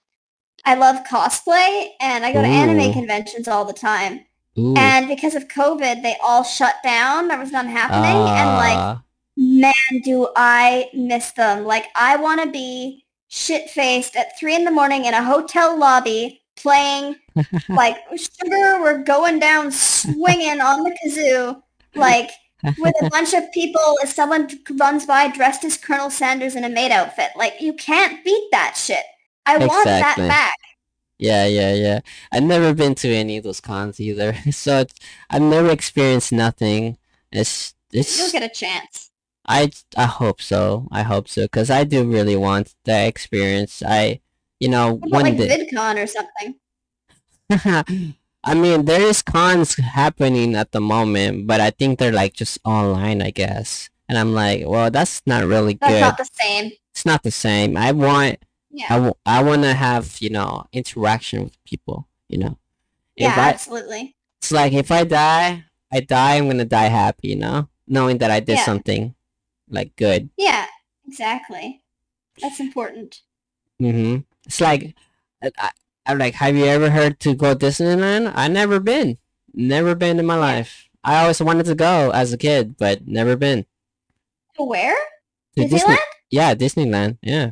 I 0.68 0.76
love 0.76 1.06
cosplay, 1.06 1.92
and 2.02 2.26
I 2.26 2.34
go 2.34 2.42
to 2.42 2.48
anime 2.48 2.92
conventions 2.92 3.48
all 3.48 3.64
the 3.64 3.72
time. 3.72 4.26
Ooh. 4.60 4.74
And 4.76 5.08
because 5.08 5.34
of 5.34 5.48
COVID, 5.48 6.02
they 6.02 6.18
all 6.22 6.44
shut 6.44 6.76
down. 6.84 7.30
There 7.30 7.40
was 7.40 7.52
none 7.52 7.68
happening, 7.68 8.18
and 8.18 8.50
like 8.58 8.78
Ah, 8.78 9.02
man, 9.38 9.74
do 10.04 10.28
I 10.36 10.90
miss 10.94 11.32
them. 11.32 11.64
Like, 11.64 11.86
I 11.96 12.18
want 12.18 12.42
to 12.42 12.50
be 12.50 13.06
shit-faced 13.30 14.16
at 14.16 14.38
3 14.40 14.56
in 14.56 14.66
the 14.66 14.72
morning 14.72 15.06
in 15.06 15.14
a 15.14 15.24
hotel 15.24 15.78
lobby 15.78 16.42
playing, 16.56 17.16
like, 17.70 17.98
Sugar, 18.18 18.82
we're 18.82 19.04
going 19.04 19.40
down 19.40 19.72
swinging 19.72 20.60
on 20.60 20.84
the 20.84 20.98
kazoo, 21.06 21.62
like, 21.96 22.32
with 22.80 22.96
a 23.02 23.10
bunch 23.10 23.34
of 23.34 23.52
people 23.54 23.98
as 24.04 24.13
someone 24.13 24.50
runs 24.78 25.06
by 25.06 25.28
dressed 25.30 25.63
as 25.63 25.78
Colonel 25.78 26.10
Sanders 26.10 26.56
in 26.56 26.63
a 26.63 26.70
maid 26.70 26.92
outfit. 26.92 27.30
Like, 27.36 27.62
you 27.62 27.74
can't 27.74 28.24
beat 28.26 28.50
that 28.52 28.76
shit. 28.76 29.06
I 29.48 29.58
want 29.58 29.85
that 29.85 30.00
Exactly. 30.00 30.27
back. 30.27 30.58
yeah, 31.19 31.45
yeah, 31.45 31.73
yeah. 31.73 32.00
I've 32.31 32.43
never 32.43 32.73
been 32.73 32.95
to 32.95 33.10
any 33.13 33.37
of 33.37 33.43
those 33.43 33.60
cons 33.62 34.00
either, 34.00 34.35
so 34.52 34.85
I've 35.29 35.41
never 35.41 35.69
experienced 35.69 36.31
nothing. 36.31 36.98
It's 37.31 37.73
it's. 37.91 38.17
You'll 38.19 38.31
get 38.31 38.43
a 38.43 38.54
chance. 38.54 39.12
I 39.48 39.71
I 39.95 40.06
hope 40.06 40.41
so. 40.41 40.87
I 40.91 41.04
hope 41.04 41.27
so 41.29 41.43
because 41.43 41.69
I 41.69 41.83
do 41.85 42.04
really 42.04 42.35
want 42.35 42.75
that 42.85 43.06
experience. 43.08 43.81
I, 43.85 44.19
you 44.60 44.67
know, 44.69 44.93
What 44.95 45.08
about, 45.08 45.12
one 45.12 45.23
like, 45.23 45.37
day. 45.37 45.67
VidCon 45.71 46.04
or 46.04 46.08
something? 46.08 46.56
I 48.43 48.54
mean, 48.54 48.85
there 48.85 49.02
is 49.02 49.21
cons 49.21 49.75
happening 49.75 50.56
at 50.56 50.71
the 50.71 50.79
moment, 50.81 51.48
but 51.48 51.60
I 51.60 51.71
think 51.71 52.00
they're 52.00 52.12
like 52.13 52.33
just 52.33 52.60
online, 52.63 53.21
I 53.21 53.31
guess. 53.31 53.89
And 54.10 54.17
I'm 54.17 54.33
like, 54.33 54.63
well, 54.65 54.89
that's 54.89 55.21
not 55.25 55.43
really 55.45 55.73
That's 55.79 55.93
good. 55.93 56.02
not 56.02 56.17
the 56.17 56.29
same. 56.31 56.71
It's 56.93 57.06
not 57.06 57.23
the 57.23 57.31
same. 57.31 57.75
I 57.75 57.91
want, 57.91 58.39
Yeah. 58.78 58.86
I, 58.94 58.96
w- 59.02 59.13
I 59.25 59.42
want 59.42 59.63
to 59.63 59.73
have, 59.73 60.17
you 60.21 60.30
know, 60.30 60.67
interaction 60.71 61.44
with 61.46 61.58
people. 61.65 62.08
You 62.30 62.38
know, 62.40 62.58
Yeah, 63.15 63.34
I, 63.36 63.50
absolutely. 63.50 64.15
it's 64.40 64.52
like 64.52 64.73
if 64.73 64.92
I 64.92 65.04
die, 65.04 65.63
I 65.92 66.00
die, 66.02 66.36
I'm 66.38 66.46
gonna 66.48 66.65
die 66.65 66.92
happy, 66.94 67.30
you 67.30 67.38
know, 67.38 67.69
knowing 67.88 68.19
that 68.19 68.30
I 68.30 68.40
did 68.40 68.58
Yeah. 68.62 68.65
something 68.65 69.15
like 69.69 69.96
good. 69.96 70.30
Yeah, 70.38 70.67
exactly. 71.08 71.82
That's 72.42 72.60
important. 72.60 73.21
Mm-hmm. 73.82 74.21
It's 74.46 74.62
like, 74.62 74.94
I, 75.42 75.50
I, 75.58 75.69
I'm 76.06 76.17
like, 76.19 76.36
have 76.36 76.56
you 76.56 76.65
ever 76.65 76.90
heard 76.92 77.19
to 77.21 77.34
go 77.34 77.56
Disneyland? 77.56 78.32
I 78.36 78.48
never 78.48 78.80
been, 78.80 79.17
never 79.54 79.96
been 79.96 80.19
in 80.19 80.25
my 80.28 80.38
life. 80.38 80.88
I 81.04 81.21
always 81.21 81.42
wanted 81.42 81.65
to 81.67 81.75
go 81.75 82.12
as 82.12 82.32
a 82.34 82.38
kid, 82.38 82.78
but 82.78 83.08
never 83.08 83.36
been. 83.36 83.65
To 84.58 84.63
where? 84.63 84.96
To 85.56 85.63
Disneyland? 85.63 85.69
Disney- 85.71 85.98
yeah, 86.30 86.54
Disneyland. 86.56 87.17
Yeah. 87.23 87.52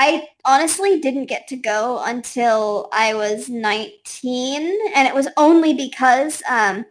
I 0.00 0.28
honestly 0.44 1.00
didn't 1.00 1.26
get 1.26 1.48
to 1.48 1.56
go 1.56 2.00
until 2.04 2.88
I 2.92 3.14
was 3.14 3.48
19, 3.48 4.78
and 4.94 5.08
it 5.08 5.12
was 5.14 5.26
only 5.36 5.74
because 5.74 6.40
um, 6.48 6.86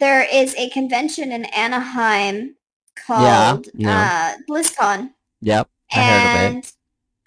there 0.00 0.26
is 0.32 0.54
a 0.56 0.70
convention 0.70 1.30
in 1.30 1.44
Anaheim 1.44 2.56
called 2.96 3.68
yeah. 3.74 4.34
uh, 4.34 4.42
BlizzCon. 4.50 5.10
Yep. 5.42 5.68
I 5.92 5.94
heard 5.94 6.46
of 6.46 6.54
it. 6.54 6.56
and 6.56 6.72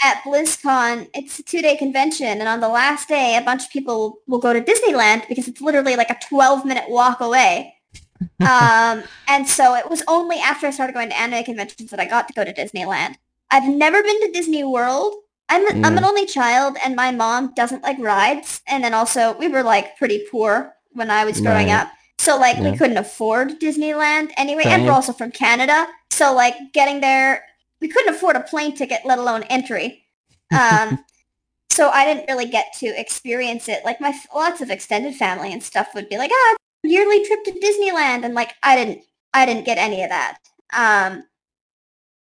at 0.01 0.23
BlizzCon, 0.23 1.07
it's 1.13 1.37
a 1.37 1.43
two-day 1.43 1.77
convention, 1.77 2.39
and 2.39 2.47
on 2.47 2.59
the 2.59 2.67
last 2.67 3.07
day, 3.07 3.37
a 3.37 3.45
bunch 3.45 3.65
of 3.65 3.69
people 3.69 4.21
will 4.25 4.39
go 4.39 4.53
to 4.53 4.61
Disneyland 4.61 5.27
because 5.27 5.47
it's 5.47 5.61
literally 5.61 5.95
like 5.95 6.09
a 6.09 6.17
12-minute 6.33 6.89
walk 6.89 7.21
away. 7.21 7.75
um, 8.39 9.03
and 9.27 9.47
so 9.47 9.75
it 9.75 9.87
was 9.87 10.01
only 10.07 10.39
after 10.39 10.65
I 10.65 10.71
started 10.71 10.93
going 10.93 11.09
to 11.09 11.19
anime 11.19 11.43
conventions 11.43 11.91
that 11.91 11.99
I 11.99 12.05
got 12.05 12.27
to 12.27 12.33
go 12.33 12.43
to 12.43 12.51
Disneyland. 12.51 13.17
I've 13.55 13.69
never 13.69 14.03
been 14.03 14.19
to 14.19 14.31
Disney 14.33 14.65
World. 14.65 15.15
I'm, 15.47 15.65
I'm 15.85 15.93
Mm. 15.93 15.97
an 15.99 16.03
only 16.03 16.25
child, 16.25 16.75
and 16.83 16.93
my 16.93 17.11
mom 17.11 17.53
doesn't 17.55 17.83
like 17.83 17.97
rides. 17.99 18.59
And 18.67 18.83
then 18.83 18.93
also, 18.93 19.33
we 19.37 19.47
were 19.47 19.63
like 19.63 19.95
pretty 19.97 20.25
poor 20.29 20.73
when 20.91 21.09
I 21.09 21.23
was 21.23 21.39
growing 21.39 21.67
Right. 21.67 21.81
up. 21.81 21.87
So 22.17 22.37
like 22.37 22.57
we 22.57 22.75
couldn't 22.77 22.97
afford 22.97 23.59
Disneyland 23.61 24.31
anyway, 24.35 24.65
and 24.65 24.83
we're 24.83 24.91
also 24.91 25.13
from 25.13 25.31
Canada. 25.31 25.87
So 26.11 26.33
like 26.33 26.55
getting 26.73 26.99
there, 26.99 27.45
we 27.79 27.87
couldn't 27.87 28.13
afford 28.13 28.35
a 28.35 28.41
plane 28.41 28.75
ticket, 28.75 29.05
let 29.05 29.19
alone 29.19 29.43
entry. 29.43 30.03
Um, 30.51 31.05
so 31.71 31.89
I 31.89 32.03
didn't 32.05 32.27
really 32.27 32.47
get 32.47 32.73
to 32.79 32.87
experience 32.99 33.69
it. 33.69 33.85
Like 33.85 34.01
my 34.01 34.13
lots 34.33 34.59
of 34.59 34.69
extended 34.69 35.15
family 35.15 35.53
and 35.53 35.63
stuff 35.63 35.89
would 35.95 36.09
be 36.09 36.17
like, 36.17 36.31
ah, 36.33 36.55
yearly 36.83 37.25
trip 37.25 37.43
to 37.45 37.51
Disneyland, 37.51 38.25
and 38.25 38.33
like 38.33 38.51
I 38.63 38.75
didn't, 38.75 39.03
I 39.33 39.45
didn't 39.45 39.65
get 39.65 39.77
any 39.77 40.03
of 40.03 40.09
that. 40.09 40.39
Um, 40.73 41.23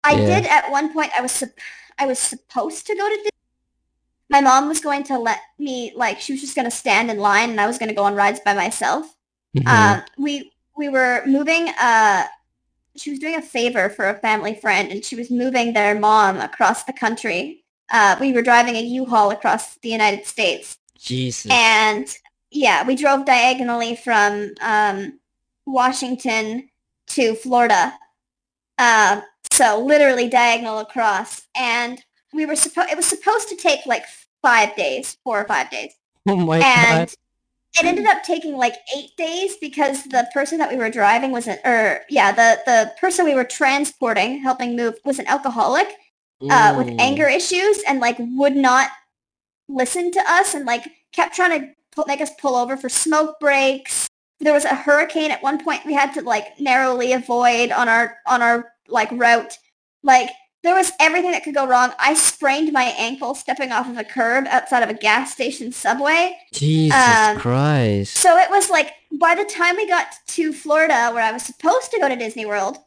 I 0.04 0.14
Yeah. 0.14 0.26
did 0.41 0.45
at 0.49 0.72
one 0.72 0.91
point. 0.93 1.12
I 1.18 1.22
was, 1.22 1.32
sup- 1.32 1.60
I 1.99 2.06
was 2.06 2.20
supposed 2.20 2.88
to 2.88 2.95
go 2.95 3.08
to. 3.08 3.16
Dis- 3.16 3.30
my 4.30 4.41
mom 4.41 4.68
was 4.68 4.80
going 4.80 5.04
to 5.04 5.18
let 5.20 5.39
me, 5.60 5.91
like, 5.95 6.20
she 6.22 6.32
was 6.34 6.41
just 6.41 6.56
going 6.56 6.66
to 6.70 6.76
stand 6.76 7.12
in 7.12 7.20
line, 7.20 7.49
and 7.52 7.60
I 7.62 7.68
was 7.68 7.78
going 7.78 7.89
to 7.89 7.95
go 7.95 8.04
on 8.04 8.16
rides 8.16 8.39
by 8.43 8.54
myself. 8.54 9.16
Mhm. 9.58 9.68
Um, 9.68 10.04
we 10.18 10.52
we 10.78 10.89
were 10.89 11.22
moving. 11.26 11.70
Uh, 11.80 12.26
she 12.95 13.10
was 13.10 13.20
doing 13.20 13.36
a 13.36 13.41
favor 13.41 13.89
for 13.89 14.10
a 14.10 14.16
family 14.20 14.56
friend, 14.56 14.91
and 14.91 15.04
she 15.04 15.16
was 15.16 15.30
moving 15.30 15.74
their 15.74 15.97
mom 15.99 16.38
across 16.41 16.84
the 16.84 16.93
country. 16.93 17.64
Uh, 17.91 18.16
we 18.20 18.32
were 18.34 18.41
driving 18.41 18.76
a 18.78 18.82
U-Haul 18.82 19.32
across 19.32 19.76
the 19.76 19.89
United 19.89 20.26
States, 20.26 20.78
Jesus. 20.97 21.52
and 21.52 22.18
yeah, 22.52 22.86
we 22.86 22.95
drove 22.95 23.26
diagonally 23.26 23.95
from 23.97 24.52
um, 24.62 25.20
Washington 25.66 26.70
to 27.08 27.36
Florida. 27.36 27.93
Uh, 28.78 29.22
so 29.52 29.84
literally 29.84 30.28
diagonal 30.28 30.80
across, 30.80 31.43
and 31.56 32.04
we 32.34 32.45
were 32.45 32.56
supposed. 32.56 32.89
It 32.89 32.97
was 32.97 33.06
supposed 33.06 33.49
to 33.49 33.56
take 33.56 33.86
like 33.86 34.06
five 34.41 34.76
days, 34.76 35.18
four 35.24 35.39
or 35.39 35.47
five 35.47 35.70
days 35.70 35.93
oh 36.28 36.36
my 36.36 36.60
and 36.60 37.10
god. 37.10 37.14
it 37.80 37.86
ended 37.86 38.06
up 38.06 38.24
taking 38.24 38.56
like 38.56 38.76
eight 38.95 39.16
days 39.18 39.56
because 39.58 40.04
the 40.06 40.28
person 40.34 40.58
that 40.58 40.72
we 40.72 40.78
were 40.78 40.89
driving 40.89 41.32
was 41.32 41.47
an 41.47 41.58
or 41.66 42.02
yeah 42.10 42.32
the 42.32 42.60
the 42.66 42.91
person 42.99 43.26
we 43.26 43.36
were 43.36 43.43
transporting 43.43 44.39
helping 44.39 44.76
move 44.76 44.95
was 45.04 45.20
an 45.20 45.28
alcoholic 45.28 45.88
uh, 46.49 46.74
with 46.76 46.88
anger 46.99 47.28
issues 47.28 47.84
and 47.88 47.99
like 47.99 48.16
would 48.20 48.56
not 48.56 48.89
listen 49.70 50.12
to 50.12 50.20
us 50.28 50.56
and 50.56 50.66
like 50.66 50.88
kept 51.12 51.36
trying 51.36 51.60
to 51.60 51.68
pu- 51.95 52.04
make 52.08 52.20
us 52.20 52.32
pull 52.39 52.56
over 52.56 52.76
for 52.76 52.89
smoke 52.89 53.39
breaks 53.39 54.08
there 54.39 54.54
was 54.54 54.66
a 54.66 54.76
hurricane 54.76 55.30
at 55.30 55.43
one 55.43 55.64
point 55.64 55.86
we 55.86 55.93
had 55.93 56.12
to 56.14 56.22
like 56.22 56.60
narrowly 56.60 57.14
avoid 57.14 57.72
on 57.72 57.88
our 57.88 58.18
on 58.26 58.41
our 58.41 58.72
like 58.92 59.10
route 59.12 59.58
like 60.04 60.30
there 60.64 60.76
was 60.76 60.92
everything 61.00 61.32
that 61.32 61.44
could 61.44 61.56
go 61.56 61.68
wrong 61.68 61.92
i 62.00 62.14
sprained 62.14 62.72
my 62.72 62.94
ankle 62.98 63.34
stepping 63.34 63.72
off 63.72 63.89
of 63.89 63.98
a 63.98 64.04
curb 64.04 64.46
outside 64.48 64.84
of 64.84 64.89
a 64.89 64.94
gas 64.94 65.34
station 65.34 65.72
subway 65.72 66.38
Jesus 66.54 66.96
um, 66.96 67.39
Christ. 67.39 68.18
so 68.18 68.38
it 68.38 68.50
was 68.50 68.70
like 68.70 68.94
by 69.22 69.36
the 69.36 69.46
time 69.46 69.76
we 69.76 69.88
got 69.88 70.08
to 70.28 70.54
Florida, 70.54 71.12
where 71.12 71.24
I 71.24 71.32
was 71.32 71.44
supposed 71.44 71.92
to 71.92 72.00
go 72.00 72.10
to 72.10 72.16
Disney 72.16 72.46
World, 72.46 72.78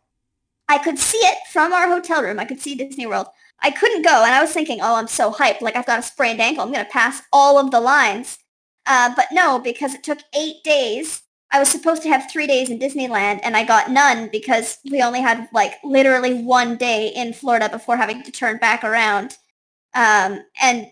I 0.68 0.78
could 0.78 0.98
see 0.98 1.18
it 1.18 1.38
from 1.52 1.72
our 1.72 1.88
hotel 1.88 2.22
room. 2.22 2.40
I 2.40 2.44
could 2.44 2.60
see 2.60 2.74
Disney 2.74 3.06
World. 3.06 3.28
I 3.60 3.70
couldn't 3.70 4.02
go, 4.02 4.24
and 4.24 4.34
I 4.34 4.40
was 4.40 4.52
thinking, 4.52 4.80
"Oh, 4.80 4.96
I'm 4.96 5.08
so 5.08 5.30
hyped! 5.30 5.60
Like 5.60 5.76
I've 5.76 5.86
got 5.86 6.00
a 6.00 6.02
sprained 6.02 6.40
ankle. 6.40 6.64
I'm 6.64 6.72
gonna 6.72 6.86
pass 6.86 7.22
all 7.32 7.58
of 7.58 7.70
the 7.70 7.80
lines." 7.80 8.38
Uh, 8.86 9.12
but 9.14 9.26
no, 9.32 9.58
because 9.58 9.94
it 9.94 10.02
took 10.02 10.18
eight 10.34 10.62
days. 10.64 11.22
I 11.54 11.60
was 11.60 11.68
supposed 11.68 12.02
to 12.02 12.08
have 12.08 12.28
three 12.28 12.48
days 12.48 12.68
in 12.68 12.80
Disneyland, 12.80 13.38
and 13.44 13.56
I 13.56 13.62
got 13.62 13.88
none 13.88 14.28
because 14.32 14.78
we 14.90 15.00
only 15.00 15.20
had 15.20 15.48
like 15.52 15.74
literally 15.84 16.34
one 16.34 16.76
day 16.76 17.12
in 17.14 17.32
Florida 17.32 17.68
before 17.68 17.96
having 17.96 18.24
to 18.24 18.32
turn 18.32 18.56
back 18.56 18.82
around. 18.82 19.36
Um, 19.94 20.44
and 20.60 20.88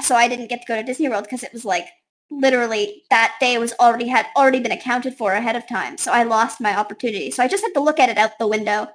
so 0.00 0.16
I 0.16 0.26
didn't 0.26 0.46
get 0.46 0.62
to 0.62 0.66
go 0.66 0.76
to 0.76 0.82
Disney 0.82 1.10
World 1.10 1.24
because 1.24 1.42
it 1.42 1.52
was 1.52 1.66
like 1.66 1.88
literally 2.30 3.02
that 3.10 3.34
day 3.38 3.58
was 3.58 3.74
already 3.78 4.08
had 4.08 4.24
already 4.34 4.60
been 4.60 4.72
accounted 4.72 5.12
for 5.12 5.34
ahead 5.34 5.56
of 5.56 5.68
time. 5.68 5.98
So 5.98 6.10
I 6.10 6.22
lost 6.22 6.58
my 6.58 6.74
opportunity. 6.74 7.30
So 7.30 7.42
I 7.42 7.48
just 7.48 7.62
had 7.62 7.74
to 7.74 7.80
look 7.80 8.00
at 8.00 8.08
it 8.08 8.16
out 8.16 8.38
the 8.38 8.46
window. 8.46 8.88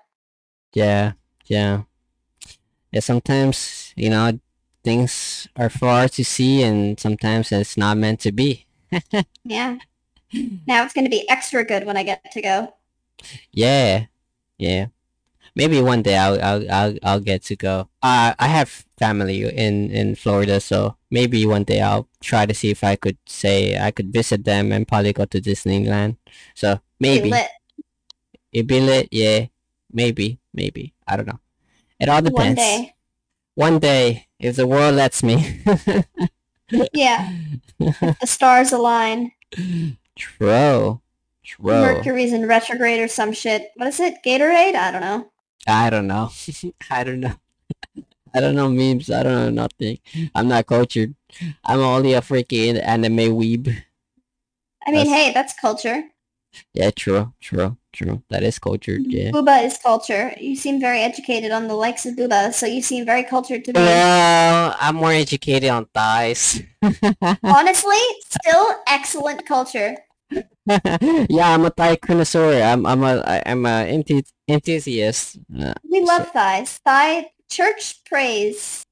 Yeah, 0.73 1.11
yeah. 1.45 1.83
Yeah, 2.91 3.01
sometimes, 3.01 3.93
you 3.95 4.09
know, 4.09 4.39
things 4.83 5.47
are 5.57 5.69
far 5.69 6.07
to 6.09 6.25
see 6.25 6.63
and 6.63 6.99
sometimes 6.99 7.51
it's 7.51 7.77
not 7.77 7.97
meant 7.97 8.19
to 8.21 8.31
be. 8.31 8.65
Yeah. 9.43 9.77
Now 10.67 10.83
it's 10.83 10.93
going 10.93 11.05
to 11.05 11.11
be 11.11 11.29
extra 11.29 11.63
good 11.63 11.85
when 11.85 11.97
I 11.97 12.03
get 12.03 12.31
to 12.31 12.41
go. 12.41 12.73
Yeah. 13.51 14.05
Yeah. 14.57 14.87
Maybe 15.55 15.81
one 15.81 16.01
day 16.01 16.17
I'll 16.17 16.41
I'll 16.41 16.71
I'll, 16.71 16.95
I'll 17.03 17.19
get 17.19 17.43
to 17.43 17.55
go. 17.55 17.89
Uh 18.01 18.33
I 18.39 18.47
have 18.47 18.85
family 18.97 19.43
in 19.43 19.91
in 19.91 20.15
Florida, 20.15 20.59
so 20.59 20.97
maybe 21.11 21.45
one 21.45 21.63
day 21.63 21.79
I'll 21.79 22.07
try 22.21 22.47
to 22.47 22.53
see 22.55 22.71
if 22.71 22.83
I 22.83 22.95
could 22.95 23.17
say 23.27 23.77
I 23.77 23.91
could 23.91 24.11
visit 24.11 24.45
them 24.45 24.71
and 24.71 24.87
probably 24.87 25.13
go 25.13 25.25
to 25.25 25.39
Disneyland. 25.39 26.17
So 26.55 26.75
Be 26.75 26.81
maybe 26.99 27.29
lit 27.29 27.49
it'd 28.53 28.67
be 28.67 28.79
lit, 28.79 29.09
yeah. 29.11 29.47
Maybe, 29.91 30.39
maybe. 30.53 30.93
I 31.07 31.17
don't 31.17 31.27
know. 31.27 31.39
It 31.99 32.09
all 32.09 32.21
depends. 32.21 32.37
one 32.37 32.55
day. 32.55 32.93
One 33.55 33.79
day, 33.79 34.27
if 34.39 34.55
the 34.55 34.67
world 34.67 34.95
lets 34.95 35.23
me. 35.23 35.61
Yeah. 36.93 37.31
If 37.79 37.99
the 38.19 38.25
stars 38.25 38.71
align. 38.71 39.31
True. 40.15 41.01
True. 41.43 41.71
Mercury's 41.81 42.31
in 42.33 42.47
retrograde 42.47 42.99
or 42.99 43.07
some 43.07 43.33
shit. 43.33 43.71
What 43.75 43.87
is 43.89 43.99
it? 43.99 44.23
Gatorade? 44.25 44.75
I 44.75 44.91
don't 44.91 45.01
know. 45.01 45.31
I 45.67 45.89
don't 45.89 46.07
know. 46.07 46.29
I 46.89 47.03
don't 47.03 47.19
know. 47.19 47.33
I 48.35 48.39
don't 48.39 48.55
know 48.55 48.69
memes. 48.69 49.11
I 49.11 49.23
don't 49.23 49.33
know 49.33 49.49
nothing. 49.49 49.99
I'm 50.33 50.47
not 50.47 50.65
cultured. 50.65 51.13
I'm 51.63 51.79
only 51.79 52.13
a 52.13 52.21
freaking 52.21 52.81
anime 52.83 53.35
weeb. 53.37 53.67
I 54.85 54.91
mean, 54.91 55.05
That's- 55.05 55.07
hey, 55.09 55.33
that's 55.33 55.53
culture. 55.53 56.03
Yeah, 56.73 56.91
true, 56.91 57.33
true, 57.41 57.77
true. 57.93 58.21
That 58.29 58.43
is 58.43 58.59
cultured. 58.59 59.01
Yeah. 59.05 59.31
Booba 59.31 59.63
is 59.63 59.77
culture. 59.77 60.33
You 60.39 60.55
seem 60.55 60.79
very 60.81 60.99
educated 61.01 61.51
on 61.51 61.67
the 61.67 61.75
likes 61.75 62.05
of 62.05 62.15
Booba, 62.15 62.53
so 62.53 62.65
you 62.65 62.81
seem 62.81 63.05
very 63.05 63.23
cultured 63.23 63.63
to 63.65 63.73
me. 63.73 63.79
Well, 63.79 64.75
I'm 64.79 64.95
more 64.95 65.11
educated 65.13 65.69
on 65.69 65.85
thighs. 65.93 66.61
Honestly, 67.43 68.01
still 68.27 68.65
excellent 68.87 69.45
culture. 69.45 69.97
yeah, 70.65 71.53
I'm 71.53 71.65
a 71.65 71.69
thigh 71.69 71.95
connoisseur. 71.97 72.61
I'm 72.63 72.85
I'm 72.85 73.03
a 73.03 73.21
I'm 73.45 73.65
a 73.65 73.85
enthu- 73.85 74.25
enthusiast. 74.47 75.37
Uh, 75.55 75.73
We 75.89 76.01
love 76.03 76.31
thighs. 76.31 76.79
Thigh 76.83 77.29
church 77.51 78.03
praise. 78.05 78.83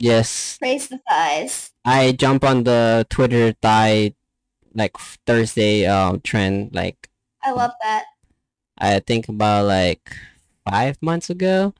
yes, 0.00 0.58
Praise 0.58 0.88
the 0.88 0.98
thighs. 1.08 1.70
I 1.84 2.12
jump 2.12 2.42
on 2.44 2.64
the 2.64 3.06
Twitter 3.08 3.54
thigh 3.62 4.14
like 4.74 4.96
Thursday 5.26 5.86
um 5.86 6.20
trend 6.20 6.74
like 6.74 7.08
I 7.42 7.52
love 7.52 7.72
that. 7.82 8.04
I 8.80 8.98
think 9.00 9.28
about 9.28 9.66
like 9.66 10.10
five 10.68 10.96
months 11.02 11.30
ago, 11.30 11.74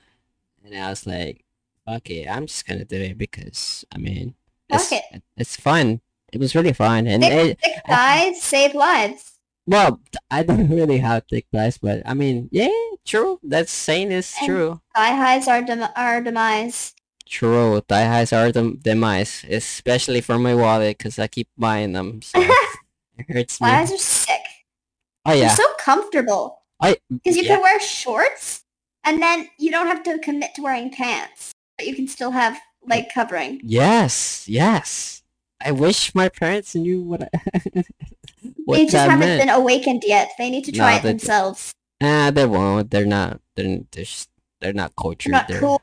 and 0.64 0.74
I 0.76 0.90
was 0.90 1.06
like, 1.06 1.44
"Okay, 1.88 2.26
I'm 2.28 2.46
just 2.46 2.66
gonna 2.66 2.84
do 2.84 2.96
it 3.00 3.16
because 3.18 3.84
I 3.94 3.98
mean, 3.98 4.34
it's, 4.68 4.92
it. 4.92 5.22
it's 5.36 5.56
fun. 5.56 6.00
It 6.32 6.38
was 6.38 6.54
really 6.54 6.72
fun, 6.72 7.06
and 7.06 7.22
Thick, 7.22 7.32
it, 7.32 7.58
thick 7.60 7.82
thighs 7.88 8.42
save 8.42 8.74
lives. 8.74 9.32
well, 9.66 10.00
I 10.30 10.42
don't 10.44 10.68
really 10.78 10.98
have 10.98 11.24
thick 11.28 11.46
thighs, 11.52 11.78
but 11.78 12.02
I 12.06 12.14
mean, 12.14 12.48
yeah, 12.52 12.68
true. 13.04 13.40
That's 13.42 13.72
saying 13.72 14.12
is 14.12 14.34
And- 14.40 14.46
true. 14.46 14.80
Thigh 14.94 15.16
highs 15.16 15.48
are 15.48 15.62
dem- 15.62 15.88
our 15.96 16.20
demise. 16.20 16.94
True, 17.26 17.80
thigh 17.88 18.06
highs 18.06 18.32
are 18.32 18.50
the 18.52 18.76
demise, 18.82 19.44
especially 19.48 20.20
for 20.20 20.38
my 20.38 20.54
wallet 20.54 20.98
because 20.98 21.18
I 21.18 21.28
keep 21.28 21.48
buying 21.56 21.92
them, 21.92 22.22
so 22.22 22.40
it 23.18 23.26
hurts 23.30 23.60
me. 23.60 23.68
Thighs 23.70 23.92
are 23.92 23.98
sick. 23.98 24.40
Oh 25.24 25.30
They're 25.30 25.42
yeah. 25.50 25.54
so 25.54 25.64
comfortable. 25.78 26.59
I 26.80 26.96
Because 27.10 27.36
you 27.36 27.42
yeah. 27.42 27.54
can 27.54 27.62
wear 27.62 27.80
shorts 27.80 28.64
and 29.04 29.20
then 29.22 29.48
you 29.58 29.70
don't 29.70 29.86
have 29.86 30.02
to 30.04 30.18
commit 30.18 30.54
to 30.56 30.62
wearing 30.62 30.90
pants. 30.90 31.52
But 31.78 31.86
you 31.86 31.94
can 31.94 32.08
still 32.08 32.30
have 32.32 32.58
leg 32.86 33.06
covering. 33.12 33.60
Yes, 33.64 34.48
yes. 34.48 35.22
I 35.62 35.72
wish 35.72 36.14
my 36.14 36.28
parents 36.28 36.74
knew 36.74 37.02
what 37.02 37.22
I, 37.22 37.28
what 38.64 38.76
they 38.76 38.84
just 38.86 38.96
haven't 38.96 39.20
meant. 39.20 39.40
been 39.42 39.50
awakened 39.50 40.02
yet. 40.06 40.30
They 40.38 40.50
need 40.50 40.64
to 40.64 40.72
try 40.72 40.92
No, 40.92 40.98
it 40.98 41.02
themselves. 41.02 41.72
Ah, 42.02 42.30
they 42.32 42.46
won't. 42.46 42.90
They're 42.90 43.04
not. 43.06 43.40
They're 43.56 43.66
they're, 43.92 44.04
just, 44.04 44.30
they're 44.60 44.72
not 44.72 44.92
They're 44.96 45.02
cultured. 45.02 45.32
not 45.32 45.48
they're 45.48 45.60
cool. 45.60 45.80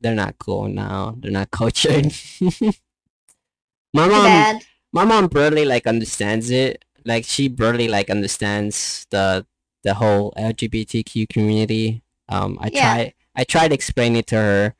they're 0.00 0.14
not 0.14 0.38
cool 0.38 0.68
now. 0.68 1.16
They're 1.18 1.32
not 1.32 1.50
cultured. 1.50 2.12
my 3.94 4.06
mom, 4.06 4.22
bad. 4.24 4.62
my 4.92 5.04
mom 5.04 5.26
barely 5.28 5.64
like 5.64 5.86
understands 5.86 6.50
it. 6.50 6.84
Like 7.04 7.24
she 7.24 7.48
barely 7.48 7.88
like 7.88 8.10
understands 8.10 9.06
the 9.10 9.46
the 9.84 9.94
whole 9.94 10.32
LGBTQ 10.36 11.28
community. 11.28 12.02
Um, 12.28 12.58
I 12.60 12.68
Yeah. 12.72 12.80
try 12.80 13.14
I 13.34 13.44
tried 13.44 13.72
explaining 13.72 14.16
it 14.16 14.26
to 14.28 14.36
her, 14.36 14.74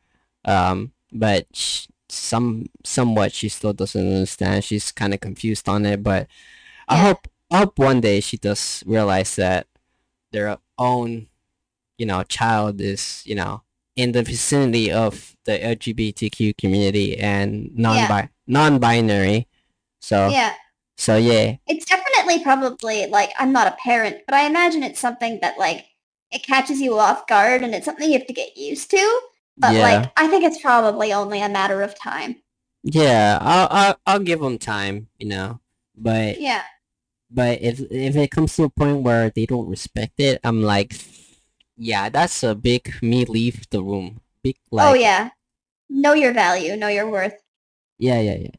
um, 0.45 0.93
but 1.13 1.47
sh- 1.55 1.87
some 2.09 2.67
somewhat 2.85 3.33
she 3.33 3.49
still 3.49 3.73
doesn't 3.73 4.01
understand. 4.01 4.65
She's 4.65 4.91
kind 4.93 5.15
of 5.15 5.21
confused 5.21 5.69
on 5.69 5.87
it. 5.87 6.03
But 6.03 6.27
I 6.89 6.97
Yeah. 6.97 7.03
hope 7.03 7.29
I 7.51 7.59
hope 7.59 7.79
one 7.79 8.01
day 8.01 8.21
she 8.21 8.37
does 8.37 8.83
realize 8.87 9.37
that 9.37 9.67
their 10.33 10.59
own, 10.77 11.29
you 11.97 12.07
know, 12.07 12.23
child 12.25 12.81
is 12.81 13.23
you 13.25 13.35
know 13.35 13.63
in 13.97 14.13
the 14.13 14.23
vicinity 14.23 14.91
of 14.93 15.37
the 15.45 15.53
LGBTQ 15.63 16.55
community 16.59 17.17
and 17.19 17.75
non 17.77 18.07
bi 18.09 18.29
non-binary. 18.47 19.47
So 20.01 20.29
Yeah. 20.29 20.55
So 20.99 21.17
yeah, 21.17 21.57
It's 21.69 21.85
definitely 21.85 22.43
probably 22.43 23.07
like 23.07 23.31
I'm 23.39 23.53
not 23.53 23.69
a 23.69 23.77
parent, 23.83 24.23
but 24.27 24.35
I 24.35 24.47
imagine 24.47 24.83
it's 24.83 24.99
something 25.01 25.39
that 25.43 25.59
like 25.59 25.87
it 26.33 26.43
catches 26.43 26.81
you 26.81 26.99
off 26.99 27.27
guard 27.29 27.63
and 27.63 27.75
it's 27.75 27.85
something 27.85 28.09
you 28.11 28.19
have 28.19 28.27
to 28.27 28.33
get 28.33 28.57
used 28.57 28.91
to. 28.91 29.21
But 29.57 29.79
yeah, 29.79 29.81
like 29.81 30.11
I 30.17 30.29
think 30.29 30.45
it's 30.45 30.61
probably 30.61 31.13
only 31.13 31.41
a 31.43 31.49
matter 31.49 31.83
of 31.83 31.99
time. 31.99 32.43
yeah. 32.83 33.39
I'll, 33.41 33.69
I'll 33.71 33.97
I'll 34.07 34.19
give 34.21 34.41
them 34.41 34.59
time, 34.59 35.09
you 35.19 35.29
know. 35.29 35.61
But 35.97 36.39
Yeah. 36.39 36.63
but 37.31 37.61
if 37.63 37.81
if 37.91 38.17
it 38.17 38.31
comes 38.31 38.57
to 38.57 38.65
a 38.65 38.71
point 38.71 39.03
where 39.03 39.31
they 39.31 39.47
don't 39.47 39.69
respect 39.69 40.15
it, 40.21 40.41
I'm 40.45 40.63
like, 40.63 40.95
yeah, 41.77 42.09
that's 42.11 42.43
a 42.43 42.55
big 42.55 42.95
me 43.03 43.25
leave 43.25 43.69
the 43.71 43.83
room. 43.83 44.21
Big 44.43 44.57
oh, 44.77 44.77
like 44.77 44.93
oh 44.93 44.95
yeah. 44.95 45.31
Know 45.91 46.15
your 46.15 46.33
value, 46.35 46.77
know 46.77 46.89
your 46.89 47.11
worth. 47.11 47.35
yeah 47.99 48.21
yeah 48.21 48.35
yeah. 48.37 48.51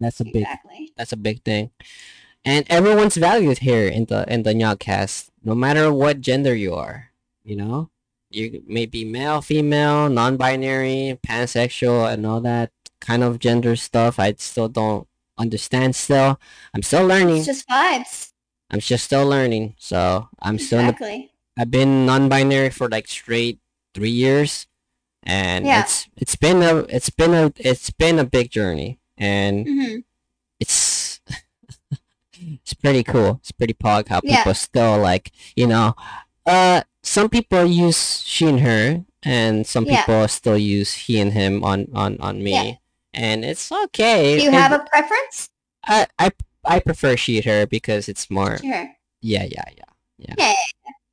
That's 0.00 0.20
a 0.20 0.24
big 0.24 0.42
Exactly. 0.42 0.92
that's 0.96 1.12
a 1.12 1.16
big 1.16 1.42
thing. 1.44 1.70
And 2.44 2.64
everyone's 2.70 3.16
valued 3.16 3.58
here 3.58 3.88
in 3.88 4.04
the 4.06 4.24
in 4.32 4.42
the 4.44 4.52
NyaaCast, 4.54 5.30
no 5.44 5.54
matter 5.54 5.92
what 5.92 6.20
gender 6.20 6.54
you 6.54 6.74
are. 6.74 7.10
You 7.42 7.56
know, 7.56 7.90
you 8.30 8.62
may 8.66 8.86
be 8.86 9.04
male, 9.04 9.40
female, 9.42 10.08
non-binary, 10.08 11.18
pansexual, 11.26 12.12
and 12.12 12.26
all 12.26 12.40
that 12.42 12.70
kind 13.00 13.22
of 13.22 13.38
gender 13.38 13.74
stuff. 13.76 14.18
I 14.18 14.34
still 14.38 14.68
don't 14.68 15.06
understand. 15.38 15.94
Still, 15.96 16.38
I'm 16.74 16.82
still 16.82 17.06
learning. 17.06 17.38
It's 17.38 17.46
just 17.46 17.68
vibes. 17.68 18.32
I'm 18.70 18.80
just 18.80 19.04
still 19.04 19.26
learning. 19.26 19.74
So 19.78 20.28
I'm 20.42 20.58
still. 20.58 20.80
In 20.80 20.86
the, 20.86 20.92
Exactly. 20.92 21.30
I've 21.58 21.70
been 21.70 22.04
non-binary 22.06 22.70
for 22.70 22.88
like 22.88 23.08
straight 23.08 23.58
three 23.94 24.10
years, 24.10 24.66
and 25.22 25.64
Yeah. 25.66 25.82
it's 25.82 26.06
it's 26.16 26.36
been 26.36 26.62
a 26.62 26.78
it's 26.90 27.10
been 27.10 27.32
a 27.34 27.52
it's 27.56 27.90
been 27.90 28.18
a 28.18 28.24
big 28.24 28.50
journey, 28.50 28.98
and 29.18 29.66
hmm 29.66 29.96
it's 30.60 31.20
it's 32.40 32.74
pretty 32.74 33.02
cool. 33.02 33.38
It's 33.40 33.52
pretty 33.52 33.74
pog 33.74 34.08
how 34.08 34.20
Yeah. 34.24 34.38
people 34.38 34.54
still 34.54 34.98
like 34.98 35.32
you 35.56 35.66
know, 35.66 35.94
uh, 36.46 36.82
some 37.02 37.28
people 37.28 37.64
use 37.64 38.22
she 38.24 38.46
and 38.46 38.60
her, 38.60 39.04
and 39.22 39.66
some 39.66 39.84
Yeah. 39.86 40.04
people 40.04 40.28
still 40.28 40.58
use 40.58 40.92
he 41.08 41.20
and 41.20 41.32
him 41.32 41.64
on 41.64 41.88
on 41.94 42.16
on 42.20 42.42
me, 42.42 42.52
Yeah. 42.52 42.72
and 43.14 43.44
it's 43.44 43.70
okay. 43.72 44.38
Do 44.38 44.44
you 44.44 44.50
It- 44.50 44.54
have 44.54 44.72
a 44.72 44.80
preference? 44.90 45.48
I 45.84 46.06
I 46.18 46.30
I 46.64 46.80
prefer 46.80 47.16
she 47.16 47.36
and 47.38 47.46
her 47.46 47.66
because 47.66 48.08
it's 48.08 48.28
more 48.30 48.58
Sure. 48.58 48.90
yeah 49.22 49.44
yeah 49.44 49.68
yeah 49.76 49.92
yeah. 50.18 50.34
Yeah. 50.38 50.54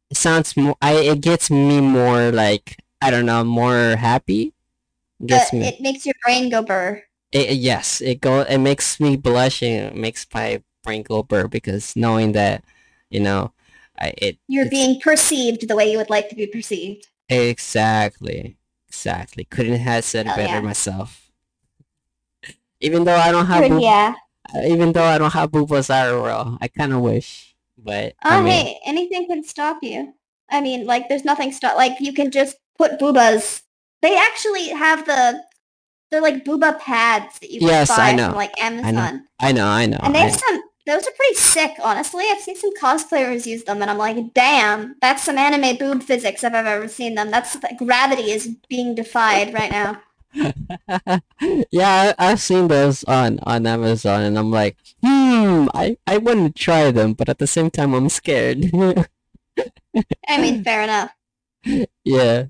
It 0.09 0.17
sounds 0.17 0.55
more. 0.57 0.75
I 0.81 0.93
it 1.13 1.21
gets 1.21 1.49
me 1.51 1.81
more 1.81 2.31
like 2.31 2.77
I 3.01 3.11
don't 3.11 3.25
know 3.25 3.43
more 3.43 3.95
happy. 3.97 4.53
Gets 5.25 5.51
But 5.51 5.57
me. 5.57 5.65
it 5.67 5.81
makes 5.81 6.05
your 6.05 6.15
brain 6.23 6.49
go 6.49 6.61
burr. 6.63 7.03
It, 7.33 7.57
yes, 7.59 8.01
it 8.01 8.21
go. 8.21 8.41
It 8.43 8.59
makes 8.59 8.99
me 9.01 9.17
blush 9.17 9.63
and 9.63 9.87
it 9.87 9.97
makes 9.97 10.27
my 10.35 10.63
brain 10.83 11.03
go 11.03 11.23
burr 11.23 11.49
because 11.49 11.95
knowing 11.97 12.33
that, 12.33 12.65
you 13.11 13.21
know, 13.21 13.53
I 13.99 14.13
it. 14.19 14.39
You're 14.49 14.69
being 14.69 15.01
perceived 15.01 15.67
the 15.67 15.75
way 15.75 15.91
you 15.91 15.97
would 15.99 16.11
like 16.11 16.29
to 16.29 16.35
be 16.35 16.47
perceived. 16.47 17.07
exactly, 17.29 18.57
exactly. 18.89 19.45
Couldn't 19.45 19.79
have 19.79 20.05
said 20.05 20.27
it 20.27 20.33
Oh, 20.33 20.35
better 20.35 20.61
yeah. 20.61 20.61
myself. 20.61 21.31
Even 22.81 23.05
though 23.05 23.17
I 23.17 23.31
don't 23.31 23.47
have, 23.47 23.67
boob- 23.67 23.83
yeah. 23.83 24.15
even 24.65 24.93
though 24.93 25.03
I 25.05 25.17
don't 25.19 25.33
have 25.33 25.51
boobas 25.51 25.89
IRL, 25.91 26.57
I 26.61 26.67
kind 26.69 26.93
of 26.93 27.01
wish. 27.01 27.55
But 27.77 28.15
I 28.29 28.37
Oh, 28.37 28.41
mean, 28.41 28.67
hey, 28.67 28.79
anything 28.85 29.27
can 29.27 29.43
stop 29.43 29.79
you. 29.83 30.13
I 30.49 30.61
mean, 30.61 30.85
like, 30.85 31.09
there's 31.09 31.25
nothing 31.25 31.51
stop. 31.53 31.77
Like, 31.77 31.99
you 32.01 32.13
can 32.13 32.31
just 32.31 32.57
put 32.77 32.99
boobas. 32.99 33.63
They 34.01 34.17
actually 34.17 34.69
have 34.69 35.05
the. 35.05 35.43
They're 36.13 36.21
like 36.21 36.45
booba 36.45 36.79
pads 36.79 37.39
that 37.39 37.49
you 37.49 37.57
can 37.57 37.69
Yes, 37.69 37.89
I 37.89 38.11
buy 38.11 38.15
know. 38.15 38.27
from 38.27 38.35
like 38.35 38.51
know. 38.59 38.63
Amazon, 38.65 39.25
I 39.39 39.51
know, 39.51 39.65
I 39.65 39.87
know. 39.87 39.97
and 40.03 40.13
they 40.13 40.19
have 40.19 40.35
some. 40.35 40.61
Those 40.85 41.07
are 41.07 41.11
pretty 41.17 41.33
sick, 41.33 41.71
honestly. 41.81 42.23
I've 42.29 42.39
seen 42.39 42.55
some 42.55 42.69
cosplayers 42.75 43.47
use 43.47 43.63
them, 43.63 43.81
and 43.81 43.89
I'm 43.89 43.97
like, 43.97 44.31
damn, 44.35 44.95
that's 45.01 45.23
some 45.23 45.39
anime 45.39 45.75
boob 45.77 46.03
physics 46.03 46.43
if 46.43 46.53
I've 46.53 46.67
ever 46.67 46.87
seen 46.87 47.15
them. 47.15 47.31
That's 47.31 47.57
like, 47.63 47.79
gravity 47.79 48.29
is 48.29 48.55
being 48.69 48.93
defied 48.93 49.55
right 49.55 49.71
now. 49.71 50.03
yeah, 51.71 52.13
I, 52.13 52.15
I've 52.19 52.39
seen 52.39 52.67
those 52.67 53.03
on 53.05 53.39
on 53.41 53.65
Amazon, 53.65 54.21
and 54.21 54.37
I'm 54.37 54.51
like, 54.51 54.77
hmm, 55.03 55.65
I 55.73 55.97
I 56.05 56.19
want 56.19 56.55
to 56.55 56.63
try 56.63 56.91
them, 56.91 57.13
but 57.13 57.27
at 57.27 57.39
the 57.39 57.47
same 57.47 57.71
time, 57.71 57.95
I'm 57.95 58.09
scared. 58.09 58.65
I 60.27 60.39
mean, 60.39 60.63
fair 60.63 60.83
enough. 60.83 61.09
yeah, 62.03 62.45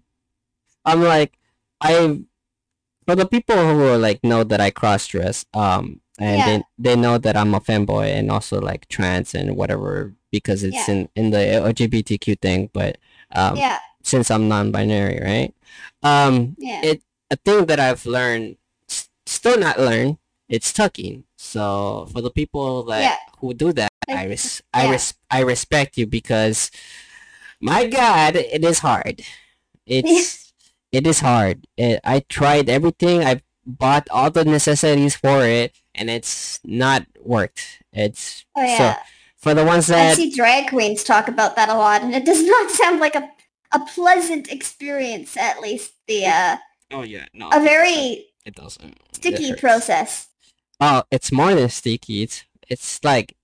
I'm 0.85 1.01
like, 1.03 1.37
I 1.81 2.23
for 3.05 3.15
the 3.15 3.25
people 3.25 3.55
who 3.55 3.83
are 3.87 3.97
like 3.97 4.23
know 4.23 4.43
that 4.43 4.61
I 4.61 4.69
cross 4.71 5.07
dress, 5.07 5.45
um, 5.53 6.01
and 6.19 6.37
Yeah. 6.39 6.45
they 6.45 6.63
they 6.77 6.95
know 6.95 7.17
that 7.17 7.35
I'm 7.37 7.53
a 7.55 7.59
femboy 7.61 8.07
and 8.13 8.29
also 8.31 8.59
like 8.61 8.87
trans 8.87 9.33
and 9.35 9.55
whatever 9.55 10.13
because 10.31 10.63
it's 10.63 10.87
Yeah. 10.87 10.93
in 10.95 11.09
in 11.15 11.29
the 11.31 11.37
LGBTQ 11.39 12.39
thing, 12.41 12.69
but 12.73 12.97
um, 13.35 13.57
Yeah, 13.57 13.79
since 14.03 14.29
I'm 14.31 14.47
non-binary, 14.47 15.19
right? 15.23 15.53
Um, 16.03 16.55
yeah. 16.59 16.81
it 16.83 17.01
a 17.31 17.35
thing 17.35 17.65
that 17.65 17.79
I've 17.79 18.05
learned, 18.05 18.57
s- 18.89 19.09
still 19.25 19.57
not 19.57 19.79
learned, 19.79 20.17
it's 20.49 20.71
tucking. 20.71 21.23
So 21.37 22.07
for 22.13 22.21
the 22.21 22.29
people 22.29 22.83
that 22.83 23.01
Yeah. 23.01 23.17
who 23.39 23.53
do 23.53 23.73
that, 23.73 23.89
I 24.07 24.13
Like, 24.13 24.29
res- 24.29 24.61
I 24.73 24.91
res- 24.91 25.13
I 25.31 25.39
respect 25.41 25.97
you 25.97 26.05
because, 26.05 26.69
my 27.59 27.87
God, 27.87 28.35
it 28.35 28.63
is 28.63 28.79
hard. 28.79 29.21
It's 29.87 30.03
it 30.93 31.05
is 31.05 31.19
hard. 31.19 31.67
It, 31.75 31.99
I 32.05 32.21
tried 32.29 32.69
everything. 32.69 33.23
I 33.25 33.41
bought 33.65 34.07
all 34.11 34.29
the 34.31 34.45
necessities 34.45 35.15
for 35.17 35.43
it, 35.45 35.75
and 35.95 36.09
it's 36.09 36.59
not 36.63 37.05
worked. 37.19 37.83
It's 37.91 38.45
Oh 38.55 38.77
so 38.77 38.93
for 39.37 39.53
the 39.53 39.65
ones 39.65 39.87
that 39.87 40.11
I 40.11 40.13
see 40.13 40.29
drag 40.31 40.69
queens 40.69 41.03
talk 41.03 41.27
about 41.27 41.55
that 41.57 41.67
a 41.69 41.73
lot, 41.75 42.01
and 42.03 42.13
it 42.15 42.23
does 42.25 42.43
not 42.55 42.71
sound 42.71 42.99
like 43.01 43.15
a 43.15 43.29
a 43.73 43.79
pleasant 43.79 44.51
experience. 44.51 45.35
At 45.35 45.59
least 45.59 45.93
the 46.07 46.25
uh, 46.27 46.57
oh 46.91 47.01
yeah 47.03 47.25
no 47.33 47.49
a 47.51 47.59
very 47.59 48.27
it 48.45 48.55
doesn't 48.55 48.95
sticky 49.13 49.49
hurts. 49.49 49.61
process. 49.61 50.27
Oh, 50.79 51.03
it's 51.11 51.31
more 51.31 51.55
than 51.55 51.69
sticky. 51.69 52.23
It's 52.23 52.45
it's 52.69 53.03
like 53.03 53.35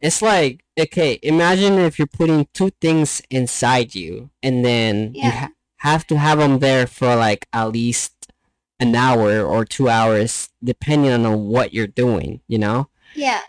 it's 0.00 0.20
like 0.22 0.64
okay. 0.78 1.18
Imagine 1.22 1.78
if 1.78 1.98
you're 1.98 2.06
putting 2.06 2.46
two 2.52 2.70
things 2.80 3.22
inside 3.30 3.94
you, 3.94 4.30
and 4.42 4.64
then 4.64 5.14
you 5.14 5.22
Yeah. 5.22 5.30
ha- 5.30 5.50
have 5.82 6.06
to 6.06 6.16
have 6.18 6.38
them 6.38 6.58
there 6.60 6.86
for 6.86 7.14
like 7.16 7.46
at 7.52 7.72
least 7.72 8.30
an 8.78 8.94
hour 8.94 9.42
or 9.42 9.64
two 9.64 9.88
hours, 9.88 10.48
depending 10.62 11.10
on 11.26 11.46
what 11.48 11.72
you're 11.74 11.86
doing. 11.86 12.40
You 12.48 12.58
know, 12.58 12.88
Yeah, 13.14 13.40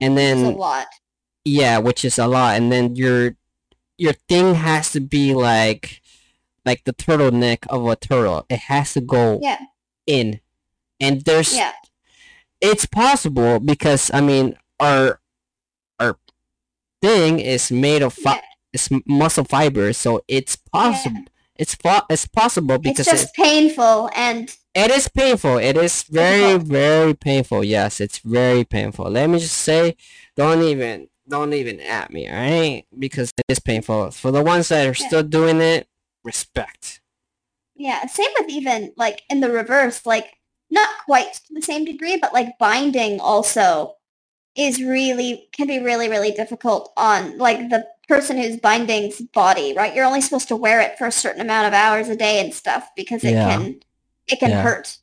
and 0.00 0.18
it's 0.18 0.40
a 0.40 0.44
then 0.44 0.56
lot. 0.56 0.86
yeah, 1.44 1.78
which 1.78 2.04
is 2.04 2.18
a 2.18 2.26
lot, 2.26 2.56
and 2.56 2.70
then 2.70 2.94
your 2.96 3.36
your 3.98 4.14
thing 4.28 4.54
has 4.54 4.90
to 4.92 5.00
be 5.00 5.34
like 5.34 6.00
like 6.64 6.84
the 6.84 6.92
turtleneck 6.94 7.66
of 7.68 7.86
a 7.86 7.96
turtle. 7.96 8.46
It 8.48 8.70
has 8.70 8.94
to 8.94 9.00
go 9.00 9.38
Yeah, 9.42 9.58
in, 10.06 10.40
and 11.00 11.22
there's 11.22 11.54
yeah, 11.56 11.72
it's 12.60 12.86
possible 12.86 13.60
because 13.60 14.10
I 14.14 14.20
mean 14.20 14.56
our 14.80 15.20
our 16.00 16.18
thing 17.02 17.38
is 17.40 17.70
made 17.70 18.02
of 18.02 18.14
fi- 18.14 18.36
yeah. 18.36 18.40
it's 18.72 18.88
muscle 19.06 19.44
fibers, 19.44 19.96
so 19.98 20.22
it's 20.28 20.56
possible. 20.56 21.24
It's 21.56 21.74
po- 21.76 22.02
it's 22.10 22.26
possible 22.26 22.78
because 22.78 23.06
It's 23.06 23.22
just 23.22 23.38
it, 23.38 23.42
painful, 23.42 24.10
and 24.16 24.54
it 24.74 24.90
is 24.90 25.06
painful. 25.08 25.58
It 25.58 25.76
is 25.76 26.02
very 26.02 26.40
Difficult. 26.58 26.68
very 26.68 27.14
painful. 27.14 27.62
Yes, 27.64 28.00
it's 28.00 28.18
very 28.18 28.64
painful. 28.64 29.08
Let 29.10 29.30
me 29.30 29.38
just 29.38 29.56
say, 29.56 29.96
don't 30.36 30.62
even 30.62 31.08
don't 31.28 31.52
even 31.54 31.80
at 31.80 32.12
me, 32.12 32.28
alright? 32.28 32.86
Because 32.98 33.30
it 33.38 33.44
is 33.48 33.58
painful. 33.60 34.10
For 34.10 34.30
the 34.30 34.42
ones 34.42 34.68
that 34.68 34.84
are 34.86 34.94
Yeah. 35.00 35.06
still 35.06 35.22
doing 35.22 35.60
it, 35.60 35.86
respect. 36.24 37.00
Yeah, 37.76 38.04
same 38.06 38.30
with 38.38 38.48
even 38.50 38.92
like 38.96 39.22
in 39.30 39.40
the 39.40 39.50
reverse, 39.50 40.04
like 40.04 40.34
not 40.70 40.88
quite 41.06 41.34
to 41.46 41.54
the 41.54 41.62
same 41.62 41.84
degree, 41.84 42.16
but 42.20 42.32
like 42.34 42.58
binding 42.58 43.20
also 43.20 43.94
is 44.56 44.82
really 44.82 45.48
can 45.52 45.66
be 45.66 45.78
really 45.80 46.08
really 46.08 46.30
difficult 46.30 46.92
on 46.96 47.38
like 47.38 47.70
the 47.70 47.86
person 48.08 48.36
who's 48.36 48.56
binding's 48.58 49.20
body, 49.20 49.72
right? 49.76 49.94
You're 49.94 50.04
only 50.04 50.20
supposed 50.20 50.48
to 50.48 50.56
wear 50.56 50.80
it 50.80 50.98
for 50.98 51.06
a 51.06 51.12
certain 51.12 51.40
amount 51.40 51.66
of 51.68 51.72
hours 51.74 52.08
a 52.08 52.16
day 52.16 52.40
and 52.40 52.52
stuff 52.52 52.88
because 52.96 53.24
it 53.24 53.32
Yeah. 53.32 53.56
can 53.56 53.80
it 54.26 54.40
can 54.40 54.50
Yeah. 54.50 54.62
hurt. 54.62 54.96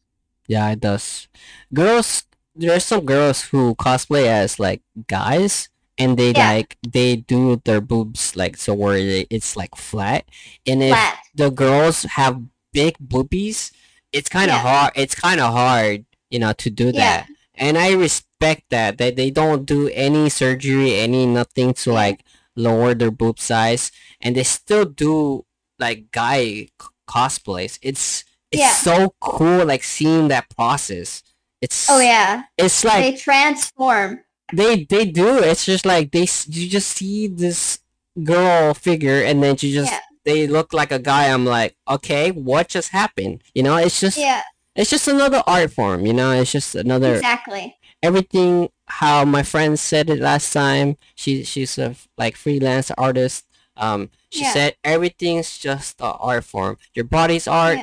Yeah, 0.48 0.70
it 0.72 0.80
does. 0.80 1.28
Girls, 1.74 2.24
there's 2.56 2.84
some 2.86 3.06
girls 3.06 3.44
who 3.44 3.76
cosplay 3.76 4.26
as 4.26 4.60
like 4.60 4.82
guys, 5.08 5.70
and 5.98 6.18
they 6.18 6.32
Yeah. 6.32 6.50
like 6.54 6.78
they 6.88 7.18
do 7.18 7.62
their 7.64 7.82
boobs 7.82 8.36
like 8.36 8.58
so 8.58 8.74
where 8.74 8.98
it's 9.30 9.56
like 9.56 9.76
flat, 9.76 10.26
and 10.66 10.82
if 10.82 10.90
Flat. 10.90 11.20
the 11.36 11.50
girls 11.52 12.04
have 12.04 12.42
big 12.74 12.96
boobies, 13.00 13.72
it's 14.12 14.30
kind 14.30 14.50
of 14.50 14.60
hard. 14.62 14.92
It's 14.96 15.16
kind 15.16 15.40
of 15.40 15.54
hard, 15.54 16.06
you 16.30 16.40
know, 16.40 16.54
to 16.54 16.70
do 16.70 16.92
that. 16.94 17.28
And 17.56 17.78
I 17.78 17.92
respect 17.94 18.64
that 18.72 18.98
that 18.98 19.16
they 19.16 19.30
don't 19.30 19.66
do 19.66 19.88
any 19.90 20.30
surgery, 20.30 20.96
any 20.96 21.26
nothing 21.28 21.74
to 21.86 21.94
like 21.94 22.24
lower 22.56 22.94
their 22.94 23.12
boob 23.12 23.40
size, 23.40 23.92
and 24.22 24.36
they 24.36 24.44
still 24.44 24.86
do 24.86 25.46
like 25.80 26.12
guy 26.12 26.44
c- 26.44 26.70
cosplays. 27.08 27.80
It's 27.82 28.24
it's 28.52 28.62
Yeah. 28.62 28.74
so 28.74 29.14
cool, 29.22 29.66
like 29.66 29.84
seeing 29.84 30.28
that 30.30 30.50
process. 30.56 31.24
It's 31.62 31.90
Oh 31.90 32.00
yeah. 32.00 32.44
it's 32.58 32.84
like 32.84 33.04
they 33.04 33.18
transform. 33.18 34.22
they 34.54 34.84
they 34.86 35.06
do. 35.06 35.38
It's 35.40 35.66
just 35.66 35.86
like 35.86 36.12
they 36.12 36.28
you 36.48 36.68
just 36.70 36.90
see 36.98 37.28
this 37.28 37.80
girl 38.24 38.74
figure, 38.74 39.22
and 39.24 39.42
then 39.42 39.56
you 39.60 39.74
just 39.74 39.92
Yeah. 39.92 40.00
they 40.26 40.48
look 40.48 40.74
like 40.74 40.92
a 40.92 41.00
guy. 41.00 41.28
I'm 41.32 41.46
like, 41.46 41.76
okay, 41.88 42.32
what 42.32 42.68
just 42.68 42.90
happened? 42.90 43.42
You 43.56 43.64
know, 43.64 43.78
it's 43.78 44.00
just 44.00 44.18
Yeah, 44.18 44.42
it's 44.76 44.90
just 44.90 45.08
another 45.08 45.42
art 45.48 45.72
form. 45.72 46.06
You 46.06 46.14
know, 46.14 46.32
it's 46.32 46.52
just 46.52 46.76
another 46.76 47.16
exactly. 47.16 47.78
Everything. 48.04 48.70
How 48.88 49.24
my 49.24 49.42
friend 49.44 49.80
said 49.80 50.10
it 50.10 50.20
last 50.20 50.52
time. 50.52 50.98
She 51.16 51.44
she's 51.44 51.78
a 51.78 51.96
like 52.18 52.36
freelance 52.36 52.92
artist. 52.98 53.46
Um, 53.78 54.10
she 54.30 54.42
Yeah. 54.42 54.54
said 54.54 54.76
everything's 54.84 55.58
just 55.58 56.02
a 56.02 56.12
art 56.20 56.44
form. 56.44 56.78
Your 56.94 57.06
body's 57.06 57.48
art. 57.48 57.80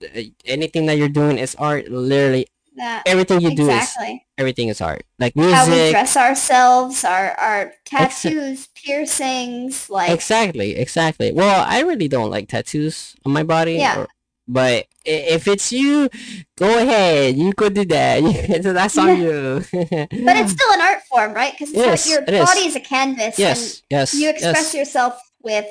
Yeah, 0.00 0.08
uh, 0.16 0.22
Anything 0.44 0.86
that 0.86 0.98
you're 0.98 1.08
doing 1.08 1.38
is 1.38 1.54
art. 1.54 1.88
Literally, 1.88 2.46
that 2.76 3.02
everything 3.06 3.40
you 3.40 3.54
do 3.54 3.68
is 3.70 3.76
exactly. 3.82 4.26
everything 4.36 4.68
is 4.68 4.80
art. 4.80 5.04
Like 5.18 5.34
How 5.36 5.66
we 5.70 5.90
dress 5.90 6.16
ourselves, 6.16 7.04
our 7.04 7.32
our 7.38 7.66
Exa- 7.66 7.74
tattoos, 7.86 8.68
piercings, 8.74 9.88
like 9.90 10.10
Exactly, 10.10 10.76
exactly. 10.76 11.32
Well, 11.32 11.64
I 11.68 11.80
really 11.82 12.08
don't 12.08 12.30
like 12.30 12.48
tattoos 12.48 13.14
on 13.24 13.32
my 13.32 13.42
body. 13.42 13.74
Yeah. 13.74 14.00
or- 14.00 14.08
but 14.48 14.86
if 15.04 15.46
it's 15.46 15.70
you, 15.70 16.08
go 16.56 16.78
ahead. 16.78 17.36
You 17.36 17.52
could 17.52 17.74
do 17.74 17.84
that. 17.86 18.62
That's 18.64 18.96
on 18.98 19.20
you. 19.20 19.62
But 19.72 20.36
it's 20.36 20.52
still 20.52 20.72
an 20.72 20.80
art 20.80 21.02
form, 21.08 21.34
right? 21.34 21.52
Because 21.52 21.72
Yes, 21.74 22.08
your 22.08 22.22
body 22.22 22.60
is 22.66 22.74
a 22.74 22.80
canvas, 22.80 23.38
yes, 23.38 23.82
yes. 23.90 24.14
you 24.14 24.30
express 24.30 24.72
yes. 24.72 24.74
yourself 24.74 25.20
with 25.42 25.66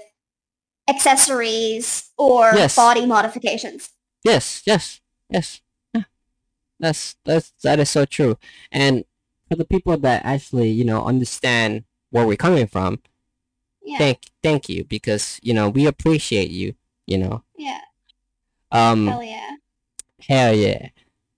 accessories 0.88 2.10
or 2.18 2.52
Yes. 2.56 2.76
body 2.76 3.06
modifications. 3.06 3.90
Yes, 4.24 4.62
yes, 4.66 5.02
yes. 5.30 5.62
Yeah. 5.94 6.04
That's 6.80 7.16
that's 7.26 7.54
that 7.64 7.80
is 7.80 7.90
so 7.90 8.06
true. 8.06 8.38
And 8.72 9.04
for 9.50 9.56
the 9.56 9.66
people 9.66 9.98
that 9.98 10.26
actually, 10.26 10.70
you 10.70 10.84
know, 10.86 11.06
understand 11.06 11.84
where 12.12 12.26
we're 12.28 12.38
coming 12.38 12.68
from, 12.68 13.00
Yeah, 13.84 13.98
thank 13.98 14.20
thank 14.44 14.70
you 14.70 14.84
because, 14.84 15.40
you 15.42 15.54
know, 15.54 15.70
we 15.70 15.86
appreciate 15.88 16.50
you, 16.50 16.76
you 17.06 17.18
know. 17.18 17.44
yeah, 17.58 17.82
Um 18.72 19.07
hell 19.07 19.24
yeah. 19.24 19.51
hell 20.28 20.53
yeah. 20.53 20.89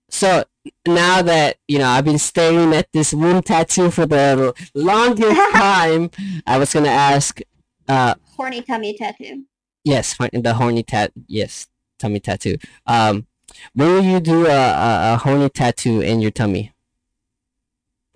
So 0.08 0.44
now 0.86 1.22
that, 1.22 1.56
you 1.68 1.78
know, 1.78 1.86
I've 1.88 2.04
been 2.04 2.18
staring 2.18 2.74
at 2.74 2.88
this 2.92 3.14
womb 3.14 3.42
tattoo 3.42 3.90
for 3.90 4.06
the 4.06 4.52
longest 4.74 5.40
time, 5.52 6.10
I 6.46 6.58
was 6.58 6.72
going 6.72 6.84
to 6.84 6.90
ask 6.90 7.40
uh 7.88 8.14
Horny 8.36 8.62
tummy 8.62 8.96
tattoo. 8.96 9.44
yes, 9.84 10.16
the 10.16 10.54
horny 10.54 10.82
tat 10.82 11.12
yes, 11.26 11.68
tummy 11.98 12.20
tattoo. 12.20 12.56
Um 12.86 13.26
when 13.74 13.88
will 13.88 14.04
you 14.04 14.20
do 14.20 14.46
a, 14.46 14.50
a, 14.50 15.14
a 15.14 15.16
horny 15.16 15.48
tattoo 15.48 16.00
in 16.00 16.20
your 16.20 16.30
tummy? 16.30 16.72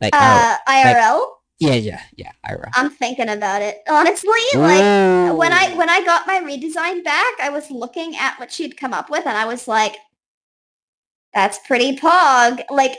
Like, 0.01 0.15
uh, 0.15 0.57
Uh, 0.67 0.73
IRL. 0.73 1.27
Yeah, 1.59 1.75
yeah, 1.75 2.01
yeah, 2.17 2.33
Ira. 2.45 2.71
I'm 2.75 2.91
thinking 2.91 3.29
about 3.29 3.63
it. 3.63 3.79
Honestly, 3.89 4.31
like 4.57 5.37
when 5.39 5.53
I 5.53 5.75
when 5.77 5.89
I 5.89 6.03
got 6.05 6.27
my 6.27 6.41
redesign 6.41 7.05
back, 7.05 7.35
I 7.43 7.51
was 7.51 7.71
looking 7.71 8.17
at 8.17 8.39
what 8.39 8.53
she'd 8.53 8.77
come 8.77 8.93
up 8.93 9.11
with, 9.11 9.27
and 9.27 9.37
I 9.37 9.45
was 9.47 9.67
like, 9.69 9.97
"That's 11.33 11.59
pretty 11.67 11.97
pog." 11.97 12.63
Like 12.71 12.99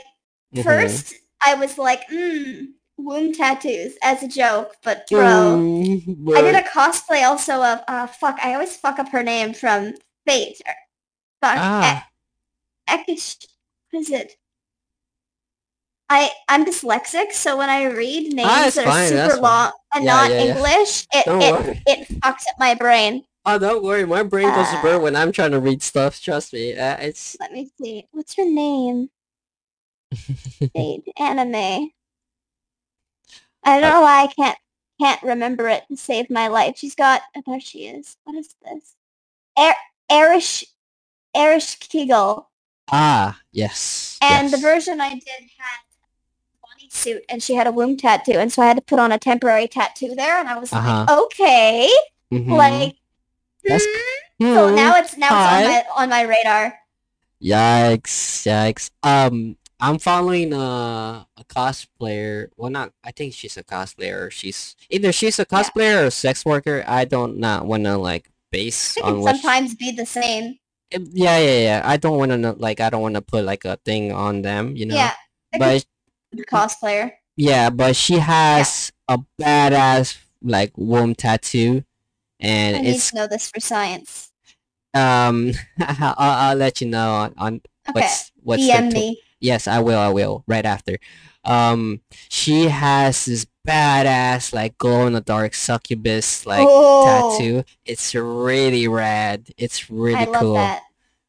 Mhm. 0.54 0.62
first, 0.64 1.14
I 1.44 1.54
was 1.54 1.78
like, 1.78 2.04
"Hmm, 2.08 2.64
womb 2.96 3.32
tattoos" 3.32 3.96
as 4.02 4.22
a 4.22 4.28
joke, 4.28 4.76
but 4.82 5.06
bro, 5.10 5.58
Mm, 5.60 6.36
I 6.36 6.42
did 6.42 6.54
a 6.54 6.62
cosplay 6.62 7.26
also 7.26 7.62
of 7.62 7.82
uh 7.88 8.06
fuck. 8.06 8.38
I 8.42 8.54
always 8.54 8.76
fuck 8.76 8.98
up 8.98 9.08
her 9.10 9.22
name 9.22 9.52
from 9.54 9.94
Fate. 10.26 10.60
Or, 10.66 10.74
fuck, 11.42 11.58
Ah. 11.60 12.08
E- 12.90 12.92
Ekish. 12.92 13.46
What 13.90 14.00
is 14.00 14.10
it? 14.10 14.36
I 16.08 16.30
I'm 16.48 16.64
dyslexic, 16.64 17.32
so 17.32 17.56
when 17.56 17.68
I 17.68 17.84
read 17.84 18.32
names 18.32 18.48
Ah, 18.48 18.70
that 18.74 18.78
are 18.78 18.84
that's 18.84 19.08
super 19.08 19.30
fine. 19.32 19.42
long 19.42 19.72
and 19.94 20.04
Yeah, 20.04 20.12
not 20.14 20.30
yeah, 20.30 20.42
yeah. 20.42 20.54
English, 20.54 21.06
it 21.12 21.24
Don't 21.26 21.42
it, 21.42 21.52
worry. 21.52 21.82
it 21.86 22.08
fucks 22.20 22.46
up 22.48 22.58
my 22.58 22.74
brain. 22.74 23.24
Oh, 23.44 23.58
don't 23.58 23.82
worry. 23.82 24.04
My 24.06 24.22
brain 24.22 24.48
goes 24.54 24.68
to 24.70 24.76
Uh, 24.78 24.82
burn 24.82 25.02
when 25.02 25.16
I'm 25.16 25.30
trying 25.32 25.52
to 25.52 25.60
read 25.60 25.82
stuff. 25.82 26.20
Trust 26.20 26.52
me. 26.52 26.76
Uh, 26.76 26.96
it's 26.98 27.36
Let 27.40 27.52
me 27.52 27.70
see. 27.80 28.06
What's 28.12 28.34
her 28.36 28.44
name? 28.44 29.10
Anime. 31.18 31.90
I 33.64 33.80
don't 33.80 33.90
know 33.90 34.00
why 34.02 34.22
I 34.24 34.26
can't 34.28 34.58
can't 35.00 35.22
remember 35.22 35.68
it 35.68 35.84
to 35.90 35.96
save 35.96 36.30
my 36.30 36.48
life. 36.48 36.76
She's 36.78 36.94
got 36.94 37.22
oh, 37.36 37.42
there 37.46 37.60
she 37.60 37.86
is. 37.86 38.16
What 38.24 38.36
is 38.36 38.54
this? 38.62 38.94
Er 39.58 39.74
Erish 40.10 40.64
Erish 41.36 41.78
Kegel. 41.88 42.48
ah 42.90 43.40
yes. 43.52 44.18
And 44.22 44.52
the 44.52 44.56
version 44.56 45.00
I 45.00 45.10
did 45.10 45.22
had 45.58 45.80
suit 46.92 47.22
and 47.28 47.42
she 47.42 47.54
had 47.54 47.66
a 47.66 47.72
womb 47.72 47.96
tattoo 47.96 48.32
and 48.32 48.52
so 48.52 48.62
I 48.62 48.66
had 48.66 48.76
to 48.76 48.82
put 48.82 48.98
on 48.98 49.12
a 49.12 49.18
temporary 49.18 49.68
tattoo 49.68 50.14
there 50.14 50.38
and 50.38 50.48
I 50.48 50.58
was 50.58 50.72
Uh-huh. 50.72 51.04
like, 51.08 51.18
okay. 51.24 51.90
Mhm. 52.32 52.48
Like 52.56 52.96
That's 53.64 53.84
hmm. 54.38 54.44
so 54.54 54.74
now 54.74 54.96
it's 54.96 55.16
now 55.16 55.28
Hi. 55.28 55.60
it's 55.62 55.68
on 55.68 55.72
my 55.72 56.02
on 56.02 56.08
my 56.10 56.22
radar. 56.22 56.78
Yikes! 57.42 58.46
Yikes! 58.48 58.90
Um, 59.02 59.56
I'm 59.78 59.98
following 59.98 60.52
a 60.54 61.26
a 61.36 61.44
cosplayer. 61.44 62.48
Well, 62.56 62.70
not. 62.70 62.92
I 63.04 63.12
think 63.12 63.34
she's 63.34 63.56
a 63.58 63.64
cosplayer. 63.64 64.30
She's 64.30 64.74
either 64.88 65.12
she's 65.12 65.38
a 65.38 65.42
Yeah. 65.50 65.62
cosplayer 65.62 66.02
or 66.02 66.06
a 66.06 66.10
sex 66.10 66.44
worker. 66.46 66.82
I 66.86 67.04
don't 67.04 67.36
not 67.38 67.66
want 67.66 67.84
to 67.84 67.98
like 67.98 68.30
base 68.50 68.96
on 68.98 69.22
sometimes 69.22 69.74
be 69.74 69.90
the 69.92 70.06
same. 70.06 70.58
Yeah, 70.90 71.38
yeah, 71.38 71.58
yeah. 71.60 71.82
I 71.84 71.96
don't 71.98 72.16
want 72.16 72.30
to 72.32 72.52
like. 72.56 72.80
I 72.80 72.88
don't 72.88 73.02
want 73.02 73.16
to 73.16 73.22
put 73.22 73.44
like 73.44 73.64
a 73.66 73.76
thing 73.84 74.12
on 74.12 74.40
them. 74.42 74.74
You 74.76 74.86
know. 74.86 74.94
Yeah. 74.96 75.12
But 75.58 75.84
a 76.32 76.36
cosplayer. 76.36 77.12
yeah, 77.36 77.70
but 77.70 77.96
she 77.96 78.14
has 78.18 78.92
a 79.08 79.18
badass 79.40 80.18
like 80.42 80.72
womb 80.76 81.14
tattoo, 81.14 81.84
and 82.40 82.76
I 82.76 82.80
need 82.80 82.96
it's 82.96 83.10
to 83.10 83.16
know 83.16 83.26
this 83.26 83.50
for 83.50 83.60
science. 83.60 84.32
um. 84.94 85.52
I'll, 85.80 86.14
I'll 86.18 86.56
let 86.56 86.80
you 86.80 86.88
know 86.88 87.10
on, 87.10 87.34
on 87.38 87.54
Okay. 87.88 88.00
what's 88.00 88.32
what's 88.42 88.66
DM 88.66 88.92
me. 88.92 89.20
Yes, 89.40 89.68
I 89.68 89.80
will. 89.80 89.98
I 89.98 90.08
will 90.08 90.42
right 90.46 90.64
after. 90.64 90.96
Um, 91.44 92.00
she 92.28 92.64
has 92.64 93.24
this 93.26 93.46
badass 93.66 94.52
like 94.52 94.76
glow 94.78 95.06
in 95.06 95.12
the 95.12 95.20
dark 95.20 95.54
succubus 95.54 96.44
like 96.46 96.66
oh, 96.68 97.02
tattoo. 97.04 97.62
It's 97.84 98.14
really 98.14 98.88
rad. 98.88 99.48
It's 99.56 99.88
really 99.90 100.14
I 100.16 100.24
love 100.24 100.40
cool. 100.40 100.54
that. 100.54 100.82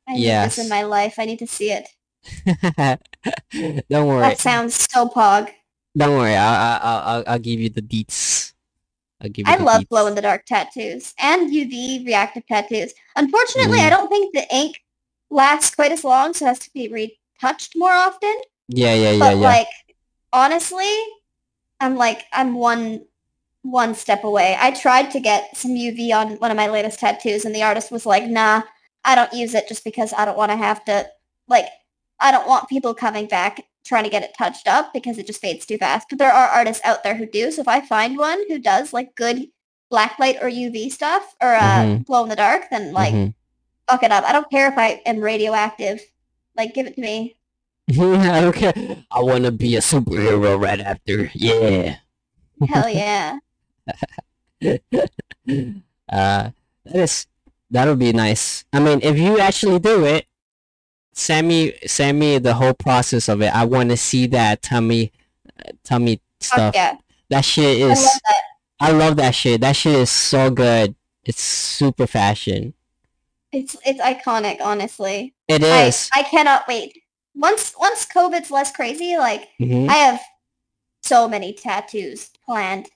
I 0.08 0.14
need 0.14 0.24
this 0.30 0.58
in 0.58 0.70
my 0.70 0.84
life. 0.84 1.16
I 1.20 1.26
need 1.26 1.39
to 1.39 1.48
see 1.48 1.72
it. 1.72 1.88
Don't 3.89 4.07
worry. 4.07 4.22
That 4.22 4.39
sounds 4.39 4.88
so 4.91 5.07
pog. 5.07 5.49
Don't 5.97 6.18
worry. 6.18 6.36
I 6.36 6.45
I 6.76 6.80
I'll, 6.82 7.01
I'll 7.18 7.24
I'll 7.28 7.39
give 7.39 7.59
you 7.59 7.70
the 7.70 7.82
deets. 7.82 8.53
I'll 9.22 9.30
give 9.30 9.47
you. 9.47 9.53
I 9.53 9.57
love 9.57 9.84
deets. 9.84 9.89
glow 9.89 10.07
in 10.07 10.15
the 10.15 10.22
dark 10.22 10.45
tattoos 10.45 11.13
and 11.20 11.49
UV 11.51 12.05
reactive 12.05 12.45
tattoos. 12.47 12.93
Unfortunately, 13.15 13.80
Mm. 13.80 13.86
I 13.88 13.89
don't 13.89 14.09
think 14.09 14.34
the 14.34 14.45
ink 14.53 14.78
lasts 15.30 15.76
quite 15.76 15.91
as 15.91 16.03
long, 16.03 16.34
so 16.34 16.45
it 16.45 16.49
has 16.49 16.59
to 16.59 16.70
be 16.74 16.88
retouched 16.89 17.74
more 17.76 17.91
often. 17.91 18.36
Yeah, 18.68 18.93
yeah, 18.93 19.11
yeah, 19.11 19.20
But 19.20 19.38
yeah. 19.38 19.47
like, 19.47 19.68
honestly, 20.34 20.93
I'm 21.80 21.95
like 21.95 22.24
I'm 22.34 22.53
one 22.55 23.05
one 23.63 23.95
step 23.95 24.24
away. 24.24 24.55
I 24.59 24.72
tried 24.72 25.11
to 25.11 25.20
get 25.20 25.55
some 25.57 25.72
UV 25.72 26.13
on 26.13 26.38
one 26.38 26.51
of 26.51 26.57
my 26.57 26.68
latest 26.70 26.99
tattoos, 26.99 27.45
and 27.45 27.55
the 27.55 27.63
artist 27.63 27.91
was 27.91 28.05
like, 28.05 28.26
"Nah, 28.26 28.63
I 29.03 29.15
don't 29.15 29.34
use 29.34 29.53
it 29.55 29.68
just 29.68 29.84
because 29.84 30.13
I 30.13 30.26
don't 30.26 30.38
want 30.38 30.51
to 30.51 30.57
have 30.57 30.84
to 30.86 31.07
like." 31.47 31.68
I 32.20 32.32
don't 32.32 32.47
want 32.47 32.70
people 32.70 32.93
coming 32.93 33.28
back 33.28 33.63
trying 33.86 34.03
to 34.03 34.09
get 34.09 34.24
it 34.24 34.36
touched 34.38 34.68
up 34.68 34.93
because 34.93 35.18
it 35.18 35.28
just 35.28 35.39
fades 35.41 35.65
too 35.65 35.78
fast. 35.78 36.07
But 36.09 36.20
there 36.20 36.32
are 36.32 36.47
artists 36.49 36.84
out 36.86 37.03
there 37.03 37.15
who 37.15 37.26
do. 37.26 37.51
So 37.51 37.61
if 37.61 37.68
I 37.68 37.82
find 37.82 38.18
one 38.18 38.43
who 38.49 38.59
does 38.59 38.91
like 38.91 39.15
good 39.15 39.47
blacklight 39.91 40.41
or 40.41 40.49
UV 40.49 40.91
stuff 40.91 41.36
or 41.41 41.55
uh, 41.55 41.84
Mhm. 41.84 42.05
glow 42.05 42.24
in 42.24 42.30
the 42.30 42.36
dark, 42.36 42.70
then 42.70 42.91
like 42.91 43.13
Mhm. 43.13 43.34
fuck 43.89 44.03
it 44.03 44.11
up. 44.11 44.26
I 44.26 44.34
don't 44.34 44.49
care 44.51 44.68
if 44.68 44.78
I 44.78 45.01
am 45.05 45.20
radioactive. 45.20 46.01
Like 46.57 46.74
give 46.74 46.88
it 46.88 46.95
to 46.95 47.01
me. 47.01 47.38
okay. 47.97 49.05
I 49.09 49.22
want 49.22 49.45
to 49.45 49.51
be 49.51 49.78
a 49.78 49.80
superhero 49.80 50.59
right 50.61 50.82
after. 50.82 51.32
Yeah. 51.34 51.95
Hell 52.68 52.89
yeah. 52.89 53.38
uh, 56.09 56.49
that 56.86 56.95
is 56.95 57.28
that'll 57.72 57.95
be 57.95 58.11
nice. 58.11 58.65
I 58.74 58.80
mean, 58.80 58.99
if 59.03 59.18
you 59.18 59.39
actually 59.39 59.80
do 59.80 60.03
it, 60.05 60.26
send 61.18 61.47
me 61.47 61.74
send 61.88 62.20
me 62.20 62.38
the 62.38 62.53
whole 62.53 62.74
process 62.74 63.28
of 63.28 63.41
it. 63.41 63.53
I 63.53 63.65
want 63.65 63.89
to 63.89 63.97
see 63.97 64.28
that 64.28 64.61
tummy 64.61 65.11
tummy 65.84 66.22
stuff. 66.39 66.74
Fuck 66.74 66.76
yeah. 66.76 66.97
That 67.30 67.43
shit 67.43 67.82
I 67.82 67.91
is. 67.91 68.03
love 68.03 68.20
that. 68.26 68.41
I 68.80 68.91
love 68.91 69.15
that 69.18 69.36
shit. 69.36 69.61
That 69.61 69.76
shit 69.76 69.95
is 69.95 70.11
so 70.11 70.49
good. 70.51 70.95
It's 71.26 71.41
super 71.41 72.07
fashion. 72.07 72.74
It's 73.51 73.76
it's 73.86 73.99
iconic, 73.99 74.61
honestly. 74.61 75.34
It 75.47 75.63
is. 75.63 76.09
I. 76.13 76.20
I 76.20 76.24
cannot 76.24 76.68
wait. 76.68 77.01
Once 77.36 77.74
once 77.80 78.05
COVID's 78.05 78.51
less 78.51 78.72
crazy, 78.72 79.18
like 79.18 79.49
Mhm. 79.59 79.89
I 79.89 79.93
have 79.93 80.22
so 81.03 81.28
many 81.28 81.53
tattoos 81.53 82.30
planned. 82.45 82.89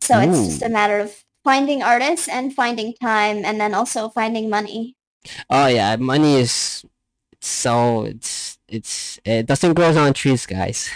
So 0.00 0.18
it's 0.20 0.38
just 0.48 0.62
a 0.62 0.68
matter 0.68 0.98
of 1.00 1.24
finding 1.44 1.82
artists 1.82 2.28
and 2.28 2.54
finding 2.54 2.92
time 3.00 3.44
and 3.44 3.58
then 3.58 3.72
also 3.72 4.10
finding 4.10 4.50
money. 4.50 4.96
Oh 5.48 5.66
yeah, 5.66 5.96
money 5.96 6.36
is 6.36 6.84
so 7.44 8.04
it's 8.04 8.58
it's 8.68 9.20
it 9.24 9.46
doesn't 9.46 9.74
grow 9.74 9.94
on 9.96 10.12
trees, 10.14 10.46
guys. 10.46 10.88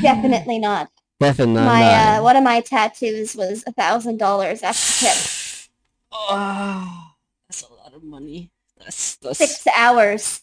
Definitely 0.00 0.58
not. 0.58 0.90
Definitely 1.20 1.62
my 1.62 1.80
not. 1.80 2.18
uh 2.18 2.22
one 2.22 2.36
of 2.36 2.44
my 2.44 2.60
tattoos 2.60 3.34
was 3.34 3.64
a 3.66 3.72
thousand 3.72 4.18
dollars 4.18 4.62
after 4.62 5.06
tip. 5.06 5.68
Oh, 6.12 7.12
that's 7.48 7.62
a 7.62 7.72
lot 7.72 7.94
of 7.94 8.02
money. 8.04 8.50
That's 8.78 9.16
that's 9.16 9.38
Six 9.38 9.66
hours. 9.76 10.42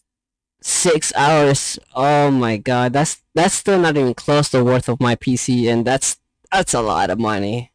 six 0.62 1.14
hours. 1.16 1.78
Oh 1.96 2.32
my 2.32 2.58
god, 2.58 2.94
that's 2.94 3.22
that's 3.36 3.54
still 3.54 3.80
not 3.80 3.96
even 3.98 4.14
close 4.16 4.50
to 4.50 4.64
worth 4.64 4.90
of 4.90 5.00
my 5.00 5.16
PC, 5.16 5.72
and 5.72 5.86
that's 5.86 6.18
that's 6.52 6.74
a 6.74 6.82
lot 6.82 7.10
of 7.10 7.20
money. 7.20 7.72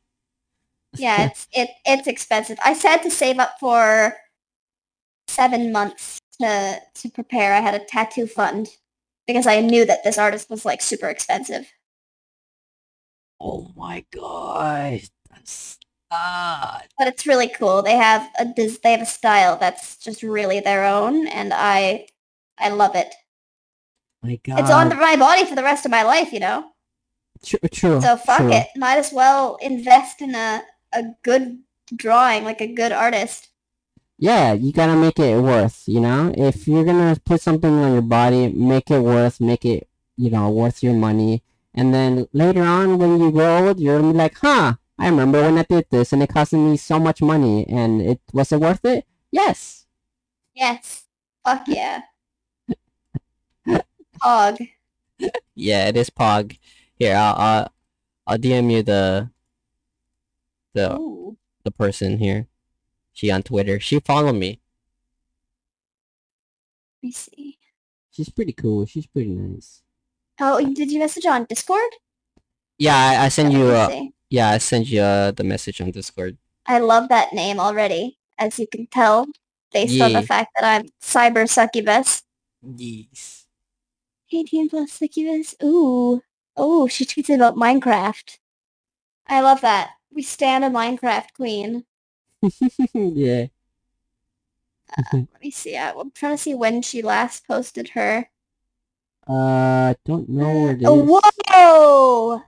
Yeah, 0.96 1.26
it's 1.26 1.46
it 1.52 1.70
it's 1.84 2.08
expensive. 2.08 2.58
I 2.64 2.72
said 2.72 2.98
to 2.98 3.10
save 3.10 3.38
up 3.38 3.54
for 3.60 4.16
seven 5.28 5.70
months 5.70 6.18
to 6.40 6.80
to 6.94 7.08
prepare. 7.10 7.54
I 7.54 7.60
had 7.60 7.74
a 7.74 7.84
tattoo 7.84 8.26
fund 8.26 8.68
because 9.26 9.46
I 9.46 9.60
knew 9.60 9.84
that 9.84 10.04
this 10.04 10.18
artist 10.18 10.50
was 10.50 10.64
like 10.64 10.82
super 10.82 11.08
expensive. 11.08 11.70
Oh 13.40 13.70
my 13.76 14.04
god, 14.12 15.02
that's 15.30 15.78
ah. 16.10 16.82
But 16.98 17.08
it's 17.08 17.26
really 17.26 17.48
cool. 17.48 17.82
They 17.82 17.96
have 17.96 18.28
a 18.38 18.46
they 18.82 18.92
have 18.92 19.02
a 19.02 19.06
style 19.06 19.56
that's 19.56 19.96
just 19.98 20.22
really 20.22 20.60
their 20.60 20.84
own, 20.84 21.26
and 21.26 21.52
I 21.54 22.08
I 22.58 22.70
love 22.70 22.94
it. 22.94 23.14
My 24.22 24.40
god. 24.44 24.60
It's 24.60 24.70
on 24.70 24.88
my 24.88 25.16
body 25.16 25.44
for 25.44 25.54
the 25.54 25.62
rest 25.62 25.84
of 25.84 25.90
my 25.90 26.02
life, 26.02 26.32
you 26.32 26.40
know. 26.40 26.70
True, 27.44 27.58
true. 27.70 28.00
So 28.00 28.16
fuck 28.16 28.38
true. 28.38 28.52
it. 28.52 28.68
Might 28.76 28.98
as 28.98 29.12
well 29.12 29.56
invest 29.60 30.22
in 30.22 30.34
a 30.34 30.62
a 30.92 31.04
good 31.22 31.58
drawing, 31.94 32.44
like 32.44 32.60
a 32.60 32.72
good 32.72 32.92
artist. 32.92 33.50
Yeah, 34.18 34.54
you 34.54 34.72
gotta 34.72 34.96
make 34.96 35.18
it 35.18 35.38
worth, 35.40 35.84
you 35.86 36.00
know? 36.00 36.32
If 36.36 36.66
you're 36.66 36.84
gonna 36.84 37.16
put 37.24 37.40
something 37.42 37.70
on 37.70 37.92
your 37.92 38.02
body, 38.02 38.48
make 38.48 38.90
it 38.90 39.00
worth, 39.00 39.40
make 39.40 39.64
it, 39.64 39.88
you 40.16 40.30
know, 40.30 40.48
worth 40.50 40.82
your 40.82 40.94
money. 40.94 41.42
And 41.74 41.92
then 41.92 42.26
later 42.32 42.62
on, 42.62 42.98
when 42.98 43.20
you 43.20 43.30
grow 43.30 43.68
old, 43.68 43.78
you're 43.78 44.00
gonna 44.00 44.12
be 44.12 44.18
like, 44.18 44.38
huh, 44.38 44.74
I 44.98 45.08
remember 45.08 45.42
when 45.42 45.58
I 45.58 45.64
did 45.64 45.86
this 45.90 46.14
and 46.14 46.22
it 46.22 46.30
cost 46.30 46.54
me 46.54 46.78
so 46.78 46.98
much 46.98 47.20
money 47.20 47.66
and 47.68 48.00
it 48.00 48.20
was 48.32 48.52
it 48.52 48.60
worth 48.60 48.84
it? 48.86 49.04
Yes. 49.30 49.84
Yes. 50.54 51.04
Fuck 51.44 51.68
yeah. 51.68 52.00
Pog. 54.22 54.70
Yeah, 55.54 55.88
it 55.88 55.96
is 55.96 56.08
Pog. 56.08 56.58
Here, 56.94 57.14
I'll, 57.16 57.34
I'll, 57.36 57.72
I'll 58.26 58.38
DM 58.38 58.72
you 58.72 58.82
the, 58.82 59.30
the, 60.72 60.96
Ooh. 60.96 61.36
the 61.64 61.70
person 61.70 62.16
here. 62.16 62.46
She 63.16 63.30
on 63.30 63.42
Twitter. 63.42 63.80
She 63.80 63.98
followed 64.00 64.34
me. 64.34 64.60
Let 67.02 67.08
me 67.08 67.12
see. 67.12 67.56
She's 68.10 68.28
pretty 68.28 68.52
cool. 68.52 68.84
She's 68.84 69.06
pretty 69.06 69.30
nice. 69.30 69.80
Oh, 70.38 70.60
did 70.60 70.92
you 70.92 70.98
message 70.98 71.24
on 71.24 71.46
Discord? 71.46 71.90
Yeah, 72.76 72.94
I, 72.94 73.24
I 73.24 73.28
send 73.30 73.54
you, 73.54 73.60
me 73.60 73.70
uh, 73.70 74.02
yeah, 74.28 74.50
I 74.50 74.58
send 74.58 74.90
you, 74.90 75.00
uh, 75.00 75.30
the 75.30 75.44
message 75.44 75.80
on 75.80 75.92
Discord. 75.92 76.36
I 76.66 76.78
love 76.78 77.08
that 77.08 77.32
name 77.32 77.58
already, 77.58 78.18
as 78.36 78.58
you 78.58 78.66
can 78.66 78.86
tell, 78.86 79.26
based 79.72 79.98
on 79.98 80.12
the 80.12 80.20
fact 80.20 80.50
that 80.60 80.66
I'm 80.66 80.90
cyber 81.00 81.48
succubus. 81.48 82.22
Yes. 82.60 83.46
18 84.30 84.68
plus 84.68 84.92
succubus. 84.92 85.54
Ooh. 85.64 86.20
Oh, 86.54 86.86
she 86.86 87.06
tweets 87.06 87.34
about 87.34 87.56
Minecraft. 87.56 88.36
I 89.26 89.40
love 89.40 89.62
that. 89.62 89.92
We 90.12 90.22
stand 90.22 90.64
a 90.64 90.68
Minecraft 90.68 91.32
queen. 91.34 91.86
yeah. 92.94 93.46
Uh, 94.96 95.02
let 95.12 95.42
me 95.42 95.50
see. 95.50 95.76
I- 95.76 95.92
I'm 95.92 96.10
trying 96.10 96.34
to 96.34 96.38
see 96.42 96.54
when 96.54 96.82
she 96.82 97.02
last 97.02 97.46
posted 97.46 97.90
her. 97.90 98.28
Uh, 99.26 99.94
don't 100.04 100.28
know 100.28 100.52
where 100.62 100.72
it 100.72 100.84
uh, 100.84 100.92
is. 100.94 101.10
Oh, 101.10 101.20
whoa! 101.50 102.42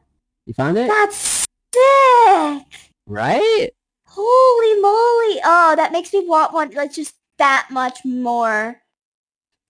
You 0.46 0.55
found 0.55 0.78
it? 0.78 0.86
That's 0.86 1.46
sick! 1.74 2.66
Right? 3.07 3.70
Holy 4.07 4.80
moly! 4.80 5.40
Oh, 5.44 5.74
that 5.76 5.90
makes 5.92 6.12
me 6.12 6.24
want 6.26 6.53
one, 6.53 6.70
like, 6.70 6.92
just 6.92 7.16
that 7.38 7.68
much 7.70 8.05
more. 8.05 8.80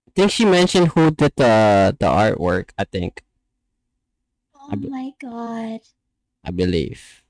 I 0.06 0.10
think 0.14 0.30
she 0.30 0.44
mentioned 0.44 0.88
who 0.88 1.10
did 1.10 1.32
the 1.36 1.96
the 1.98 2.06
artwork. 2.06 2.70
I 2.76 2.84
think 2.84 3.22
Oh 4.54 4.68
I 4.72 4.74
be- 4.76 4.88
my 4.90 5.10
god. 5.20 5.80
I 6.44 6.50
believe. 6.50 7.22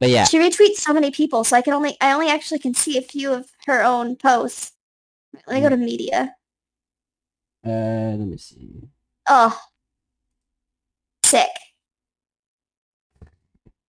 But 0.00 0.10
yeah, 0.10 0.24
She 0.24 0.38
retweets 0.38 0.76
so 0.78 0.92
many 0.92 1.10
people, 1.10 1.44
so 1.44 1.56
I 1.56 1.62
can 1.62 1.72
only, 1.72 1.96
I 2.00 2.12
only 2.12 2.28
actually 2.28 2.58
can 2.58 2.74
see 2.74 2.98
a 2.98 3.02
few 3.02 3.32
of 3.32 3.50
her 3.66 3.82
own 3.82 4.16
posts. 4.16 4.72
Let 5.46 5.54
me 5.56 5.60
go 5.62 5.68
to 5.70 5.76
media. 5.76 6.34
uh, 7.64 8.14
let 8.18 8.26
me 8.28 8.36
see. 8.36 8.88
Oh. 9.28 9.58
Sick. 11.24 11.48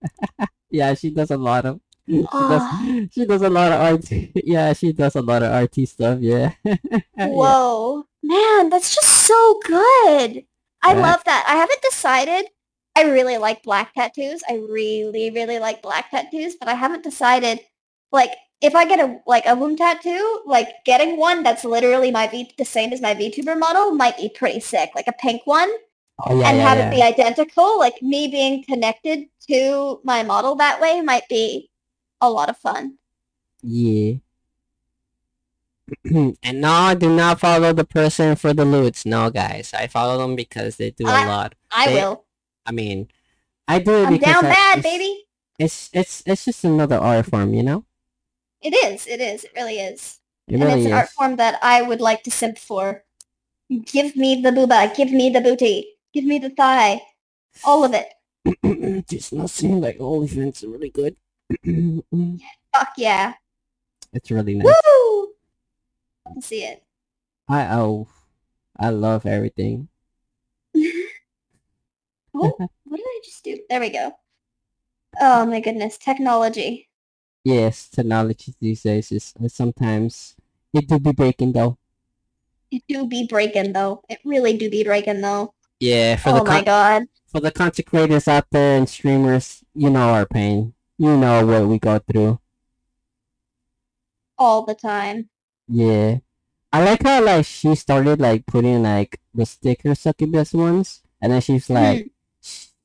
Yeah, 0.69 0.93
she 0.93 1.11
does 1.11 1.31
a 1.31 1.37
lot 1.37 1.65
of. 1.65 1.79
She 2.07 2.25
Oh. 2.31 2.47
does. 2.49 3.09
She 3.13 3.25
does 3.25 3.41
a 3.41 3.49
lot 3.49 3.71
of 3.71 3.79
art. 3.81 4.05
Yeah, 4.35 4.73
she 4.73 4.93
does 4.93 5.15
a 5.15 5.21
lot 5.21 5.41
of 5.43 5.51
arty 5.51 5.85
stuff. 5.85 6.19
Yeah. 6.21 6.53
Yeah. 6.63 6.77
Whoa. 7.29 8.05
Man, 8.21 8.69
that's 8.69 8.93
just 8.93 9.09
so 9.25 9.59
good. 9.63 10.45
I 10.83 10.93
Right. 10.93 11.01
love 11.01 11.23
that. 11.25 11.45
I 11.47 11.55
haven't 11.55 11.81
decided. 11.81 12.45
I 12.95 13.03
really 13.03 13.37
like 13.37 13.63
black 13.63 13.93
tattoos. 13.93 14.41
I 14.49 14.55
really, 14.69 15.29
really 15.31 15.59
like 15.59 15.81
black 15.81 16.11
tattoos, 16.11 16.55
but 16.55 16.69
I 16.69 16.73
haven't 16.75 17.03
decided 17.03 17.59
like 18.11 18.31
if 18.61 18.73
I 18.73 18.85
get 18.85 18.99
a 18.99 19.19
like 19.27 19.45
a 19.45 19.55
womb 19.55 19.75
tattoo, 19.75 20.41
like 20.45 20.69
getting 20.85 21.17
one 21.17 21.43
that's 21.43 21.65
literally 21.65 22.09
my 22.11 22.27
V 22.27 22.51
the 22.57 22.65
same 22.65 22.93
as 22.93 23.01
my 23.01 23.13
VTuber 23.13 23.59
model 23.59 23.91
might 23.91 24.17
be 24.17 24.29
pretty 24.29 24.59
sick. 24.61 24.91
Like 24.95 25.07
a 25.07 25.13
pink 25.13 25.41
one 25.45 25.69
Oh 26.25 26.39
yeah, 26.39 26.47
and 26.47 26.57
yeah, 26.57 26.63
have 26.69 26.77
yeah. 26.77 26.87
it 26.87 26.95
be 26.95 27.01
identical. 27.01 27.77
Like 27.77 28.01
me 28.01 28.29
being 28.29 28.63
connected 28.63 29.25
to 29.49 29.99
my 30.05 30.23
model 30.23 30.55
that 30.55 30.79
way 30.79 31.01
might 31.01 31.27
be 31.27 31.69
a 32.21 32.29
lot 32.29 32.49
of 32.49 32.57
fun. 32.57 32.97
Yeah. 33.61 34.13
and 36.05 36.61
no, 36.61 36.95
do 36.97 37.13
not 37.15 37.39
follow 37.39 37.73
the 37.73 37.83
person 37.85 38.35
for 38.37 38.53
the 38.53 38.65
loots. 38.65 39.05
No, 39.05 39.29
guys, 39.29 39.73
I 39.73 39.87
follow 39.87 40.17
them 40.17 40.35
because 40.35 40.77
they 40.77 40.91
do 40.91 41.05
a 41.05 41.09
I- 41.11 41.27
lot. 41.27 41.55
I 41.71 41.87
They- 41.87 41.93
will. 41.95 42.24
I 42.66 42.72
mean, 42.72 43.07
I 43.68 43.80
do 43.80 43.91
it 44.03 44.07
I'm 44.07 44.13
because 44.13 44.34
down 44.34 44.45
I- 44.45 44.49
bad, 44.49 44.80
it's- 44.80 44.93
baby. 44.93 45.22
It's 45.57 45.89
it's 45.93 46.22
it's 46.26 46.43
just 46.43 46.66
another 46.66 46.97
art 46.97 47.28
form, 47.28 47.53
you 47.53 47.63
know. 47.63 47.86
It 48.61 48.74
is. 48.76 49.07
It 49.07 49.22
is. 49.22 49.45
It 49.45 49.51
really 49.55 49.80
is. 49.80 50.20
It 50.49 50.55
and 50.55 50.63
really 50.63 50.80
it's 50.82 50.86
an 50.88 50.91
is. 50.91 50.97
art 50.97 51.09
form 51.09 51.36
that 51.38 51.59
I 51.63 51.82
would 51.82 52.01
like 52.01 52.24
to 52.24 52.32
simp 52.32 52.57
for. 52.57 53.03
Give 53.86 54.16
me 54.18 54.41
the 54.41 54.49
booba. 54.51 54.93
Give 54.95 55.11
me 55.11 55.30
the 55.30 55.39
booty. 55.39 55.95
Give 56.13 56.26
me 56.26 56.39
the 56.39 56.49
thigh. 56.49 57.01
All 57.63 57.86
of 57.86 57.93
it. 57.93 58.11
it 58.63 59.07
Just 59.07 59.32
not 59.32 59.49
seem 59.49 59.80
like 59.80 59.95
all 60.01 60.24
events 60.24 60.61
are 60.63 60.70
really 60.70 60.89
good. 60.91 61.16
Fuck 62.76 62.93
yeah. 62.97 63.34
it's 64.11 64.30
really 64.30 64.55
nice. 64.55 64.66
Woo! 64.68 65.30
Love 66.26 66.36
to 66.36 66.41
see 66.41 66.63
it. 66.63 66.84
I 67.47 67.68
oh, 67.78 68.07
I 68.78 68.89
love 68.89 69.26
everything. 69.26 69.88
Oh, 72.36 72.57
what 72.83 72.97
did 72.97 73.05
I 73.05 73.21
just 73.23 73.43
do? 73.43 73.57
There 73.69 73.79
we 73.79 73.89
go. 73.89 74.11
Oh 75.19 75.45
my 75.45 75.59
goodness. 75.61 75.97
Technology. 75.97 76.89
Yes, 77.43 77.89
technology 77.89 78.53
these 78.59 78.83
days 78.83 79.11
is 79.11 79.33
is 79.39 79.53
sometimes 79.53 80.36
it 80.73 80.88
do 80.88 80.99
be 80.99 81.11
breaking 81.11 81.53
though. 81.53 81.77
It 82.71 82.83
do 82.88 83.07
be 83.07 83.25
breaking 83.27 83.73
though. 83.73 84.03
It 84.09 84.19
really 84.25 84.57
do 84.57 84.69
be 84.69 84.83
breaking 84.83 85.21
though. 85.21 85.53
Yeah, 85.79 86.17
for 86.17 86.29
oh 86.29 86.39
the 86.39 86.43
my 86.43 86.55
con- 86.57 86.65
god. 86.65 87.07
for 87.27 87.39
the 87.39 87.51
content 87.51 87.88
creators 87.88 88.27
out 88.27 88.47
there 88.51 88.77
and 88.77 88.89
streamers, 88.89 89.63
you 89.73 89.89
know 89.89 90.09
our 90.09 90.25
pain. 90.25 90.73
You 90.97 91.17
know 91.17 91.45
what 91.45 91.67
we 91.67 91.79
go 91.79 91.99
through. 91.99 92.39
All 94.38 94.65
the 94.65 94.75
time. 94.75 95.29
Yeah. 95.67 96.19
I 96.71 96.83
like 96.83 97.03
how 97.03 97.23
like 97.23 97.45
she 97.45 97.75
started 97.75 98.19
like 98.19 98.45
putting 98.45 98.83
like 98.83 99.19
the 99.33 99.45
sticker 99.45 99.95
succubus 99.95 100.53
ones 100.53 101.01
and 101.21 101.31
then 101.31 101.41
she's 101.41 101.69
like 101.69 102.03
hmm. 102.03 102.07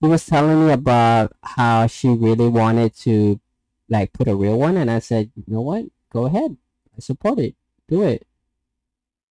She 0.03 0.09
was 0.09 0.27
telling 0.27 0.67
me 0.67 0.73
about 0.73 1.33
how 1.43 1.87
she 1.87 2.09
really 2.09 2.49
wanted 2.49 2.95
to 2.97 3.41
like 3.89 4.13
put 4.13 4.29
a 4.29 4.35
real 4.35 4.59
one 4.59 4.77
and 4.77 4.91
I 4.91 4.99
said, 5.01 5.31
you 5.35 5.45
know 5.47 5.61
what? 5.61 5.85
Go 6.13 6.27
ahead. 6.27 6.57
I 6.97 7.01
support 7.01 7.39
it. 7.39 7.55
Do 7.89 8.03
it. 8.03 8.27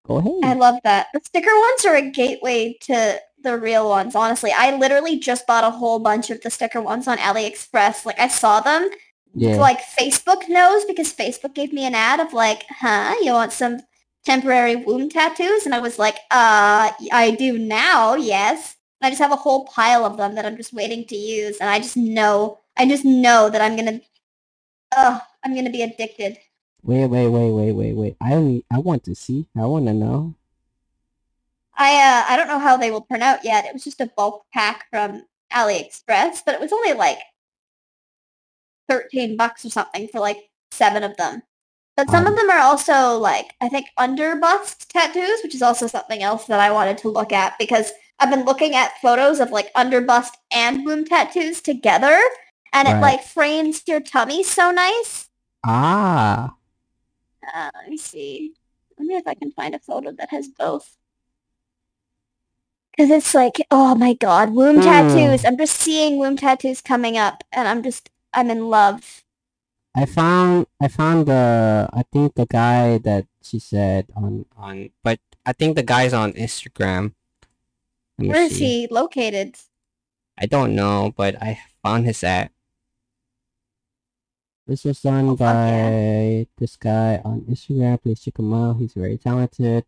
Go 0.06 0.16
ahead. 0.18 0.44
I 0.44 0.54
love 0.54 0.80
that. 0.84 1.08
The 1.12 1.20
sticker 1.24 1.50
ones 1.50 1.84
are 1.86 1.96
a 1.96 2.10
gateway 2.10 2.76
to 2.82 3.20
the 3.42 3.56
real 3.58 3.88
ones, 3.88 4.14
honestly. 4.14 4.52
I 4.54 4.76
literally 4.76 5.18
just 5.18 5.46
bought 5.46 5.64
a 5.64 5.70
whole 5.70 5.98
bunch 5.98 6.30
of 6.30 6.40
the 6.42 6.50
sticker 6.50 6.80
ones 6.80 7.08
on 7.08 7.18
AliExpress. 7.18 8.04
Like 8.04 8.18
I 8.18 8.28
saw 8.28 8.60
them. 8.60 8.90
yeah. 9.34 9.56
Like 9.56 9.80
Facebook 9.80 10.48
knows 10.48 10.84
because 10.84 11.12
Facebook 11.12 11.54
gave 11.54 11.72
me 11.72 11.84
an 11.84 11.94
ad 11.94 12.20
of 12.20 12.32
like, 12.32 12.64
huh, 12.68 13.14
you 13.22 13.32
want 13.32 13.52
some 13.52 13.78
temporary 14.24 14.76
womb 14.76 15.08
tattoos? 15.08 15.64
And 15.64 15.74
I 15.74 15.80
was 15.80 15.98
like, 15.98 16.16
uh, 16.30 16.90
I 17.12 17.36
do 17.38 17.58
now, 17.58 18.14
yes. 18.14 18.76
And 19.00 19.06
I 19.06 19.10
just 19.10 19.20
have 19.22 19.32
a 19.32 19.36
whole 19.36 19.66
pile 19.66 20.04
of 20.04 20.16
them 20.16 20.34
that 20.34 20.46
I'm 20.46 20.56
just 20.56 20.72
waiting 20.72 21.06
to 21.06 21.16
use. 21.16 21.58
And 21.58 21.70
I 21.70 21.78
just 21.80 21.96
know, 21.96 22.60
I 22.76 22.86
just 22.88 23.04
know 23.04 23.50
that 23.50 23.60
I'm 23.60 23.76
gonna, 23.76 24.00
oh, 24.96 25.20
I'm 25.44 25.54
gonna 25.54 25.70
be 25.70 25.82
addicted. 25.82 26.38
Wait, 26.82 27.06
wait, 27.06 27.28
wait, 27.28 27.50
wait, 27.52 27.72
wait, 27.72 27.92
wait. 27.94 28.16
I 28.20 28.34
only 28.34 28.64
I 28.70 28.78
want 28.78 29.04
to 29.04 29.14
see. 29.14 29.46
I 29.56 29.64
want 29.66 29.86
to 29.86 29.94
know. 29.94 30.34
I 31.76 31.94
uh, 31.96 32.32
I 32.32 32.36
don't 32.36 32.48
know 32.48 32.58
how 32.58 32.76
they 32.76 32.90
will 32.90 33.02
turn 33.02 33.22
out 33.22 33.44
yet. 33.44 33.64
It 33.64 33.72
was 33.72 33.84
just 33.84 34.00
a 34.00 34.06
bulk 34.16 34.44
pack 34.52 34.86
from 34.90 35.24
AliExpress, 35.52 36.42
but 36.44 36.54
it 36.54 36.60
was 36.60 36.72
only 36.72 36.92
like 36.92 37.18
13 38.88 39.36
bucks 39.36 39.64
or 39.64 39.70
something 39.70 40.08
for 40.08 40.20
like 40.20 40.50
seven 40.72 41.02
of 41.02 41.16
them. 41.16 41.42
But 41.96 42.10
some 42.10 42.26
Um, 42.26 42.32
of 42.32 42.36
them 42.36 42.50
are 42.50 42.58
also 42.60 43.18
like 43.18 43.54
I 43.60 43.68
think 43.68 43.88
under 43.98 44.36
bust 44.36 44.90
tattoos, 44.90 45.40
which 45.42 45.54
is 45.54 45.62
also 45.62 45.86
something 45.86 46.22
else 46.22 46.46
that 46.46 46.60
I 46.60 46.70
wanted 46.72 46.98
to 46.98 47.08
look 47.10 47.32
at 47.32 47.58
because 47.58 47.92
I've 48.20 48.30
been 48.30 48.44
looking 48.44 48.74
at 48.74 48.98
photos 49.00 49.40
of 49.40 49.50
like 49.50 49.70
under 49.74 50.00
bust 50.00 50.36
and 50.52 50.84
womb 50.84 51.04
tattoos 51.06 51.60
together 51.60 52.20
and 52.72 52.86
it 52.86 53.00
like 53.00 53.22
frames 53.22 53.82
your 53.86 54.00
tummy 54.00 54.42
so 54.42 54.70
nice. 54.70 55.28
Ah. 55.64 56.54
Uh, 57.52 57.70
let 57.74 57.88
me 57.88 57.96
see. 57.96 58.52
Let 58.98 59.06
me 59.06 59.16
if 59.16 59.26
I 59.26 59.34
can 59.34 59.50
find 59.52 59.74
a 59.74 59.78
photo 59.78 60.12
that 60.12 60.30
has 60.30 60.48
both. 60.48 60.96
Because 62.92 63.10
it's 63.10 63.34
like, 63.34 63.54
oh 63.70 63.94
my 63.94 64.12
god, 64.12 64.50
womb 64.50 64.76
Hmm. 64.76 64.82
tattoos. 64.82 65.44
I'm 65.44 65.56
just 65.56 65.76
seeing 65.76 66.18
womb 66.18 66.36
tattoos 66.36 66.80
coming 66.80 67.16
up, 67.16 67.44
and 67.52 67.66
I'm 67.66 67.82
just, 67.82 68.10
I'm 68.34 68.50
in 68.50 68.68
love. 68.68 69.24
I 69.94 70.06
found 70.06 70.66
I 70.80 70.86
found 70.88 71.26
the 71.26 71.88
I 71.92 72.02
think 72.12 72.34
the 72.34 72.46
guy 72.46 72.98
that 72.98 73.26
she 73.42 73.58
said 73.58 74.06
on 74.14 74.46
on 74.56 74.90
but 75.02 75.18
I 75.44 75.52
think 75.52 75.74
the 75.74 75.82
guy's 75.82 76.12
on 76.12 76.32
Instagram. 76.34 77.14
Where 78.28 78.42
is 78.44 78.56
see. 78.58 78.82
he 78.82 78.88
located? 78.90 79.56
I 80.38 80.46
don't 80.46 80.74
know, 80.74 81.12
but 81.16 81.40
I 81.42 81.58
found 81.82 82.06
his 82.06 82.22
at. 82.24 82.50
This 84.66 84.84
was 84.84 85.00
done 85.02 85.30
Oh, 85.30 85.36
by 85.36 85.66
yeah. 85.70 86.44
this 86.58 86.76
guy 86.76 87.20
on 87.24 87.40
Instagram. 87.42 88.00
Please 88.02 88.20
check 88.22 88.38
him 88.38 88.54
out. 88.54 88.76
He's 88.78 88.94
very 88.94 89.18
talented. 89.18 89.84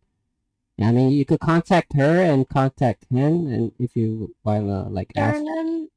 I 0.81 0.91
mean, 0.91 1.11
you 1.11 1.23
could 1.23 1.39
contact 1.39 1.93
her 1.93 2.19
and 2.21 2.49
contact 2.49 3.05
him, 3.09 3.47
and 3.47 3.71
if 3.79 3.95
you 3.95 4.35
wanna 4.43 4.89
like 4.89 5.13
ask, 5.15 5.37
Sternum 5.37 5.89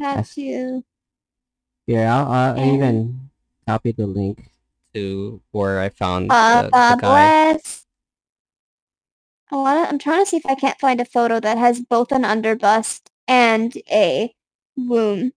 ask 0.00 0.36
you. 0.36 0.84
yeah, 1.86 2.16
I'll, 2.16 2.32
I'll 2.32 2.56
And- 2.58 2.74
even 2.74 3.30
copy 3.68 3.92
the 3.92 4.06
link 4.06 4.50
to 4.94 5.40
where 5.52 5.80
I 5.80 5.90
found 5.90 6.32
Uh, 6.32 6.62
the, 6.62 6.68
the 6.70 6.96
guy. 7.00 7.52
bless. 7.52 7.81
I 9.52 9.56
wanna, 9.56 9.80
I'm 9.82 9.98
trying 9.98 10.24
to 10.24 10.28
see 10.28 10.38
if 10.38 10.46
I 10.46 10.54
can't 10.54 10.80
find 10.80 10.98
a 10.98 11.04
photo 11.04 11.38
that 11.38 11.58
has 11.58 11.80
both 11.82 12.10
an 12.10 12.22
underbust 12.22 13.02
and 13.28 13.76
a 13.90 14.34
womb 14.76 15.32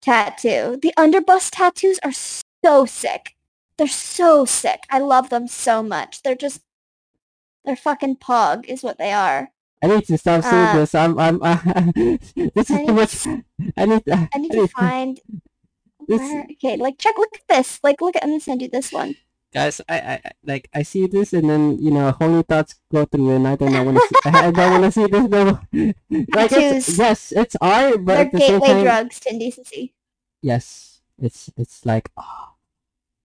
tattoo. 0.00 0.76
The 0.82 0.92
underbust 0.98 1.50
tattoos 1.52 2.00
are 2.02 2.12
so 2.12 2.84
sick. 2.84 3.36
They're 3.78 3.86
so 3.86 4.44
sick. 4.44 4.80
I 4.90 4.98
love 4.98 5.30
them 5.30 5.46
so 5.46 5.84
much. 5.84 6.22
They're 6.22 6.34
just, 6.34 6.62
they're 7.64 7.76
fucking 7.76 8.16
pog 8.16 8.66
is 8.66 8.82
what 8.82 8.98
they 8.98 9.12
are. 9.12 9.50
I 9.84 9.86
need 9.86 10.04
to 10.06 10.18
stop 10.18 10.42
saying 10.42 10.66
Uh, 10.66 10.74
this. 10.78 10.94
I'm, 10.94 11.16
I'm, 11.18 11.38
this 11.94 12.70
is 12.70 12.76
I 12.76 12.84
too 12.84 12.86
need 12.86 12.92
much. 12.92 13.26
I 13.76 13.86
need, 13.86 14.02
I 14.10 14.38
need 14.38 14.52
to 14.52 14.66
find 14.68 15.20
This- 16.08 16.18
where, 16.20 16.46
okay, 16.54 16.76
like 16.76 16.98
check, 16.98 17.16
look 17.16 17.30
at 17.34 17.46
this. 17.48 17.78
Like, 17.84 18.00
look 18.00 18.16
at, 18.16 18.24
I'm 18.24 18.30
gonna 18.30 18.40
send 18.40 18.62
you 18.62 18.68
this 18.68 18.90
one. 18.92 19.14
Guys. 19.52 19.80
I, 19.88 19.98
I, 20.00 20.20
like, 20.44 20.68
I 20.74 20.82
see 20.82 21.06
this, 21.06 21.32
and 21.32 21.48
then 21.50 21.78
you 21.78 21.90
know, 21.90 22.10
holy 22.12 22.42
thoughts 22.42 22.74
go 22.92 23.04
through, 23.04 23.30
and 23.36 23.46
I 23.48 23.56
don't 23.56 23.72
want 23.84 23.96
to 23.98 24.02
see. 24.08 24.16
I, 24.24 24.46
I 24.48 24.50
don't 24.50 24.70
want 24.80 24.84
to 24.84 24.92
see 24.92 25.06
this. 25.06 25.28
No. 25.28 25.60
Like, 26.34 26.52
it's, 26.52 26.98
yes, 26.98 27.32
it's 27.32 27.56
art, 27.60 28.04
but 28.04 28.14
They're 28.14 28.26
at 28.26 28.32
the 28.32 28.40
same 28.40 28.60
gateway 28.60 28.68
time, 28.68 28.82
drugs 28.84 29.20
to 29.20 29.30
indecency. 29.30 29.94
yes, 30.42 31.00
it's, 31.18 31.50
it's 31.56 31.84
like, 31.86 32.10
oh, 32.16 32.48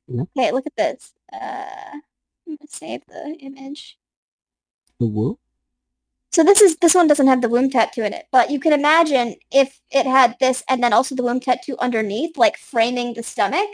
Okay, 0.09 0.51
look 0.51 0.65
at 0.65 0.75
this. 0.77 1.13
Uh, 1.33 1.99
I'm 2.47 2.55
gonna 2.55 2.67
save 2.69 3.01
the 3.07 3.35
image. 3.41 3.97
the 4.99 5.05
woo. 5.07 5.37
So 6.31 6.43
this 6.43 6.61
is 6.61 6.77
this 6.77 6.93
one 6.95 7.07
doesn't 7.07 7.27
have 7.27 7.41
the 7.41 7.49
womb 7.49 7.69
tattoo 7.69 8.03
in 8.03 8.13
it, 8.13 8.27
but 8.31 8.51
you 8.51 8.59
can 8.59 8.71
imagine 8.73 9.35
if 9.51 9.81
it 9.91 10.05
had 10.05 10.35
this 10.39 10.63
and 10.69 10.83
then 10.83 10.93
also 10.93 11.15
the 11.15 11.23
womb 11.23 11.39
tattoo 11.39 11.75
underneath, 11.79 12.37
like 12.37 12.57
framing 12.57 13.13
the 13.15 13.23
stomach. 13.23 13.69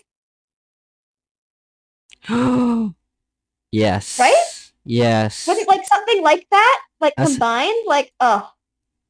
yes. 3.71 4.19
Right? 4.19 4.45
Yes. 4.85 5.47
Was 5.47 5.57
it 5.57 5.67
like 5.67 5.85
something 5.85 6.21
like 6.23 6.47
that, 6.51 6.81
like 6.99 7.13
That's- 7.15 7.33
combined? 7.35 7.75
Like, 7.87 8.11
oh, 8.19 8.49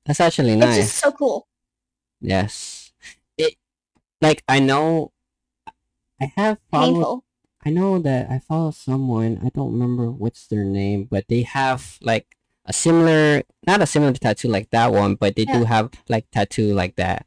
That's 0.05 0.19
actually 0.19 0.55
nice. 0.55 0.77
it's 0.77 0.87
just 0.87 0.97
so 1.03 1.11
cool. 1.11 1.47
Yes. 2.21 2.91
It 3.37 3.55
like 4.21 4.43
I 4.47 4.59
know 4.59 5.11
I 6.21 6.31
have 6.37 6.59
followed 6.71 6.93
Painful. 6.95 7.23
I 7.65 7.69
know 7.69 7.97
that 7.99 8.29
I 8.29 8.39
follow 8.39 8.71
someone, 8.71 9.39
I 9.43 9.49
don't 9.49 9.71
remember 9.71 10.11
what's 10.11 10.47
their 10.47 10.63
name, 10.65 11.05
but 11.09 11.25
they 11.29 11.41
have 11.43 11.97
like 12.01 12.35
a 12.65 12.73
similar 12.73 13.43
not 13.65 13.81
a 13.81 13.85
similar 13.87 14.13
tattoo 14.13 14.47
like 14.49 14.69
that 14.71 14.91
one, 14.93 15.15
but 15.15 15.35
they 15.35 15.45
do 15.45 15.63
have 15.65 15.91
like 16.09 16.29
tattoo 16.31 16.73
like 16.73 16.95
that. 16.97 17.25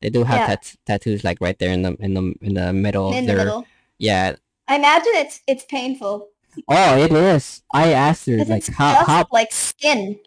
They 0.00 0.10
do 0.10 0.24
have 0.24 0.40
Yeah. 0.40 0.46
tat- 0.56 0.76
tattoos 0.84 1.24
like 1.24 1.38
right 1.40 1.58
there 1.58 1.70
in 1.72 1.82
the 1.82 1.94
in 2.00 2.14
the 2.14 2.34
in 2.42 2.54
the 2.54 2.72
middle 2.72 3.12
In 3.12 3.18
of 3.18 3.26
the 3.26 3.32
their 3.32 3.44
middle. 3.44 3.66
yeah. 3.98 4.36
I 4.66 4.76
imagine 4.76 5.12
it's 5.16 5.40
it's 5.46 5.64
painful. 5.64 6.28
Oh, 6.68 6.98
it 6.98 7.12
is. 7.12 7.62
I 7.72 7.92
asked 7.92 8.26
her 8.26 8.44
like 8.44 8.66
how 8.68 9.04
how 9.04 9.26
like 9.32 9.52
skin 9.52 10.20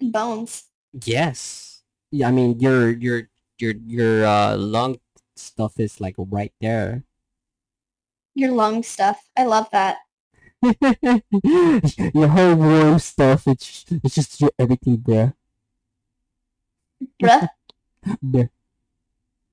and 0.00 0.12
bones. 0.12 0.68
yes. 0.92 1.82
Yeah, 2.10 2.28
I 2.28 2.30
mean 2.30 2.60
your 2.60 2.90
your 2.90 3.28
your 3.58 3.74
your 3.86 4.26
uh 4.26 4.56
lung 4.56 4.98
stuff 5.34 5.80
is 5.80 6.00
like 6.00 6.14
right 6.18 6.52
there. 6.60 7.02
Your 8.34 8.52
lung 8.52 8.82
stuff. 8.82 9.18
I 9.36 9.44
love 9.44 9.68
that. 9.72 9.98
your 12.14 12.28
whole 12.28 12.54
warm 12.54 12.98
stuff. 12.98 13.46
It's 13.46 13.84
it's 13.90 14.14
just 14.14 14.40
your 14.40 14.50
everything, 14.58 15.02
there. 15.04 15.34
Bruh. 17.20 17.48
bruh. 18.22 18.48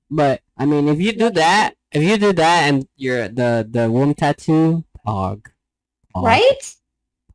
But 0.09 0.41
I 0.57 0.65
mean, 0.65 0.87
if 0.87 0.99
you 0.99 1.13
do 1.13 1.29
that, 1.31 1.75
if 1.91 2.03
you 2.03 2.17
do 2.17 2.33
that, 2.33 2.63
and 2.69 2.87
you're 2.95 3.27
the 3.27 3.67
the 3.69 3.89
womb 3.91 4.13
tattoo, 4.13 4.83
pog, 5.05 5.47
pog, 6.15 6.23
right? 6.23 6.75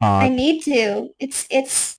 I 0.00 0.28
need 0.28 0.62
to. 0.64 1.10
It's 1.18 1.46
it's 1.50 1.98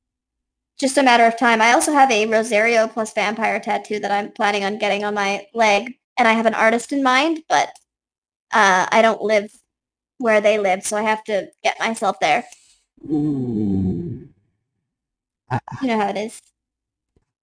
just 0.80 0.98
a 0.98 1.04
matter 1.04 1.26
of 1.26 1.38
time. 1.38 1.62
I 1.62 1.74
also 1.74 1.92
have 1.94 2.12
a 2.12 2.26
Rosario 2.26 2.88
plus 2.88 3.14
vampire 3.14 3.60
tattoo 3.60 4.00
that 4.00 4.12
I'm 4.12 4.32
planning 4.32 4.64
on 4.64 4.78
getting 4.78 5.04
on 5.04 5.14
my 5.14 5.48
leg, 5.54 5.96
and 6.18 6.28
I 6.28 6.34
have 6.34 6.46
an 6.46 6.54
artist 6.54 6.92
in 6.92 7.04
mind, 7.04 7.44
but 7.50 7.70
uh, 8.54 8.88
I 8.92 9.02
don't 9.02 9.22
live 9.22 9.52
where 10.20 10.42
they 10.42 10.58
live, 10.58 10.84
so 10.84 10.98
I 10.98 11.04
have 11.04 11.24
to 11.26 11.50
get 11.64 11.80
myself 11.80 12.20
there. 12.20 12.46
Mm. 13.08 14.30
I, 15.50 15.60
You 15.82 15.88
know 15.88 16.00
how 16.00 16.10
it 16.10 16.18
is. 16.18 16.42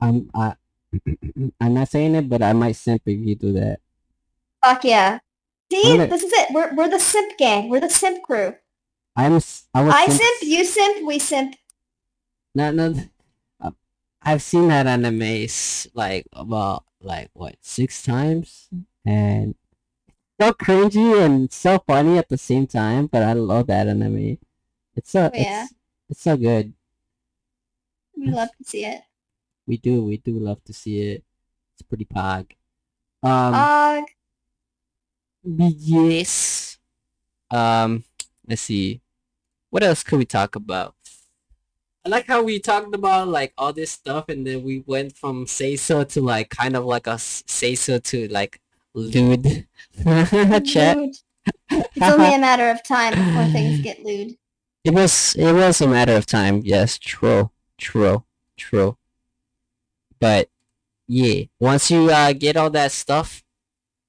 I'm 0.00 0.30
I, 0.34 0.54
I'm 1.60 1.74
not 1.74 1.88
saying 1.88 2.14
it, 2.14 2.28
but 2.28 2.42
I 2.42 2.52
might 2.52 2.76
simp 2.76 3.02
if 3.06 3.18
you 3.18 3.34
do 3.34 3.52
that. 3.54 3.80
Fuck 4.64 4.84
yeah. 4.84 5.18
See, 5.70 5.96
this 5.98 6.22
is 6.22 6.32
it. 6.32 6.48
We're 6.54 6.74
we're 6.74 6.88
the 6.88 6.98
simp 7.00 7.36
gang. 7.36 7.68
We're 7.68 7.80
the 7.80 7.90
simp 7.90 8.22
crew. 8.22 8.54
I'm 9.16 9.34
I 9.92 10.06
simp- 10.06 10.20
simp, 10.20 10.42
you 10.42 10.64
simp, 10.64 11.06
we 11.06 11.18
simp. 11.18 11.56
No, 12.54 12.70
no. 12.70 12.94
uh, 13.60 13.70
I've 14.22 14.42
seen 14.42 14.68
that 14.68 14.86
anime 14.86 15.46
like 15.94 16.26
about 16.32 16.84
like 17.00 17.30
what 17.34 17.56
six 17.60 18.02
times, 18.02 18.68
and 19.04 19.54
so 20.40 20.52
cringy 20.52 21.24
and 21.24 21.52
so 21.52 21.82
funny 21.86 22.18
at 22.18 22.28
the 22.28 22.38
same 22.38 22.66
time. 22.66 23.06
But 23.06 23.22
I 23.22 23.34
love 23.34 23.66
that 23.66 23.88
anime. 23.88 24.38
It's 24.96 25.14
a 25.14 25.26
Oh, 25.26 25.30
yeah. 25.34 25.64
it's 25.64 25.74
It's 26.10 26.22
so 26.22 26.36
good. 26.36 26.72
We 28.16 28.30
love 28.30 28.48
to 28.58 28.64
see 28.64 28.84
it. 28.84 29.02
We 29.66 29.76
do. 29.76 30.04
We 30.04 30.16
do 30.18 30.38
love 30.38 30.62
to 30.64 30.72
see 30.72 31.00
it. 31.00 31.24
It's 31.74 31.82
pretty 31.82 32.04
pog. 32.06 32.52
Um. 33.22 33.54
Ugh. 33.54 34.04
Yes. 35.44 36.78
Um. 37.50 38.04
Let's 38.46 38.62
see. 38.62 39.00
What 39.70 39.82
else 39.82 40.02
could 40.02 40.18
we 40.18 40.24
talk 40.24 40.56
about? 40.56 40.94
I 42.04 42.10
like 42.10 42.26
how 42.26 42.42
we 42.42 42.58
talked 42.58 42.94
about 42.94 43.28
like 43.28 43.54
all 43.56 43.72
this 43.72 43.92
stuff, 43.92 44.28
and 44.28 44.46
then 44.46 44.62
we 44.62 44.84
went 44.86 45.16
from 45.16 45.46
say 45.46 45.76
so 45.76 46.04
to 46.04 46.20
like 46.20 46.50
kind 46.50 46.76
of 46.76 46.84
like 46.84 47.06
a 47.06 47.18
say 47.18 47.74
so 47.74 47.98
to 47.98 48.28
like 48.28 48.60
lewd 48.92 49.66
chat. 50.66 50.96
Lewd. 50.96 51.16
It's 51.70 52.02
only 52.02 52.34
a 52.34 52.38
matter 52.38 52.70
of 52.70 52.82
time 52.82 53.14
before 53.14 53.46
things 53.52 53.80
get 53.80 54.04
lewd. 54.04 54.36
It 54.84 54.92
was 54.92 55.34
it 55.36 55.52
was 55.52 55.80
a 55.80 55.88
matter 55.88 56.14
of 56.14 56.26
time. 56.26 56.60
Yes, 56.64 56.98
true, 56.98 57.50
true, 57.78 58.24
true. 58.56 58.98
But 60.20 60.48
yeah, 61.06 61.44
once 61.58 61.90
you 61.90 62.10
uh, 62.10 62.32
get 62.32 62.56
all 62.56 62.70
that 62.70 62.92
stuff, 62.92 63.43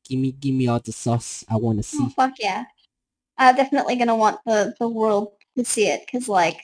give 0.07 0.19
me 0.19 0.31
give 0.31 0.53
me 0.53 0.67
all 0.67 0.79
the 0.79 0.91
sauce. 0.91 1.43
I 1.49 1.57
want 1.57 1.79
to 1.79 1.83
see. 1.83 1.97
Oh 2.01 2.07
see. 2.07 2.13
fuck 2.13 2.33
yeah! 2.39 2.65
I'm 3.37 3.55
definitely 3.55 3.95
gonna 3.95 4.15
want 4.15 4.39
the 4.45 4.73
the 4.79 4.87
world 4.87 5.33
to 5.57 5.65
see 5.65 5.87
it 5.87 6.01
because 6.05 6.29
like, 6.29 6.61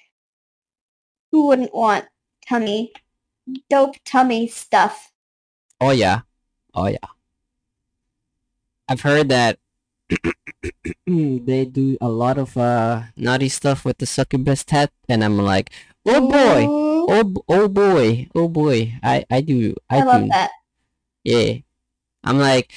who 1.31 1.47
wouldn't 1.47 1.73
want 1.73 2.05
tummy, 2.47 2.93
dope 3.69 3.95
tummy 4.05 4.47
stuff? 4.47 5.11
Oh 5.79 5.91
yeah, 5.91 6.21
oh 6.73 6.87
yeah. 6.87 7.09
I've 8.87 9.01
heard 9.01 9.29
that 9.29 9.57
they 11.07 11.65
do 11.65 11.97
a 12.01 12.09
lot 12.09 12.37
of 12.37 12.57
uh 12.57 13.03
naughty 13.15 13.49
stuff 13.49 13.85
with 13.85 13.97
the 13.97 14.05
succubus 14.05 14.63
tat, 14.63 14.91
and 15.09 15.23
I'm 15.23 15.37
like, 15.37 15.71
oh 16.05 16.29
boy, 16.29 16.65
Ooh, 16.65 17.07
oh 17.09 17.43
oh 17.47 17.67
boy, 17.67 18.27
oh 18.35 18.47
boy. 18.47 18.93
I 19.03 19.25
I 19.29 19.41
do 19.41 19.75
I, 19.89 19.99
I 19.99 20.03
love 20.03 20.21
do 20.23 20.27
that. 20.29 20.51
yeah. 21.23 21.53
I'm 22.23 22.37
like, 22.37 22.71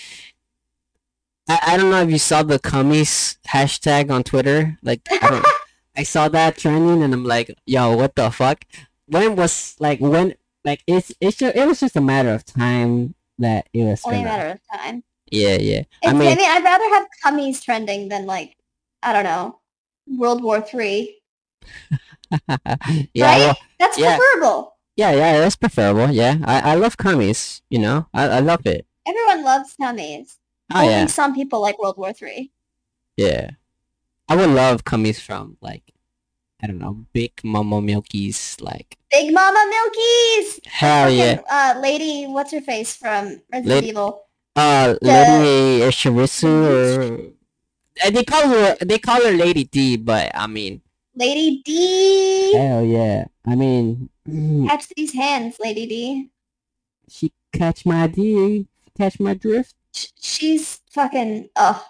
I, 1.48 1.60
I 1.68 1.76
don't 1.76 1.90
know 1.90 2.02
if 2.02 2.10
you 2.10 2.18
saw 2.18 2.42
the 2.42 2.58
cummies 2.58 3.38
hashtag 3.48 4.10
on 4.10 4.22
Twitter. 4.24 4.78
Like 4.82 5.02
I 5.10 5.42
I 5.96 6.02
saw 6.02 6.28
that 6.28 6.56
trending, 6.58 7.02
and 7.02 7.14
I'm 7.14 7.24
like, 7.24 7.54
yo, 7.66 7.96
what 7.96 8.16
the 8.16 8.30
fuck? 8.30 8.64
When 9.06 9.36
was 9.36 9.76
like 9.78 10.00
when 10.00 10.34
like 10.64 10.82
it's 10.86 11.12
it's 11.20 11.36
just, 11.36 11.54
it 11.56 11.66
was 11.66 11.80
just 11.80 11.96
a 11.96 12.00
matter 12.00 12.30
of 12.32 12.44
time 12.44 13.14
that 13.38 13.68
it 13.72 13.84
was 13.84 14.02
Only 14.04 14.20
a 14.20 14.24
matter 14.24 14.48
of 14.48 14.60
time. 14.80 15.04
yeah 15.30 15.56
yeah. 15.60 15.80
It's, 15.80 15.88
I 16.04 16.10
I 16.10 16.12
mean 16.12 16.36
mean, 16.36 16.38
I'd 16.50 16.64
rather 16.64 16.88
have 16.94 17.06
cummies 17.24 17.62
trending 17.62 18.08
than 18.08 18.26
like, 18.26 18.56
I 19.02 19.12
don't 19.12 19.24
know, 19.24 19.60
World 20.06 20.42
War 20.42 20.60
Three. 20.62 21.20
yeah 22.48 23.26
right? 23.26 23.38
well, 23.38 23.56
That's 23.78 23.98
yeah. 23.98 24.16
preferable. 24.16 24.76
yeah 24.96 25.12
yeah 25.12 25.38
that's 25.40 25.56
preferable. 25.56 26.10
Yeah, 26.10 26.38
I 26.44 26.72
I 26.72 26.74
love 26.76 26.96
cummies. 26.96 27.60
You 27.70 27.78
know, 27.80 28.06
I 28.14 28.28
I 28.28 28.40
love 28.40 28.66
it. 28.66 28.86
Everyone 29.06 29.44
loves 29.44 29.76
tummies. 29.76 30.38
Oh 30.74 30.80
Only 30.80 30.90
yeah 30.92 31.06
some 31.06 31.34
people 31.34 31.60
like 31.60 31.78
World 31.78 31.96
War 31.96 32.12
Three. 32.12 32.50
yeah. 33.16 33.50
I 34.28 34.36
would 34.36 34.50
love 34.50 34.84
cummies 34.84 35.20
from 35.20 35.56
like 35.60 35.82
I 36.62 36.66
don't 36.66 36.78
know 36.78 37.04
big 37.12 37.32
Mama 37.44 37.80
Milkies 37.82 38.60
like 38.60 38.96
Big 39.10 39.32
Mama 39.32 39.60
Milkies. 39.74 40.66
hell 40.66 41.10
yeah. 41.10 41.40
Uh, 41.48 41.78
Lady, 41.80 42.24
what's 42.26 42.50
her 42.52 42.60
face 42.62 42.96
from 42.96 43.40
Resident 43.52 43.66
Lady- 43.66 43.88
Evil? 43.90 44.22
Uh, 44.56 44.94
Lady 45.02 45.82
Shirisu 45.90 46.46
or 46.46 47.30
uh, 48.06 48.10
they 48.10 48.24
call 48.24 48.48
her 48.48 48.76
they 48.80 48.98
call 48.98 49.22
her 49.22 49.32
Lady 49.32 49.64
D, 49.64 49.96
but 49.96 50.30
I 50.34 50.46
mean 50.46 50.80
Lady 51.14 51.60
D. 51.64 52.52
hell 52.56 52.82
yeah. 52.84 53.24
I 53.46 53.54
mean 53.56 54.08
Catch 54.68 54.88
these 54.96 55.12
hands, 55.12 55.56
Lady 55.60 55.86
D. 55.86 56.30
she 57.10 57.30
catch 57.52 57.84
my 57.84 58.06
D, 58.06 58.66
catch 58.96 59.20
my 59.20 59.34
drift. 59.34 59.74
Sh- 59.94 60.06
she's 60.20 60.80
fucking 60.90 61.50
ugh. 61.56 61.82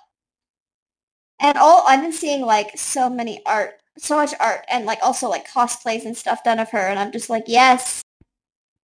And 1.41 1.59
all 1.59 1.85
I've 1.87 2.01
been 2.01 2.13
seeing 2.13 2.43
like 2.43 2.79
so 2.79 3.11
many 3.11 3.43
art, 3.45 3.81
so 3.99 4.17
much 4.17 4.33
art, 4.41 4.65
and 4.71 4.87
like 4.87 5.01
also 5.03 5.29
like 5.29 5.49
cosplays 5.49 6.05
and 6.05 6.17
stuff 6.17 6.45
done 6.45 6.59
of 6.59 6.71
her, 6.71 6.79
and 6.79 6.99
I'm 6.99 7.13
just 7.13 7.29
like, 7.29 7.45
yes, 7.47 8.03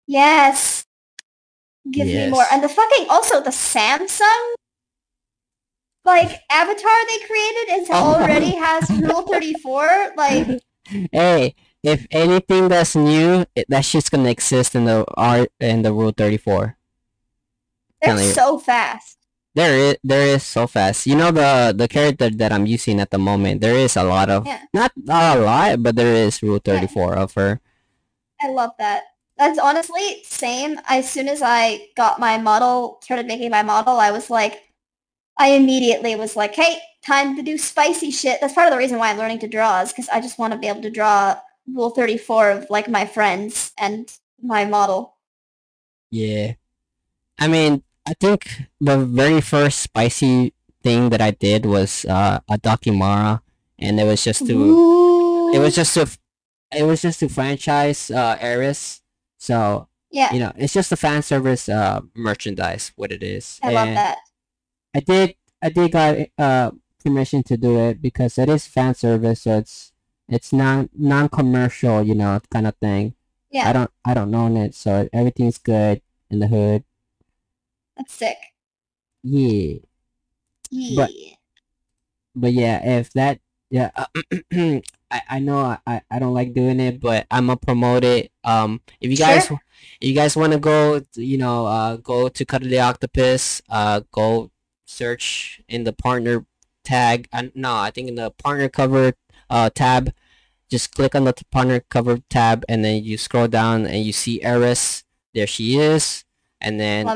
yes, 0.07 0.85
give 1.91 2.07
me 2.07 2.29
more. 2.29 2.45
And 2.53 2.62
the 2.62 2.68
fucking 2.68 3.07
also 3.09 3.41
the 3.41 3.51
Samsung 3.51 4.55
like 6.05 6.41
avatar 6.51 6.93
they 7.09 7.27
created 7.27 7.81
is 7.81 7.91
already 7.91 8.57
has 8.57 8.91
Rule 8.91 9.23
34. 9.23 10.12
Like, 10.16 10.61
Hey, 11.12 11.55
if 11.83 12.07
anything 12.11 12.68
that's 12.68 12.97
new, 12.97 13.45
it, 13.55 13.66
that 13.68 13.85
shit's 13.85 14.09
gonna 14.09 14.31
exist 14.31 14.75
in 14.75 14.87
the 14.87 15.05
art 15.16 15.51
in 15.61 15.83
the 15.83 15.93
Rule 15.93 16.12
Thirty 16.12 16.37
Four. 16.37 16.77
They're 18.03 18.32
so 18.32 18.59
fast. 18.59 19.16
There 19.55 19.74
is 19.74 19.96
there 20.05 20.26
is 20.26 20.44
so 20.44 20.66
fast. 20.66 21.07
You 21.07 21.16
know 21.16 21.30
the 21.30 21.74
the 21.76 21.88
character 21.88 22.30
that 22.30 22.53
I'm 22.53 22.66
using 22.66 23.01
at 23.01 23.11
the 23.11 23.18
moment. 23.18 23.61
There 23.61 23.74
is 23.74 23.96
a 23.96 24.05
lot 24.05 24.30
of 24.30 24.46
Yeah. 24.46 24.62
not 24.72 24.92
not 24.96 25.38
a 25.38 25.40
lot, 25.40 25.82
but 25.82 25.96
there 25.96 26.14
is 26.14 26.42
Rule 26.42 26.61
Thirty 26.62 26.86
Four 26.86 27.14
of 27.16 27.34
her. 27.34 27.61
I 28.40 28.48
love 28.48 28.70
that. 28.78 29.05
That's 29.36 29.59
honestly 29.59 30.22
same. 30.24 30.78
As 30.86 31.11
soon 31.11 31.26
as 31.26 31.42
I 31.42 31.88
got 31.96 32.20
my 32.20 32.38
model, 32.38 33.01
started 33.03 33.26
making 33.26 33.51
my 33.51 33.62
model, 33.62 33.98
I 33.98 34.12
was 34.12 34.30
like, 34.30 34.62
I 35.36 35.48
immediately 35.59 36.14
was 36.14 36.36
like, 36.36 36.55
hey, 36.55 36.78
time 37.05 37.34
to 37.36 37.42
do 37.42 37.59
spicy 37.59 38.11
shit. 38.11 38.40
That's 38.40 38.55
part 38.55 38.68
of 38.68 38.72
the 38.72 38.78
reason 38.78 38.98
why 38.98 39.11
I'm 39.11 39.18
learning 39.18 39.40
to 39.40 39.48
draw 39.48 39.80
is 39.80 39.90
because 39.90 40.09
I 40.11 40.20
just 40.20 40.38
want 40.38 40.53
to 40.53 40.59
be 40.59 40.68
able 40.68 40.82
to 40.82 40.90
draw 40.90 41.40
Rule 41.66 41.90
34 41.90 42.51
of 42.51 42.70
like 42.70 42.88
my 42.88 43.07
friends 43.07 43.72
and 43.78 44.12
my 44.42 44.64
model. 44.64 45.16
Yeah. 46.11 46.55
I 47.38 47.48
mean, 47.48 47.82
I 48.11 48.15
think 48.15 48.67
the 48.81 48.99
very 48.99 49.41
first 49.41 49.79
spicy 49.79 50.53
thing 50.83 51.11
that 51.11 51.21
I 51.21 51.31
did 51.31 51.65
was 51.65 52.05
uh, 52.07 52.41
a 52.51 52.59
Dakimakura, 52.59 53.41
and 53.79 54.01
it 54.01 54.05
was 54.05 54.25
just 54.25 54.45
to 54.49 54.53
Ooh. 54.53 55.55
it 55.55 55.61
was 55.61 55.77
just 55.77 55.95
to 55.95 56.11
it 56.75 56.83
was 56.83 57.03
just 57.03 57.21
to 57.21 57.29
franchise 57.29 58.11
uh, 58.11 58.37
Eris. 58.41 59.01
So 59.39 59.87
yeah, 60.11 60.35
you 60.35 60.41
know, 60.41 60.51
it's 60.57 60.73
just 60.73 60.91
a 60.91 60.97
fan 60.97 61.23
service 61.23 61.69
uh, 61.69 62.01
merchandise. 62.17 62.91
What 62.97 63.13
it 63.13 63.23
is. 63.23 63.61
I 63.63 63.71
love 63.71 63.95
that. 63.95 64.19
I 64.93 64.99
did 64.99 65.37
I 65.63 65.69
did 65.69 65.93
got 65.93 66.17
uh 66.37 66.73
permission 67.05 67.45
to 67.45 67.57
do 67.57 67.79
it 67.79 68.03
because 68.03 68.39
it 68.39 68.49
is 68.49 68.67
fan 68.67 68.97
service, 68.97 69.43
so 69.43 69.59
it's 69.59 69.93
it's 70.29 70.53
non 70.53 70.91
non 70.99 71.29
commercial, 71.29 72.03
you 72.03 72.17
know, 72.17 72.41
kind 72.51 72.67
of 72.67 72.75
thing. 72.79 73.15
Yeah, 73.53 73.69
I 73.69 73.73
don't 73.73 73.91
I 74.05 74.15
don't 74.15 74.35
own 74.35 74.57
it, 74.57 74.75
so 74.75 75.09
everything's 75.13 75.59
good 75.59 76.03
in 76.29 76.41
the 76.41 76.49
hood. 76.49 76.83
That's 78.01 78.14
sick. 78.14 78.36
Yeah. 79.22 79.76
Yeah. 80.70 80.96
But- 80.96 81.11
but 82.34 82.53
yeah, 82.53 82.98
if 82.98 83.12
that 83.14 83.40
yeah, 83.70 83.90
I 84.53 84.82
I 85.28 85.38
know 85.40 85.76
I 85.86 86.01
I 86.11 86.18
don't 86.18 86.32
like 86.34 86.55
doing 86.55 86.80
it, 86.80 87.01
but 87.01 87.26
I'm 87.30 87.46
gonna 87.46 87.57
promote 87.57 88.05
it. 88.05 88.30
Um, 88.44 88.80
if 89.01 89.11
you 89.11 89.16
guys 89.16 89.46
Sure. 89.46 89.61
if 90.01 90.09
you 90.09 90.14
guys 90.14 90.36
want 90.36 90.53
to 90.53 90.59
go, 90.59 91.03
you 91.16 91.38
know, 91.38 91.66
uh, 91.66 91.96
go 91.96 92.28
to 92.28 92.44
cut 92.44 92.62
the 92.62 92.78
Octopus. 92.80 93.62
Uh, 93.68 94.01
go 94.12 94.51
search 94.86 95.61
in 95.68 95.84
the 95.84 95.92
partner 95.92 96.46
tag. 96.84 97.28
Uh, 97.32 97.44
no, 97.55 97.74
I 97.76 97.90
think 97.90 98.09
in 98.09 98.14
the 98.14 98.30
partner 98.30 98.68
cover 98.68 99.12
uh 99.51 99.70
tab. 99.70 100.12
Just 100.70 100.94
click 100.94 101.16
on 101.16 101.24
the 101.24 101.34
partner 101.51 101.80
cover 101.90 102.18
tab, 102.30 102.64
and 102.68 102.84
then 102.84 103.03
you 103.03 103.18
scroll 103.18 103.48
down, 103.48 103.86
and 103.86 104.05
you 104.05 104.12
see 104.12 104.40
Eris. 104.42 105.03
There 105.34 105.46
she 105.48 105.78
is, 105.78 106.24
and 106.61 106.78
then 106.78 107.07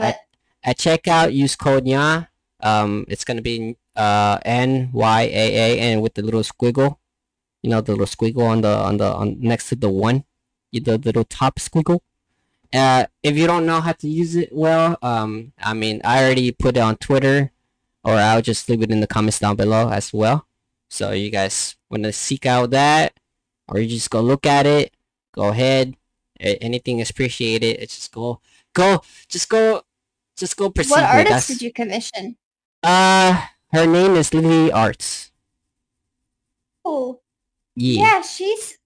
at 0.64 0.78
checkout, 0.78 1.32
use 1.32 1.54
code 1.54 1.84
NYA. 1.84 2.28
Um, 2.60 3.04
it's 3.08 3.24
gonna 3.24 3.42
be 3.42 3.76
uh 3.94 4.38
N 4.44 4.90
Y 4.92 5.22
A 5.22 5.44
A 5.56 5.80
and 5.80 6.02
with 6.02 6.14
the 6.14 6.22
little 6.22 6.42
squiggle, 6.42 6.96
you 7.62 7.70
know, 7.70 7.80
the 7.80 7.92
little 7.92 8.06
squiggle 8.06 8.48
on 8.48 8.62
the 8.62 8.74
on 8.74 8.96
the 8.96 9.12
on 9.12 9.36
next 9.40 9.68
to 9.68 9.76
the 9.76 9.90
one, 9.90 10.24
the 10.72 10.98
little 10.98 11.24
top 11.24 11.56
squiggle. 11.56 12.00
Uh, 12.72 13.06
if 13.22 13.36
you 13.36 13.46
don't 13.46 13.66
know 13.66 13.80
how 13.80 13.92
to 13.92 14.08
use 14.08 14.34
it 14.34 14.50
well, 14.52 14.98
um, 15.00 15.52
I 15.62 15.74
mean, 15.74 16.00
I 16.02 16.24
already 16.24 16.50
put 16.50 16.76
it 16.76 16.80
on 16.80 16.96
Twitter, 16.96 17.52
or 18.02 18.14
I'll 18.14 18.42
just 18.42 18.68
leave 18.68 18.82
it 18.82 18.90
in 18.90 18.98
the 18.98 19.06
comments 19.06 19.38
down 19.38 19.54
below 19.54 19.90
as 19.90 20.12
well. 20.12 20.48
So 20.88 21.12
you 21.12 21.30
guys 21.30 21.76
want 21.88 22.02
to 22.02 22.12
seek 22.12 22.46
out 22.46 22.70
that, 22.70 23.14
or 23.68 23.78
you 23.78 23.88
just 23.88 24.10
go 24.10 24.20
look 24.20 24.44
at 24.44 24.66
it, 24.66 24.92
go 25.32 25.48
ahead. 25.50 25.94
Anything 26.40 26.98
is 26.98 27.10
appreciated. 27.10 27.78
It's 27.80 27.94
just 27.94 28.12
go, 28.12 28.40
go, 28.74 29.02
just 29.28 29.48
go, 29.48 29.82
just 30.36 30.56
go 30.56 30.70
proceed. 30.70 30.90
What 30.92 31.04
artist 31.04 31.48
that. 31.48 31.54
did 31.54 31.62
you 31.62 31.72
commission? 31.72 32.36
Uh, 32.82 33.40
her 33.72 33.86
name 33.86 34.14
is 34.16 34.32
Lily 34.34 34.70
Arts. 34.72 35.30
Oh, 36.84 37.20
Yeah. 37.76 38.02
yeah, 38.02 38.22
she's 38.22 38.78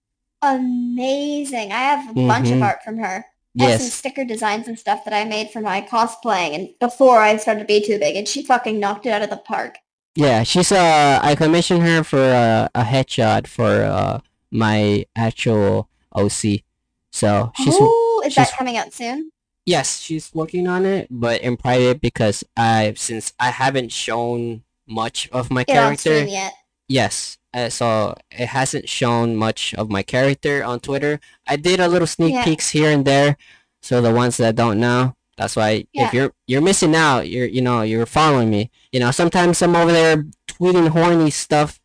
amazing. 0.43 1.73
I 1.73 1.79
have 1.81 2.11
a 2.11 2.15
bunch 2.15 2.49
of 2.51 2.59
Mhm. 2.59 2.63
art 2.65 2.83
from 2.85 2.99
her. 2.99 3.27
Have 3.59 3.81
some 3.81 3.87
Yes. 3.87 3.93
sticker 3.93 4.25
designs 4.25 4.69
and 4.69 4.79
stuff 4.79 5.05
that 5.05 5.13
I 5.13 5.25
made 5.25 5.51
for 5.51 5.61
my 5.61 5.81
cosplaying 5.83 6.55
and 6.55 6.69
before 6.79 7.19
I 7.21 7.37
started 7.39 7.61
to 7.61 7.67
be 7.67 7.85
too 7.85 7.99
big 7.99 8.15
and 8.15 8.29
she 8.29 8.43
fucking 8.45 8.79
knocked 8.79 9.07
it 9.07 9.11
out 9.11 9.23
of 9.23 9.31
the 9.31 9.37
park. 9.37 9.79
Yeah. 10.15 10.45
She's 10.45 10.71
uh, 10.71 11.19
I 11.23 11.35
commissioned 11.35 11.83
her 11.83 12.05
for 12.05 12.21
uh, 12.23 12.69
a 12.75 12.83
headshot 12.85 13.47
for 13.49 13.83
uh 13.85 14.21
my 14.53 15.07
actual 15.17 15.89
OC. 16.15 16.63
So 17.11 17.53
she's 17.57 17.75
oh, 17.77 18.23
is 18.25 18.35
that 18.37 18.47
she's- 18.49 18.57
coming 18.57 18.77
out 18.77 18.93
soon? 18.93 19.33
Yes, 19.69 20.01
she's 20.01 20.31
working 20.35 20.67
on 20.67 20.85
it, 20.87 21.07
but 21.11 21.41
in 21.43 21.57
private 21.57 22.01
because 22.01 22.43
I 22.57 22.95
since 22.97 23.33
I 23.39 23.51
haven't 23.51 23.93
shown 23.93 24.63
much 24.87 25.29
of 25.31 25.51
my 25.51 25.63
It 25.63 25.67
character. 25.69 26.25
yet. 26.25 26.53
Yes, 26.89 27.37
uh, 27.53 27.69
so 27.69 28.15
it 28.31 28.49
hasn't 28.49 28.89
shown 28.89 29.37
much 29.37 29.75
of 29.75 29.91
my 29.91 30.03
character 30.03 30.65
on 30.65 30.81
Twitter. 30.81 31.21
I 31.47 31.57
did 31.57 31.81
a 31.81 31.89
little 31.89 32.07
sneak 32.09 32.33
Yeah. 32.35 32.45
peeks 32.45 32.71
here 32.71 32.91
and 32.91 33.05
there, 33.05 33.37
so 33.83 34.01
the 34.01 34.11
ones 34.13 34.39
that 34.39 34.57
don't 34.57 34.81
know, 34.81 35.15
that's 35.37 35.55
why 35.55 35.85
Yeah. 35.93 36.07
if 36.09 36.15
you're 36.15 36.33
you're 36.47 36.63
missing 36.71 36.95
out, 36.97 37.29
you're 37.29 37.47
you 37.47 37.61
know 37.61 37.83
you're 37.83 38.07
following 38.07 38.49
me. 38.51 38.71
You 38.93 39.01
know 39.01 39.11
sometimes 39.13 39.61
I'm 39.63 39.77
over 39.77 39.93
there 39.93 40.25
tweeting 40.49 40.89
horny 40.89 41.31
stuff, 41.31 41.79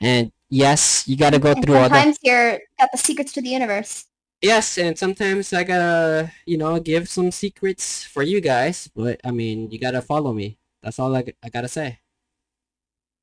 and 0.00 0.32
yes, 0.48 1.04
you 1.06 1.16
got 1.16 1.30
to 1.36 1.38
go 1.38 1.52
And 1.52 1.60
through 1.62 1.76
all 1.76 1.88
that. 1.90 1.92
sometimes 1.92 2.18
you're 2.22 2.52
got 2.80 2.88
the 2.92 2.98
secrets 2.98 3.32
to 3.34 3.42
the 3.42 3.50
universe. 3.50 4.06
Yes, 4.42 4.76
and 4.78 4.98
sometimes 4.98 5.52
I 5.52 5.64
gotta 5.64 6.30
you 6.46 6.58
know 6.58 6.78
give 6.78 7.08
some 7.08 7.30
secrets 7.30 8.04
for 8.04 8.22
you 8.22 8.40
guys, 8.40 8.88
but 8.94 9.20
I 9.24 9.30
mean 9.30 9.70
you 9.70 9.78
gotta 9.78 10.02
follow 10.02 10.32
me. 10.32 10.58
That's 10.82 10.98
all 10.98 11.14
I, 11.16 11.24
I 11.42 11.48
gotta 11.48 11.68
say. 11.68 12.00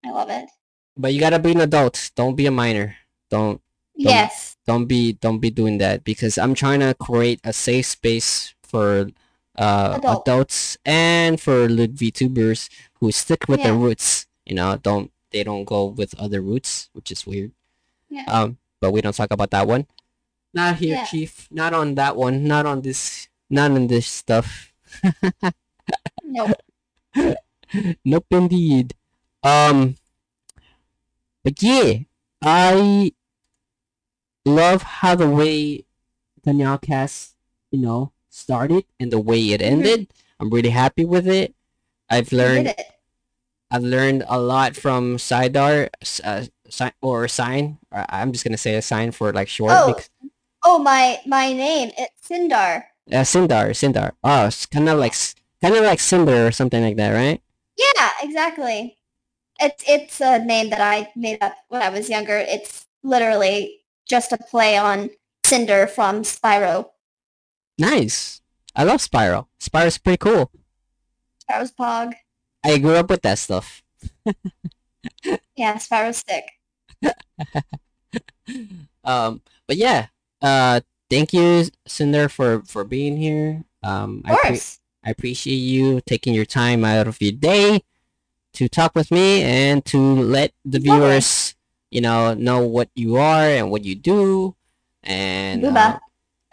I 0.03 0.11
love 0.11 0.29
it. 0.29 0.49
But 0.97 1.13
you 1.13 1.19
gotta 1.19 1.39
be 1.39 1.51
an 1.51 1.61
adult. 1.61 2.11
Don't 2.15 2.35
be 2.35 2.45
a 2.47 2.51
minor. 2.51 2.95
Don't 3.29 3.61
Yes. 3.95 4.57
don't 4.65 4.85
be 4.85 5.13
don't 5.13 5.39
be 5.39 5.49
doing 5.51 5.77
that 5.77 6.03
because 6.03 6.37
I'm 6.37 6.55
trying 6.55 6.79
to 6.81 6.95
create 6.95 7.39
a 7.43 7.53
safe 7.53 7.85
space 7.85 8.55
for 8.63 9.07
uh 9.55 9.95
Adult. 10.01 10.27
adults 10.27 10.77
and 10.83 11.39
for 11.39 11.69
lit 11.69 11.93
VTubers 11.93 12.69
who 12.99 13.11
stick 13.11 13.47
with 13.47 13.61
their 13.61 13.75
roots. 13.75 14.25
You 14.45 14.55
know, 14.55 14.77
don't 14.81 15.11
they 15.29 15.43
don't 15.43 15.63
go 15.65 15.85
with 15.85 16.17
other 16.19 16.41
roots, 16.41 16.89
which 16.93 17.11
is 17.11 17.25
weird. 17.25 17.51
Yeah. 18.09 18.25
Um, 18.27 18.57
but 18.81 18.91
we 18.91 19.01
don't 19.01 19.15
talk 19.15 19.31
about 19.31 19.51
that 19.51 19.67
one. 19.67 19.85
Not 20.53 20.77
here, 20.77 20.95
Yeah. 20.97 21.05
Chief. 21.05 21.47
Not 21.51 21.73
on 21.73 21.95
that 21.95 22.15
one. 22.15 22.43
Not 22.45 22.65
on 22.65 22.81
this. 22.81 23.27
Not 23.49 23.71
on 23.71 23.87
this 23.87 24.07
stuff. 24.07 24.71
Nope. 26.23 26.51
nope, 28.05 28.25
indeed. 28.31 28.93
Um, 29.43 29.95
but 31.43 31.61
yeah, 31.61 31.99
I 32.41 33.11
love 34.45 34.81
how 34.83 35.15
the 35.15 35.29
way 35.29 35.85
the 36.43 36.51
NyaaCast, 36.51 37.33
you 37.71 37.79
know, 37.79 38.11
started 38.29 38.85
and 38.99 39.11
the 39.11 39.19
way 39.19 39.51
it 39.51 39.61
Mhm. 39.61 39.65
ended. 39.65 40.13
I'm 40.39 40.49
really 40.49 40.69
happy 40.71 41.05
with 41.05 41.27
it. 41.27 41.53
I've 42.09 42.31
learned. 42.31 42.73
I've 43.71 43.83
learned 43.83 44.23
a 44.27 44.39
lot 44.39 44.75
from 44.75 45.17
Sidar, 45.17 45.89
uh, 46.23 46.45
si- 46.69 46.91
or 47.01 47.27
Sign. 47.27 47.79
I'm 47.91 48.31
just 48.31 48.43
gonna 48.43 48.57
say 48.57 48.75
a 48.75 48.81
sign 48.81 49.11
for 49.11 49.33
like 49.33 49.47
short. 49.49 49.71
Oh. 49.73 49.93
bec- 49.93 50.09
Oh, 50.63 50.79
my 50.79 51.19
my 51.25 51.51
name. 51.53 51.91
It's 51.97 52.27
Syndar. 52.27 52.85
uh, 53.11 53.23
Syndar, 53.23 53.73
Syndar. 53.73 54.13
Oh, 54.23 54.47
it's 54.47 54.65
kind 54.65 54.87
of 54.89 54.99
like 54.99 55.13
kind 55.61 55.75
of 55.75 55.83
like 55.83 55.99
Cinder 55.99 56.47
or 56.47 56.51
something 56.51 56.81
like 56.83 56.97
that, 56.97 57.11
right? 57.11 57.41
Yeah, 57.77 58.09
exactly. 58.21 58.97
It's 59.59 59.83
it's 59.87 60.21
a 60.21 60.39
name 60.39 60.69
that 60.71 60.81
I 60.81 61.11
made 61.15 61.41
up 61.41 61.55
when 61.69 61.81
I 61.81 61.89
was 61.89 62.09
younger. 62.09 62.37
It's 62.37 62.87
literally 63.03 63.81
just 64.07 64.31
a 64.31 64.37
play 64.37 64.77
on 64.77 65.09
Cinder 65.45 65.87
from 65.87 66.23
Spyro. 66.23 66.89
Nice. 67.77 68.41
I 68.75 68.83
love 68.83 69.01
Spyro. 69.01 69.47
Spyro's 69.59 69.97
pretty 69.97 70.17
cool. 70.17 70.51
Spyro's 71.43 71.71
Pog. 71.71 72.13
I 72.63 72.77
grew 72.79 72.95
up 72.95 73.09
with 73.09 73.21
that 73.23 73.39
stuff. 73.39 73.83
Yeah, 75.55 75.75
Spyro's 75.77 76.17
Stick. 76.17 76.45
Um, 79.03 79.41
but 79.67 79.75
yeah, 79.77 80.07
uh, 80.43 80.81
thank 81.09 81.33
you, 81.33 81.65
Syndar, 81.87 82.29
for 82.29 82.61
for 82.67 82.83
being 82.83 83.17
here. 83.17 83.63
Um, 83.81 84.21
Of 84.25 84.31
I 84.31 84.35
pre- 84.39 84.49
course. 84.51 84.79
I 85.03 85.09
appreciate 85.11 85.55
you 85.59 85.99
taking 86.05 86.33
your 86.33 86.45
time 86.45 86.85
out 86.85 87.07
of 87.07 87.19
your 87.21 87.33
day 87.33 87.81
to 88.53 88.69
talk 88.69 88.95
with 88.95 89.11
me 89.11 89.41
and 89.41 89.83
to 89.85 89.97
let 89.99 90.53
the 90.63 90.79
viewers, 90.79 91.55
you 91.91 91.99
know, 92.01 92.33
know 92.35 92.63
what 92.67 92.89
you 92.95 93.15
are 93.17 93.43
and 93.49 93.71
what 93.71 93.83
you 93.83 93.95
do. 93.95 94.55
And 95.03 95.63
Booba. 95.63 95.99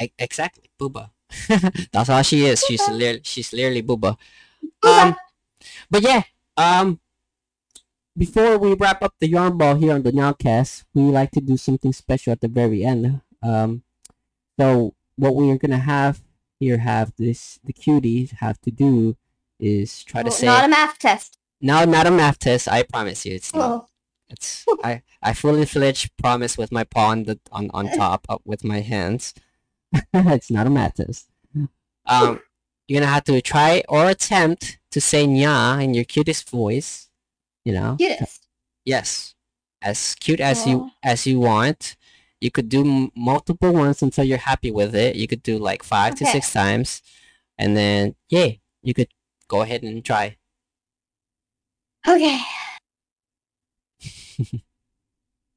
uh, 0.01 0.03
e- 0.03 0.13
exactly, 0.19 0.71
Booba. 0.81 1.11
That's 1.93 2.09
all 2.11 2.23
she 2.23 2.47
is. 2.47 2.65
She's 2.67 2.81
Booba. 2.83 2.99
lit- 2.99 3.27
she's 3.27 3.53
literally 3.53 3.83
Booba. 3.83 4.17
Booba. 4.83 5.03
Um, 5.15 5.17
but 5.91 6.03
yeah, 6.03 6.23
um, 6.57 6.99
before 8.17 8.59
we 8.59 8.75
wrap 8.75 9.03
up 9.03 9.15
the 9.21 9.29
yarn 9.29 9.57
ball 9.57 9.77
here 9.77 9.95
on 9.95 10.03
the 10.03 10.11
NyaaCast, 10.11 10.85
we 10.95 11.03
like 11.03 11.31
to 11.33 11.41
do 11.41 11.57
something 11.57 11.93
special 11.93 12.33
at 12.33 12.41
the 12.41 12.49
very 12.49 12.85
end. 12.85 13.21
Um, 13.43 13.83
so 14.59 14.95
what 15.17 15.35
we 15.35 15.51
are 15.51 15.59
gonna 15.59 15.79
have 15.79 16.23
here, 16.59 16.79
have 16.79 17.13
this 17.17 17.59
the 17.65 17.73
cuties 17.73 18.33
have 18.39 18.61
to 18.63 18.71
do 18.71 19.17
is 19.59 20.05
try 20.05 20.23
to 20.23 20.29
Oh, 20.29 20.33
say 20.33 20.47
not 20.47 20.65
a 20.65 20.69
math 20.69 20.99
test. 20.99 21.39
no, 21.61 21.85
not 21.85 22.07
a 22.07 22.11
math 22.11 22.39
test. 22.39 22.69
I 22.69 22.83
promise 22.83 23.25
you, 23.27 23.35
it's 23.35 23.55
not. 23.55 23.71
Oh, 23.71 23.87
It's 24.29 24.65
I 24.85 25.03
I 25.23 25.33
fully 25.33 25.65
fledged 25.67 26.17
promise 26.17 26.57
with 26.59 26.71
my 26.73 26.85
paw 26.85 27.09
on 27.11 27.25
the 27.25 27.39
on 27.53 27.71
on 27.73 27.87
top 27.97 28.27
up 28.29 28.43
with 28.45 28.63
my 28.65 28.81
hands. 28.81 29.35
it's 30.15 30.51
not 30.51 30.67
a 30.67 30.71
math 30.71 30.95
test. 30.95 31.29
Um, 32.07 32.41
you're 32.89 33.01
gonna 33.01 33.13
have 33.13 33.25
to 33.25 33.41
try 33.41 33.83
or 33.89 34.09
attempt 34.11 34.79
to 34.91 35.01
say 35.01 35.27
nya 35.27 35.83
in 35.83 35.95
your 35.95 36.05
cutest 36.05 36.51
voice. 36.51 37.09
You 37.65 37.73
know. 37.75 37.97
cutest. 37.99 38.47
Yes, 38.85 39.35
as 39.83 40.15
cute 40.17 40.41
as 40.41 40.67
you 40.67 40.77
Oh. 40.85 40.91
as 41.03 41.27
you 41.27 41.41
want. 41.41 41.97
You 42.41 42.51
could 42.51 42.69
do 42.69 42.81
m- 42.85 43.11
multiple 43.17 43.73
ones 43.73 44.03
until 44.03 44.25
you're 44.25 44.39
happy 44.39 44.71
with 44.71 44.95
it. 44.95 45.17
You 45.17 45.27
could 45.29 45.43
do 45.43 45.59
like 45.59 45.83
five 45.83 46.15
to 46.17 46.27
six 46.27 46.53
times, 46.53 47.03
and 47.59 47.77
then 47.77 48.15
yeah, 48.31 48.53
you 48.83 48.95
could 48.95 49.09
go 49.49 49.63
ahead 49.63 49.83
and 49.83 50.05
try. 50.05 50.37
Okay. 52.07 52.41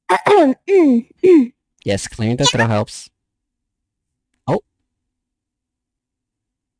Mm, 0.68 1.06
mm. 1.24 1.52
Yes, 1.84 2.08
clearing 2.08 2.36
the 2.36 2.46
throat 2.46 2.68
helps. 2.68 3.10
Oh. 4.46 4.60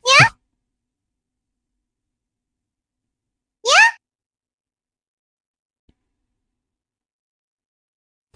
Yeah. 0.06 0.28
Yeah. 3.64 3.88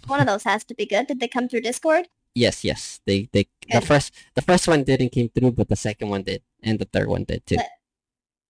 One 0.08 0.20
of 0.20 0.26
those 0.26 0.44
has 0.44 0.64
to 0.64 0.74
be 0.74 0.86
good. 0.86 1.06
Did 1.06 1.20
they 1.20 1.28
come 1.28 1.48
through 1.48 1.60
Discord? 1.62 2.08
Yes, 2.34 2.64
yes. 2.64 3.00
They 3.06 3.28
they 3.32 3.46
the 3.70 3.80
first 3.80 4.12
the 4.34 4.42
first 4.42 4.68
one 4.68 4.84
didn't 4.84 5.10
came 5.10 5.28
through, 5.28 5.52
but 5.52 5.68
the 5.68 5.76
second 5.76 6.08
one 6.08 6.22
did, 6.22 6.42
and 6.62 6.78
the 6.78 6.84
third 6.86 7.08
one 7.08 7.24
did 7.24 7.44
too. 7.46 7.56
But- 7.56 7.66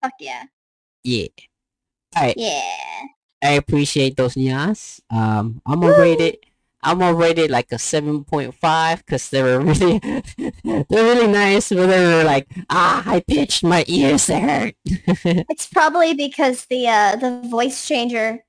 Fuck 0.02 0.12
yeah. 0.20 0.44
Yeah. 1.02 1.26
Alright, 2.16 2.36
Yeah. 2.36 2.62
I 3.42 3.52
appreciate 3.52 4.16
those 4.16 4.34
nyas. 4.34 5.00
Um, 5.10 5.60
I'm 5.66 5.80
gonna 5.80 5.98
rate 5.98 6.20
it. 6.20 6.44
I'm 6.82 6.98
gonna 7.00 7.14
rate 7.14 7.38
it 7.38 7.50
like 7.50 7.72
a 7.72 7.78
seven 7.78 8.22
point 8.24 8.54
five 8.54 9.04
because 9.04 9.30
they 9.30 9.42
were 9.42 9.58
really 9.70 9.98
they're 9.98 10.84
really 10.90 11.26
nice, 11.26 11.70
but 11.70 11.86
they 11.86 12.04
were 12.04 12.24
like 12.24 12.46
ah 12.70 13.02
I 13.06 13.20
pitched, 13.20 13.64
my 13.64 13.84
ears 13.88 14.26
hurt. 14.28 14.74
It's 15.50 15.66
probably 15.66 16.14
because 16.14 16.66
the 16.66 16.86
uh, 16.88 17.16
the 17.16 17.42
voice 17.48 17.86
changer 17.86 18.44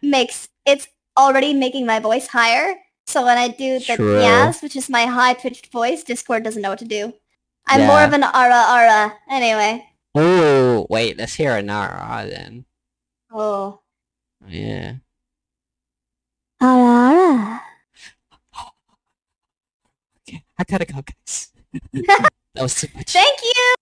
makes 0.00 0.48
it's 0.64 0.88
already 1.16 1.54
making 1.54 1.86
my 1.86 1.98
voice 1.98 2.28
higher. 2.28 2.74
So 3.06 3.24
when 3.24 3.36
I 3.36 3.48
do 3.48 3.78
the 3.78 3.96
True. 3.96 4.20
yes, 4.20 4.62
which 4.62 4.76
is 4.76 4.88
my 4.88 5.06
high 5.06 5.34
pitched 5.34 5.70
voice, 5.72 6.02
Discord 6.04 6.44
doesn't 6.44 6.62
know 6.62 6.70
what 6.70 6.78
to 6.78 6.84
do. 6.84 7.12
I'm 7.66 7.86
more 7.86 8.02
of 8.02 8.12
an 8.12 8.22
ara 8.22 8.64
ara. 8.68 9.14
Anyway. 9.30 9.86
oh 10.14 10.86
wait, 10.90 11.16
let's 11.18 11.34
hear 11.34 11.56
an 11.56 11.70
ara 11.70 12.26
then. 12.28 12.64
Oh. 13.30 13.80
Yeah. 14.48 14.94
Ara 16.60 16.70
ara. 16.70 17.62
Okay, 20.28 20.44
I 20.58 20.64
gotta 20.64 20.84
go, 20.84 21.02
guys. 21.02 21.52
that 21.92 22.62
was 22.62 22.74
too 22.74 22.88
much. 22.94 23.12
Thank 23.12 23.38
you. 23.42 23.74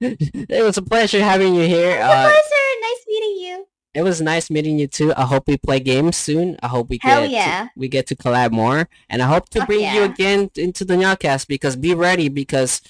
it 0.00 0.62
was 0.62 0.76
a 0.78 0.82
pleasure 0.82 1.22
having 1.22 1.54
you 1.54 1.66
here. 1.66 2.00
Uh, 2.00 2.22
pleasure. 2.22 2.68
Nice 2.80 3.04
meeting 3.08 3.36
you. 3.40 3.66
It 3.98 4.04
was 4.04 4.20
nice 4.20 4.48
meeting 4.48 4.78
you 4.78 4.86
too. 4.86 5.12
I 5.16 5.24
hope 5.24 5.48
we 5.48 5.56
play 5.56 5.80
games 5.80 6.16
soon. 6.16 6.56
I 6.62 6.68
hope 6.68 6.88
we 6.88 7.00
Hell 7.02 7.22
get 7.22 7.30
yeah. 7.32 7.62
to, 7.64 7.70
we 7.74 7.88
get 7.88 8.06
to 8.06 8.14
collab 8.14 8.52
more, 8.52 8.88
and 9.10 9.20
I 9.20 9.26
hope 9.26 9.48
to 9.48 9.58
Fuck 9.58 9.66
bring 9.66 9.92
you 9.92 10.04
again 10.04 10.50
into 10.54 10.84
the 10.84 10.94
NyaaCast 10.94 11.48
because 11.48 11.74
be 11.74 11.94
ready 11.94 12.28
because 12.28 12.80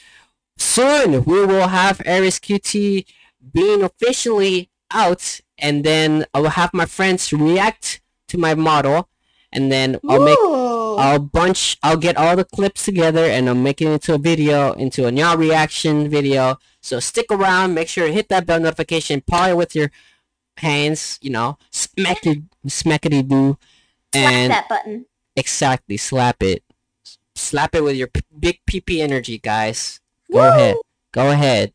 soon 0.58 1.24
we 1.24 1.46
will 1.46 1.68
have 1.68 2.02
Aries 2.04 2.38
QT 2.38 3.06
being 3.54 3.82
officially 3.82 4.68
out, 4.90 5.40
and 5.56 5.82
then 5.82 6.26
I 6.34 6.40
will 6.40 6.50
have 6.50 6.74
my 6.74 6.84
friends 6.84 7.32
react 7.32 8.02
to 8.26 8.36
my 8.36 8.54
model, 8.54 9.08
and 9.50 9.72
then 9.72 9.98
I'll 10.06 10.22
make 10.22 10.38
Ooh. 10.38 10.96
I'll 10.98 11.20
bunch 11.20 11.78
I'll 11.82 11.96
get 11.96 12.18
all 12.18 12.36
the 12.36 12.44
clips 12.44 12.84
together 12.84 13.24
and 13.24 13.48
I'll 13.48 13.54
make 13.54 13.80
it 13.80 13.86
into 13.86 14.12
a 14.12 14.18
video, 14.18 14.72
into 14.72 15.06
a 15.06 15.10
Nya 15.10 15.38
reaction 15.38 16.10
video. 16.10 16.58
So 16.82 17.00
stick 17.00 17.26
around, 17.30 17.72
make 17.72 17.88
sure 17.88 18.06
to 18.06 18.12
hit 18.12 18.28
that 18.28 18.44
bell 18.44 18.60
notification, 18.60 19.22
it 19.32 19.56
with 19.56 19.74
your 19.74 19.90
hands, 20.58 21.18
you 21.22 21.30
know, 21.30 21.58
smack 21.70 22.26
it 22.26 22.42
smackety 22.66 23.26
do. 23.26 23.58
Slap 24.12 24.48
that 24.48 24.68
button. 24.68 25.06
Exactly. 25.36 25.96
Slap 25.96 26.42
it. 26.42 26.62
Slap 27.34 27.74
it 27.74 27.84
with 27.84 27.96
your 27.96 28.08
p- 28.08 28.22
big 28.38 28.60
PP 28.68 29.00
energy, 29.00 29.38
guys. 29.38 30.00
Go 30.32 30.38
Woo! 30.40 30.48
ahead. 30.48 30.76
Go 31.12 31.30
ahead. 31.30 31.72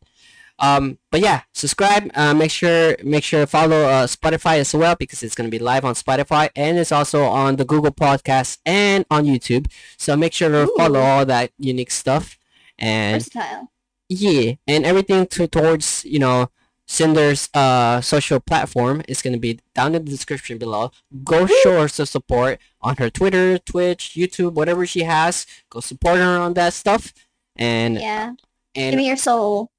Um, 0.58 0.98
but 1.10 1.20
yeah, 1.20 1.42
subscribe. 1.52 2.10
Uh, 2.14 2.32
make 2.34 2.50
sure 2.50 2.96
make 3.02 3.24
sure 3.24 3.44
follow 3.46 3.82
uh, 3.82 4.06
Spotify 4.06 4.58
as 4.58 4.72
well 4.72 4.94
because 4.94 5.22
it's 5.22 5.34
gonna 5.34 5.48
be 5.48 5.58
live 5.58 5.84
on 5.84 5.94
Spotify 5.94 6.48
and 6.54 6.78
it's 6.78 6.92
also 6.92 7.24
on 7.24 7.56
the 7.56 7.64
Google 7.64 7.90
Podcast 7.90 8.58
and 8.64 9.04
on 9.10 9.24
YouTube. 9.24 9.66
So 9.96 10.16
make 10.16 10.32
sure 10.32 10.50
to 10.50 10.70
follow 10.76 11.00
all 11.00 11.26
that 11.26 11.50
unique 11.58 11.90
stuff. 11.90 12.38
And 12.78 13.22
Versatile. 13.22 13.72
yeah, 14.08 14.52
and 14.68 14.84
everything 14.86 15.26
to, 15.28 15.48
towards 15.48 16.04
you 16.04 16.18
know 16.20 16.50
Syndar's 16.86 17.48
uh 17.54 18.00
social 18.02 18.40
platform 18.40 19.00
is 19.08 19.22
gonna 19.22 19.38
be 19.38 19.58
down 19.74 19.94
in 19.94 20.04
the 20.04 20.10
description 20.10 20.58
below. 20.58 20.90
Go 21.24 21.46
show 21.46 21.80
her 21.80 21.88
some 21.88 22.04
support 22.06 22.60
on 22.82 22.96
her 22.98 23.08
Twitter, 23.10 23.56
Twitch, 23.58 24.12
YouTube, 24.16 24.52
whatever 24.52 24.84
she 24.86 25.02
has. 25.04 25.46
Go 25.70 25.80
support 25.80 26.18
her 26.18 26.38
on 26.38 26.52
that 26.54 26.74
stuff. 26.74 27.12
And 27.56 27.94
Yeah. 27.96 28.34
and 28.74 28.92
Give 28.92 28.98
me 28.98 29.06
your 29.06 29.16
soul. 29.16 29.70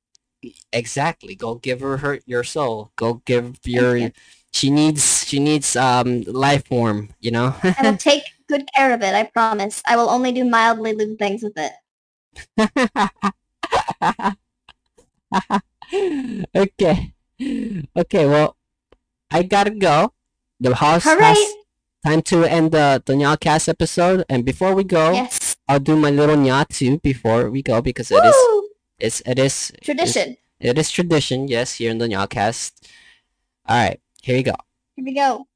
exactly, 0.73 1.35
go 1.35 1.55
give 1.55 1.81
her 1.81 1.97
her 1.97 2.19
your 2.25 2.43
soul. 2.43 2.91
Go 2.95 3.21
give 3.25 3.59
your. 3.65 3.95
you. 3.97 4.11
She 4.53 4.69
needs 4.71 5.25
she 5.27 5.39
needs 5.39 5.75
um 5.75 6.21
life 6.23 6.65
form. 6.67 7.09
You 7.19 7.31
know. 7.31 7.55
I 7.63 7.75
will 7.83 7.97
take 7.97 8.23
good 8.47 8.67
care 8.73 8.93
of 8.93 9.01
it, 9.03 9.13
I 9.13 9.23
promise. 9.23 9.83
I 9.85 9.95
will 9.95 10.09
only 10.09 10.31
do 10.31 10.43
mildly 10.45 10.93
lewd 10.93 11.19
things 11.19 11.43
with 11.43 11.57
it. 11.57 11.73
okay. 16.55 17.13
Okay, 17.97 18.25
well, 18.25 18.55
I 19.31 19.43
gotta 19.43 19.71
go. 19.71 20.13
The 20.59 20.75
house 20.75 21.05
All 21.05 21.19
has 21.19 21.37
right. 21.37 21.53
time 22.05 22.21
to 22.31 22.45
end 22.45 22.71
the 22.71 23.03
the 23.05 23.13
NyaaCast 23.13 23.67
episode. 23.67 24.23
And 24.29 24.45
before 24.45 24.73
we 24.73 24.83
go, 24.83 25.11
Yes. 25.11 25.57
I'll 25.67 25.79
do 25.83 25.95
my 25.97 26.09
little 26.11 26.37
nya 26.37 26.67
too 26.67 26.99
before 26.99 27.49
we 27.49 27.61
go 27.61 27.81
because 27.81 28.11
it 28.11 28.23
is 28.23 28.35
Woo! 28.35 28.69
it's 28.99 29.21
it 29.25 29.37
is 29.39 29.71
Tradition. 29.83 30.37
it 30.59 30.77
is 30.77 30.89
tradition. 30.91 31.47
Yes, 31.49 31.75
here 31.75 31.91
in 31.91 31.97
the 31.97 32.07
NyaaCast. 32.07 32.71
All 33.67 33.75
right, 33.77 33.99
here 34.21 34.37
you 34.37 34.43
go. 34.43 34.55
Here 34.95 35.03
we 35.05 35.13
go. 35.13 35.47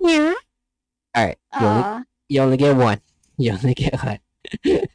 Yeah. 0.00 0.34
All 1.14 1.24
right, 1.26 1.38
you 1.60 1.66
only, 1.66 1.82
uh. 1.82 2.00
you 2.28 2.40
only 2.40 2.56
get 2.56 2.76
one. 2.76 3.00
You 3.38 3.52
only 3.52 3.74
get 3.74 3.92
one. 4.02 4.18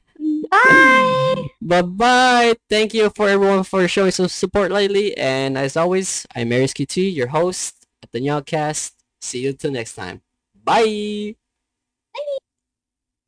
Bye. 0.63 1.47
Bye 1.61 1.81
bye. 1.81 2.55
Thank 2.69 2.93
you 2.93 3.09
for 3.15 3.29
everyone 3.29 3.63
for 3.63 3.87
showing 3.87 4.11
some 4.11 4.27
support 4.27 4.71
lately. 4.71 5.15
And 5.17 5.57
as 5.57 5.77
always, 5.77 6.25
I'm 6.35 6.49
Marius 6.49 6.73
T, 6.73 7.09
your 7.09 7.27
host 7.27 7.85
at 8.03 8.11
the 8.11 8.19
NyaaCast. 8.19 8.91
See 9.21 9.39
you 9.43 9.53
till 9.53 9.71
next 9.71 9.95
time. 9.95 10.21
Bye. 10.63 11.35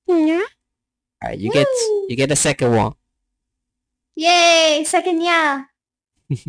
Yeah. 0.07 0.43
All 1.23 1.30
right, 1.30 1.39
you 1.39 1.51
get 1.51 1.68
you 2.10 2.15
get 2.15 2.31
a 2.31 2.35
second 2.35 2.76
one. 2.76 2.93
Yay! 4.15 4.84
Second 4.85 5.22
yeah. 5.22 5.64